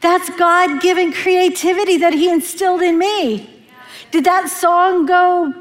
That's 0.00 0.28
God 0.36 0.82
given 0.82 1.12
creativity 1.12 1.96
that 1.98 2.12
He 2.12 2.28
instilled 2.28 2.82
in 2.82 2.98
me. 2.98 3.53
Did 4.14 4.26
that 4.26 4.48
song 4.48 5.06
go 5.06 5.52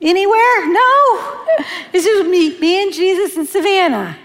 anywhere? 0.00 0.72
No. 0.72 1.40
This 1.90 2.06
is 2.06 2.24
me, 2.24 2.56
me 2.60 2.84
and 2.84 2.92
Jesus 2.92 3.36
and 3.36 3.48
Savannah. 3.48 4.16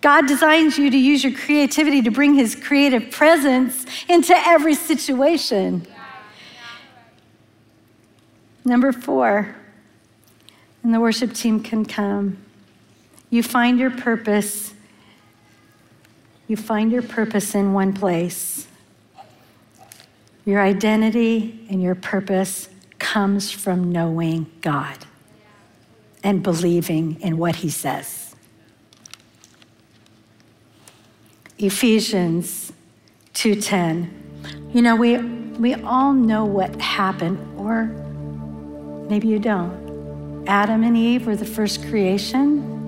God 0.00 0.28
designs 0.28 0.78
you 0.78 0.90
to 0.90 0.96
use 0.96 1.24
your 1.24 1.32
creativity 1.32 2.02
to 2.02 2.12
bring 2.12 2.34
His 2.34 2.54
creative 2.54 3.10
presence 3.10 3.84
into 4.08 4.32
every 4.46 4.74
situation. 4.74 5.88
Number 8.64 8.92
four, 8.92 9.56
and 10.84 10.94
the 10.94 11.00
worship 11.00 11.32
team 11.32 11.60
can 11.64 11.84
come. 11.84 12.38
You 13.28 13.42
find 13.42 13.76
your 13.76 13.90
purpose 13.90 14.72
you 16.46 16.56
find 16.56 16.92
your 16.92 17.02
purpose 17.02 17.54
in 17.54 17.72
one 17.72 17.92
place. 17.92 18.68
Your 20.44 20.60
identity 20.60 21.66
and 21.70 21.82
your 21.82 21.94
purpose 21.94 22.68
comes 22.98 23.50
from 23.50 23.92
knowing 23.92 24.50
God 24.60 24.98
and 26.22 26.42
believing 26.42 27.20
in 27.20 27.38
what 27.38 27.56
he 27.56 27.70
says. 27.70 28.34
Ephesians 31.58 32.72
2:10. 33.34 34.10
You 34.72 34.82
know, 34.82 34.96
we 34.96 35.18
we 35.18 35.74
all 35.74 36.12
know 36.12 36.44
what 36.44 36.80
happened 36.80 37.38
or 37.56 37.84
maybe 39.08 39.28
you 39.28 39.38
don't. 39.38 40.44
Adam 40.48 40.82
and 40.82 40.96
Eve 40.96 41.26
were 41.26 41.36
the 41.36 41.44
first 41.44 41.86
creation. 41.88 42.81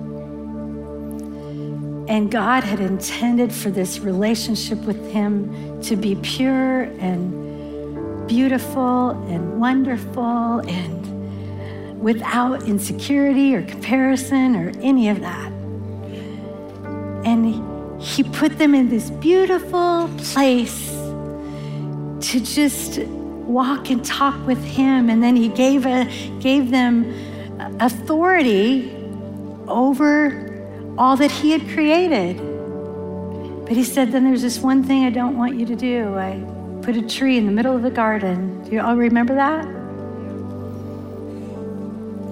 And 2.07 2.29
God 2.29 2.63
had 2.63 2.79
intended 2.79 3.51
for 3.51 3.71
this 3.71 3.99
relationship 3.99 4.79
with 4.79 5.11
Him 5.11 5.81
to 5.83 5.95
be 5.95 6.15
pure 6.15 6.83
and 6.83 8.27
beautiful 8.27 9.11
and 9.27 9.59
wonderful 9.59 10.59
and 10.59 11.99
without 11.99 12.63
insecurity 12.63 13.55
or 13.55 13.63
comparison 13.63 14.55
or 14.55 14.71
any 14.81 15.09
of 15.09 15.21
that. 15.21 15.51
And 17.25 17.99
He 17.99 18.21
put 18.21 18.59
them 18.59 18.75
in 18.75 18.89
this 18.89 19.09
beautiful 19.09 20.07
place 20.17 20.89
to 20.89 22.39
just 22.39 22.99
walk 22.99 23.89
and 23.89 24.05
talk 24.05 24.45
with 24.45 24.63
Him. 24.63 25.09
And 25.09 25.23
then 25.23 25.35
He 25.35 25.47
gave, 25.47 25.87
a, 25.87 26.05
gave 26.39 26.69
them 26.69 27.11
authority 27.79 28.91
over 29.67 30.44
all 30.97 31.15
that 31.17 31.31
He 31.31 31.51
had 31.51 31.67
created. 31.69 32.37
But 33.65 33.73
He 33.73 33.83
said, 33.83 34.11
Then 34.11 34.23
there's 34.23 34.41
this 34.41 34.59
one 34.59 34.83
thing 34.83 35.05
I 35.05 35.09
don't 35.09 35.37
want 35.37 35.55
you 35.55 35.65
to 35.65 35.75
do. 35.75 36.15
I 36.17 36.43
put 36.81 36.95
a 36.97 37.01
tree 37.01 37.37
in 37.37 37.45
the 37.45 37.51
middle 37.51 37.75
of 37.75 37.81
the 37.81 37.91
garden. 37.91 38.63
Do 38.63 38.71
you 38.71 38.81
all 38.81 38.95
remember 38.95 39.35
that? 39.35 39.65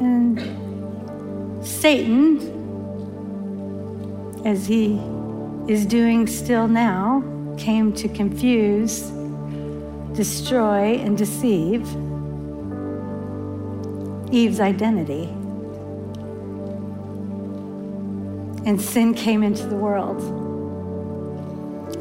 And 0.02 1.66
Satan, 1.66 2.40
as 4.46 4.68
he 4.68 5.00
is 5.68 5.86
doing 5.86 6.28
still 6.28 6.68
now, 6.68 7.24
came 7.58 7.94
to 7.94 8.10
confuse 8.10 9.12
destroy, 10.14 10.96
and 11.00 11.18
deceive 11.18 11.82
Eve's 14.32 14.60
identity. 14.60 15.30
And 18.66 18.82
sin 18.82 19.14
came 19.14 19.44
into 19.44 19.68
the 19.68 19.76
world. 19.76 20.22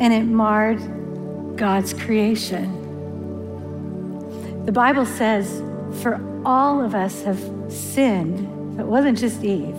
And 0.00 0.12
it 0.12 0.24
marred 0.24 1.56
God's 1.56 1.92
creation. 1.92 2.78
The 4.64 4.72
Bible 4.72 5.06
says, 5.06 5.62
for 6.02 6.20
all 6.44 6.82
of 6.82 6.94
us 6.94 7.22
have 7.22 7.40
sinned. 7.68 8.80
It 8.80 8.86
wasn't 8.86 9.18
just 9.18 9.42
Eve. 9.44 9.76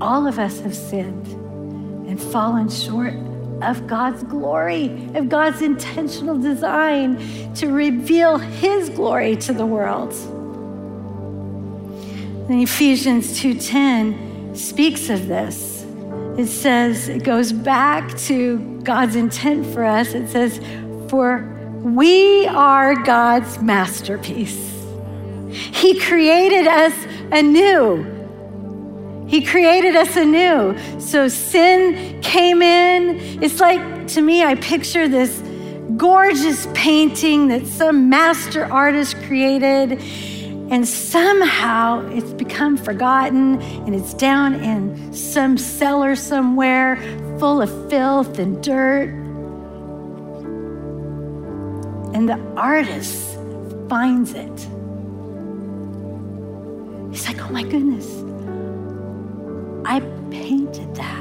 All 0.00 0.26
of 0.26 0.38
us 0.38 0.60
have 0.60 0.74
sinned 0.74 1.26
and 2.08 2.20
fallen 2.20 2.68
short 2.68 3.14
of 3.62 3.86
God's 3.86 4.22
glory, 4.22 4.86
of 5.14 5.28
God's 5.28 5.62
intentional 5.62 6.38
design 6.38 7.18
to 7.54 7.68
reveal 7.68 8.38
His 8.38 8.88
glory 8.88 9.36
to 9.36 9.52
the 9.52 9.66
world. 9.66 10.12
And 12.48 12.62
Ephesians 12.62 13.40
2:10 13.40 14.56
speaks 14.56 15.10
of 15.10 15.26
this. 15.28 15.77
It 16.38 16.46
says 16.46 17.08
it 17.08 17.24
goes 17.24 17.52
back 17.52 18.16
to 18.28 18.80
God's 18.84 19.16
intent 19.16 19.66
for 19.66 19.84
us. 19.84 20.14
It 20.14 20.28
says, 20.28 20.60
"For 21.08 21.44
we 21.82 22.46
are 22.46 22.94
God's 22.94 23.60
masterpiece." 23.60 24.56
He 25.50 25.98
created 25.98 26.68
us 26.68 26.94
anew. 27.32 28.06
He 29.26 29.42
created 29.42 29.96
us 29.96 30.16
anew. 30.16 30.76
So 30.98 31.26
sin 31.26 32.20
came 32.22 32.62
in. 32.62 33.18
It's 33.42 33.60
like, 33.60 34.06
to 34.08 34.22
me, 34.22 34.44
I 34.44 34.54
picture 34.54 35.08
this 35.08 35.42
gorgeous 35.96 36.68
painting 36.72 37.48
that 37.48 37.66
some 37.66 38.08
master 38.08 38.64
artist 38.70 39.16
created, 39.26 40.00
Mm. 40.68 40.72
and 40.72 40.88
somehow 40.88 42.06
it's 42.08 42.32
become 42.32 42.76
forgotten 42.76 43.60
and 43.60 43.94
it's 43.94 44.14
down 44.14 44.54
in 44.54 45.12
some 45.12 45.56
cellar 45.56 46.14
somewhere 46.14 46.96
full 47.38 47.62
of 47.62 47.90
filth 47.90 48.38
and 48.38 48.62
dirt. 48.62 49.08
And 52.14 52.28
the 52.28 52.38
artist 52.56 53.38
finds 53.88 54.34
it. 54.34 54.68
He's 57.10 57.26
like, 57.26 57.40
oh 57.40 57.50
my 57.50 57.62
goodness, 57.62 58.06
I 59.86 60.00
painted 60.30 60.94
that. 60.96 61.16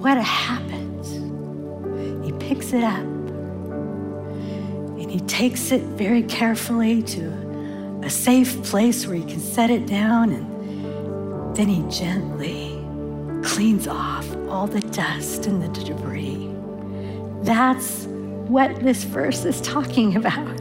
What 0.00 0.18
happened? 0.18 1.06
He 2.24 2.32
picks 2.32 2.72
it 2.72 2.82
up 2.82 3.19
he 5.10 5.20
takes 5.20 5.72
it 5.72 5.82
very 5.82 6.22
carefully 6.22 7.02
to 7.02 8.00
a 8.04 8.10
safe 8.10 8.62
place 8.62 9.06
where 9.06 9.16
he 9.16 9.24
can 9.24 9.40
set 9.40 9.68
it 9.70 9.86
down 9.86 10.30
and 10.30 11.56
then 11.56 11.68
he 11.68 11.82
gently 11.90 12.78
cleans 13.42 13.88
off 13.88 14.26
all 14.48 14.66
the 14.66 14.80
dust 14.80 15.46
and 15.46 15.62
the 15.62 15.84
debris. 15.84 16.48
That's 17.42 18.06
what 18.46 18.80
this 18.80 19.04
verse 19.04 19.44
is 19.44 19.60
talking 19.60 20.16
about. 20.16 20.60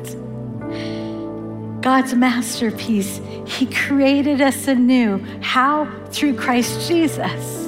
God's 1.81 2.13
masterpiece. 2.13 3.21
He 3.45 3.65
created 3.67 4.41
us 4.41 4.67
anew. 4.67 5.19
How? 5.41 5.89
Through 6.11 6.35
Christ 6.35 6.87
Jesus. 6.87 7.65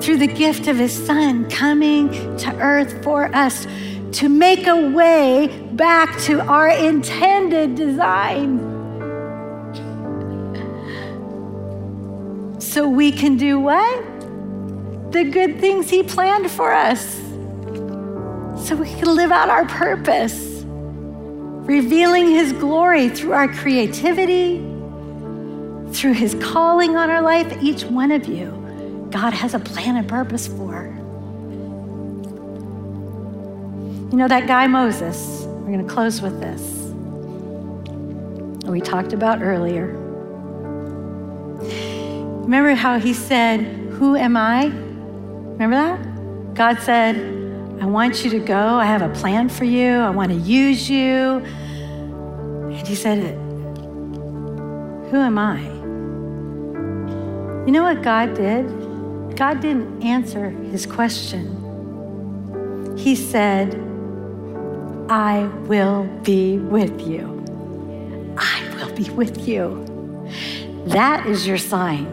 Through 0.00 0.16
the 0.16 0.26
gift 0.26 0.66
of 0.66 0.78
his 0.78 0.92
son 0.92 1.48
coming 1.50 2.10
to 2.38 2.56
earth 2.58 3.04
for 3.04 3.34
us 3.34 3.66
to 4.12 4.28
make 4.28 4.66
a 4.66 4.90
way 4.90 5.69
back 5.80 6.20
to 6.20 6.42
our 6.42 6.68
intended 6.68 7.74
design. 7.74 8.58
So 12.60 12.86
we 12.86 13.10
can 13.10 13.38
do 13.38 13.58
what? 13.58 14.04
The 15.10 15.24
good 15.24 15.58
things 15.58 15.88
he 15.88 16.02
planned 16.02 16.50
for 16.50 16.70
us. 16.70 17.14
So 18.68 18.76
we 18.76 18.90
can 18.90 19.16
live 19.16 19.32
out 19.32 19.48
our 19.48 19.64
purpose 19.64 20.50
revealing 21.70 22.26
His 22.28 22.52
glory 22.52 23.08
through 23.08 23.32
our 23.32 23.48
creativity, 23.48 24.58
through 25.94 26.12
His 26.12 26.34
calling 26.42 26.96
on 26.98 27.08
our 27.08 27.22
life. 27.22 27.50
Each 27.62 27.84
one 27.84 28.10
of 28.10 28.26
you, 28.26 29.08
God 29.10 29.32
has 29.32 29.54
a 29.54 29.58
plan 29.58 29.96
and 29.96 30.06
purpose 30.06 30.46
for. 30.46 30.94
You 34.10 34.16
know, 34.18 34.28
that 34.28 34.46
guy 34.46 34.66
Moses, 34.66 35.39
we're 35.70 35.76
going 35.76 35.86
to 35.86 35.94
close 35.94 36.20
with 36.20 36.40
this. 36.40 36.60
We 38.68 38.80
talked 38.80 39.12
about 39.12 39.40
earlier. 39.40 39.86
Remember 42.42 42.74
how 42.74 42.98
he 42.98 43.14
said, 43.14 43.60
Who 43.92 44.16
am 44.16 44.36
I? 44.36 44.64
Remember 44.64 45.76
that? 45.76 46.54
God 46.54 46.80
said, 46.80 47.16
I 47.80 47.86
want 47.86 48.24
you 48.24 48.30
to 48.30 48.40
go. 48.40 48.56
I 48.56 48.84
have 48.84 49.02
a 49.02 49.10
plan 49.10 49.48
for 49.48 49.64
you. 49.64 49.90
I 49.90 50.10
want 50.10 50.32
to 50.32 50.38
use 50.38 50.90
you. 50.90 51.38
And 51.38 52.86
he 52.88 52.96
said, 52.96 53.34
Who 55.10 55.16
am 55.16 55.38
I? 55.38 55.60
You 57.64 57.70
know 57.70 57.84
what 57.84 58.02
God 58.02 58.34
did? 58.34 58.66
God 59.36 59.60
didn't 59.60 60.02
answer 60.02 60.50
his 60.50 60.84
question. 60.84 61.58
He 62.98 63.14
said, 63.14 63.89
I 65.10 65.46
will 65.66 66.04
be 66.22 66.58
with 66.58 67.00
you. 67.04 67.44
I 68.38 68.74
will 68.76 68.94
be 68.94 69.10
with 69.10 69.48
you. 69.48 69.84
That 70.86 71.26
is 71.26 71.48
your 71.48 71.58
sign. 71.58 72.06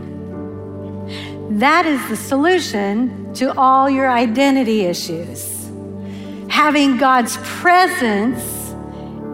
That 1.60 1.86
is 1.86 2.10
the 2.10 2.18
solution 2.18 3.32
to 3.36 3.56
all 3.56 3.88
your 3.88 4.10
identity 4.10 4.82
issues. 4.82 5.70
Having 6.50 6.98
God's 6.98 7.38
presence 7.38 8.44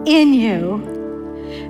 in 0.06 0.34
you 0.34 0.92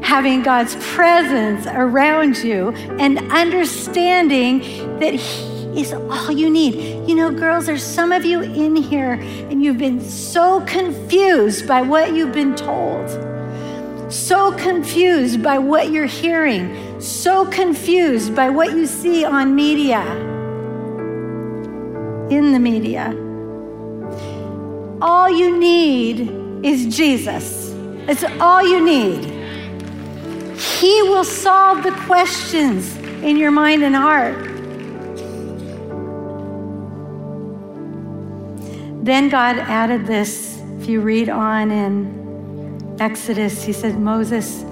having 0.03 0.43
God's 0.43 0.77
presence 0.95 1.67
around 1.67 2.37
you 2.39 2.69
and 2.99 3.19
understanding 3.33 4.59
that 4.99 5.15
He 5.15 5.54
is 5.77 5.93
all 5.93 6.31
you 6.31 6.51
need. 6.51 7.09
You 7.09 7.15
know, 7.15 7.31
girls, 7.31 7.67
there's 7.67 7.83
some 7.83 8.13
of 8.13 8.25
you 8.25 8.43
in 8.43 8.77
here 8.77 9.15
and 9.15 9.63
you've 9.63 9.79
been 9.79 10.01
so 10.01 10.61
confused 10.63 11.67
by 11.67 11.83
what 11.83 12.15
you've 12.15 12.33
been 12.33 12.55
told, 12.55 13.11
so 14.13 14.53
confused 14.53 15.43
by 15.43 15.59
what 15.59 15.91
you're 15.91 16.07
hearing, 16.07 17.01
so 17.01 17.47
confused 17.47 18.35
by 18.35 18.51
what 18.51 18.73
you 18.73 18.87
see 18.87 19.25
on 19.25 19.55
media, 19.55 20.03
in 22.31 22.53
the 22.53 22.59
media. 22.59 23.09
All 25.03 25.29
you 25.29 25.59
need 25.59 26.65
is 26.65 26.97
Jesus. 26.97 27.73
It's 28.09 28.25
all 28.41 28.63
you 28.63 28.85
need. 28.85 29.25
He 30.59 31.03
will 31.03 31.25
solve 31.25 31.83
the 31.83 31.91
questions 32.07 32.97
in 33.23 33.37
your 33.37 33.51
mind 33.51 33.83
and 33.83 33.95
heart. 33.95 34.54
Then 39.05 39.29
God 39.29 39.59
added 39.59 40.07
this. 40.07 40.59
If 40.81 40.89
you 40.89 41.03
read 41.03 41.29
on 41.29 41.71
in 41.71 42.97
Exodus, 42.99 43.63
He 43.63 43.75
said, 43.75 44.01
Moses, 44.01 44.63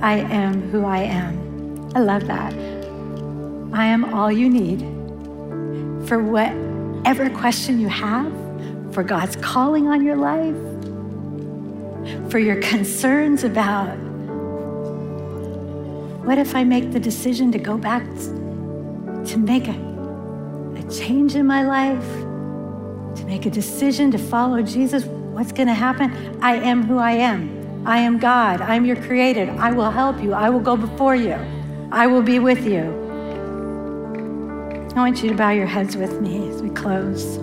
I 0.00 0.14
am 0.14 0.62
who 0.70 0.86
I 0.86 1.00
am. 1.00 1.90
I 1.94 2.00
love 2.00 2.26
that. 2.26 2.54
I 3.74 3.84
am 3.84 4.14
all 4.14 4.32
you 4.32 4.48
need 4.48 4.80
for 6.08 6.22
whatever 6.22 7.28
question 7.28 7.78
you 7.78 7.88
have, 7.88 8.32
for 8.94 9.02
God's 9.02 9.36
calling 9.36 9.88
on 9.88 10.02
your 10.02 10.16
life, 10.16 10.56
for 12.30 12.38
your 12.38 12.62
concerns 12.62 13.44
about 13.44 13.94
what 16.24 16.38
if 16.38 16.56
I 16.56 16.64
make 16.64 16.92
the 16.92 17.00
decision 17.00 17.52
to 17.52 17.58
go 17.58 17.76
back 17.76 18.04
to 19.26 19.36
make 19.36 19.68
a, 19.68 19.76
a 20.78 20.90
change 20.90 21.34
in 21.34 21.46
my 21.46 21.62
life, 21.62 22.31
to 23.16 23.24
make 23.24 23.46
a 23.46 23.50
decision 23.50 24.10
to 24.10 24.18
follow 24.18 24.62
Jesus? 24.62 25.04
What's 25.04 25.52
going 25.52 25.68
to 25.68 25.74
happen? 25.74 26.38
I 26.42 26.54
am 26.56 26.84
who 26.84 26.98
I 26.98 27.12
am. 27.12 27.86
I 27.86 27.98
am 27.98 28.18
God. 28.18 28.60
I'm 28.60 28.84
your 28.84 28.96
creator. 28.96 29.54
I 29.58 29.72
will 29.72 29.90
help 29.90 30.22
you. 30.22 30.32
I 30.32 30.50
will 30.50 30.60
go 30.60 30.76
before 30.76 31.16
you. 31.16 31.36
I 31.90 32.06
will 32.06 32.22
be 32.22 32.38
with 32.38 32.66
you. 32.66 33.02
I 34.94 34.96
want 34.96 35.22
you 35.22 35.30
to 35.30 35.34
bow 35.34 35.50
your 35.50 35.66
heads 35.66 35.96
with 35.96 36.20
me 36.20 36.48
as 36.50 36.62
we 36.62 36.70
close. 36.70 37.38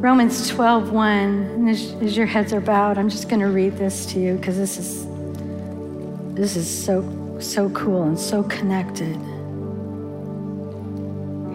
Romans 0.00 0.48
12, 0.48 0.92
1, 0.92 1.68
as, 1.68 1.92
as 2.00 2.16
your 2.16 2.26
heads 2.26 2.52
are 2.52 2.60
bowed, 2.60 2.98
I'm 2.98 3.10
just 3.10 3.28
going 3.28 3.40
to 3.40 3.48
read 3.48 3.76
this 3.76 4.06
to 4.06 4.20
you 4.20 4.36
because 4.36 4.56
this 4.56 4.78
is, 4.78 5.06
this 6.34 6.56
is 6.56 6.84
so, 6.84 7.02
so 7.40 7.70
cool 7.70 8.02
and 8.04 8.18
so 8.18 8.42
connected. 8.44 9.18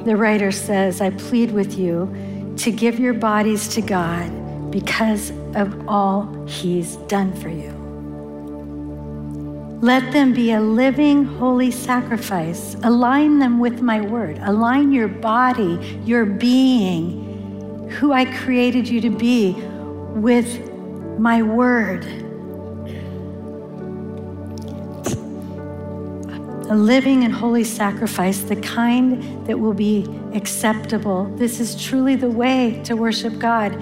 the 0.05 0.17
writer 0.17 0.51
says, 0.51 0.99
I 0.99 1.11
plead 1.11 1.51
with 1.51 1.77
you 1.77 2.53
to 2.57 2.71
give 2.71 2.99
your 2.99 3.13
bodies 3.13 3.67
to 3.69 3.81
God 3.81 4.71
because 4.71 5.31
of 5.55 5.87
all 5.87 6.45
He's 6.45 6.97
done 7.07 7.33
for 7.33 7.49
you. 7.49 7.71
Let 9.81 10.13
them 10.13 10.33
be 10.33 10.51
a 10.51 10.61
living, 10.61 11.25
holy 11.25 11.69
sacrifice. 11.69 12.75
Align 12.83 13.39
them 13.39 13.59
with 13.59 13.81
my 13.81 13.99
word. 13.99 14.39
Align 14.43 14.91
your 14.93 15.09
body, 15.09 15.99
your 16.05 16.25
being, 16.25 17.89
who 17.89 18.13
I 18.13 18.25
created 18.25 18.87
you 18.87 19.01
to 19.01 19.09
be, 19.09 19.53
with 20.15 20.69
my 21.19 21.41
word. 21.41 22.22
A 26.73 26.75
living 26.75 27.23
and 27.23 27.31
holy 27.31 27.63
sacrifice, 27.63 28.39
the 28.39 28.55
kind 28.55 29.45
that 29.45 29.59
will 29.59 29.75
be 29.75 30.09
acceptable. 30.33 31.25
This 31.35 31.59
is 31.59 31.79
truly 31.79 32.15
the 32.15 32.31
way 32.31 32.81
to 32.85 32.95
worship 32.95 33.37
God. 33.37 33.73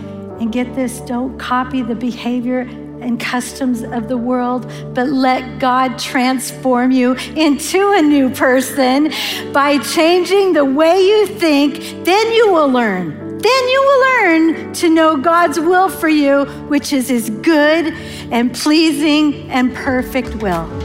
And 0.41 0.51
get 0.51 0.75
this 0.75 0.99
don't 0.99 1.37
copy 1.37 1.83
the 1.83 1.95
behavior 1.95 2.67
and 2.99 3.17
customs 3.17 3.81
of 3.81 4.09
the 4.09 4.17
world, 4.17 4.69
but 4.93 5.07
let 5.07 5.57
God 5.57 5.97
transform 5.99 6.91
you 6.91 7.13
into 7.37 7.93
a 7.93 8.01
new 8.01 8.29
person 8.29 9.13
by 9.53 9.77
changing 9.77 10.51
the 10.51 10.65
way 10.65 10.99
you 10.99 11.27
think. 11.27 12.03
Then 12.03 12.33
you 12.33 12.51
will 12.51 12.67
learn. 12.67 13.37
Then 13.37 13.69
you 13.69 13.81
will 13.85 14.01
learn 14.01 14.73
to 14.73 14.89
know 14.89 15.15
God's 15.15 15.61
will 15.61 15.87
for 15.87 16.09
you, 16.09 16.43
which 16.67 16.91
is 16.91 17.07
His 17.07 17.29
good 17.29 17.93
and 18.33 18.53
pleasing 18.53 19.49
and 19.49 19.73
perfect 19.73 20.35
will. 20.35 20.80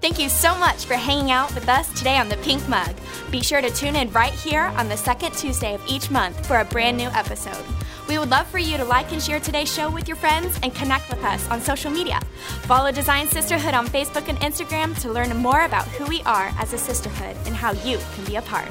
Thank 0.00 0.20
you 0.20 0.28
so 0.28 0.56
much 0.56 0.84
for 0.84 0.94
hanging 0.94 1.32
out 1.32 1.52
with 1.56 1.68
us 1.68 1.92
today 1.98 2.18
on 2.18 2.28
the 2.28 2.36
Pink 2.36 2.66
Mug. 2.68 2.94
Be 3.32 3.42
sure 3.42 3.60
to 3.60 3.68
tune 3.68 3.96
in 3.96 4.12
right 4.12 4.32
here 4.32 4.72
on 4.76 4.88
the 4.88 4.96
second 4.96 5.32
Tuesday 5.34 5.74
of 5.74 5.82
each 5.88 6.08
month 6.08 6.46
for 6.46 6.60
a 6.60 6.64
brand 6.64 6.96
new 6.96 7.08
episode. 7.08 7.64
We 8.08 8.16
would 8.16 8.30
love 8.30 8.46
for 8.46 8.60
you 8.60 8.76
to 8.76 8.84
like 8.84 9.10
and 9.10 9.20
share 9.20 9.40
today's 9.40 9.72
show 9.72 9.90
with 9.90 10.06
your 10.06 10.16
friends 10.16 10.56
and 10.62 10.72
connect 10.72 11.10
with 11.10 11.22
us 11.24 11.48
on 11.50 11.60
social 11.60 11.90
media. 11.90 12.20
Follow 12.62 12.92
Designed 12.92 13.30
Sisterhood 13.30 13.74
on 13.74 13.88
Facebook 13.88 14.28
and 14.28 14.38
Instagram 14.38 14.98
to 15.02 15.12
learn 15.12 15.36
more 15.36 15.64
about 15.64 15.88
who 15.88 16.06
we 16.06 16.22
are 16.22 16.52
as 16.58 16.72
a 16.72 16.78
sisterhood 16.78 17.36
and 17.46 17.56
how 17.56 17.72
you 17.72 17.98
can 18.14 18.24
be 18.24 18.36
a 18.36 18.42
part. 18.42 18.70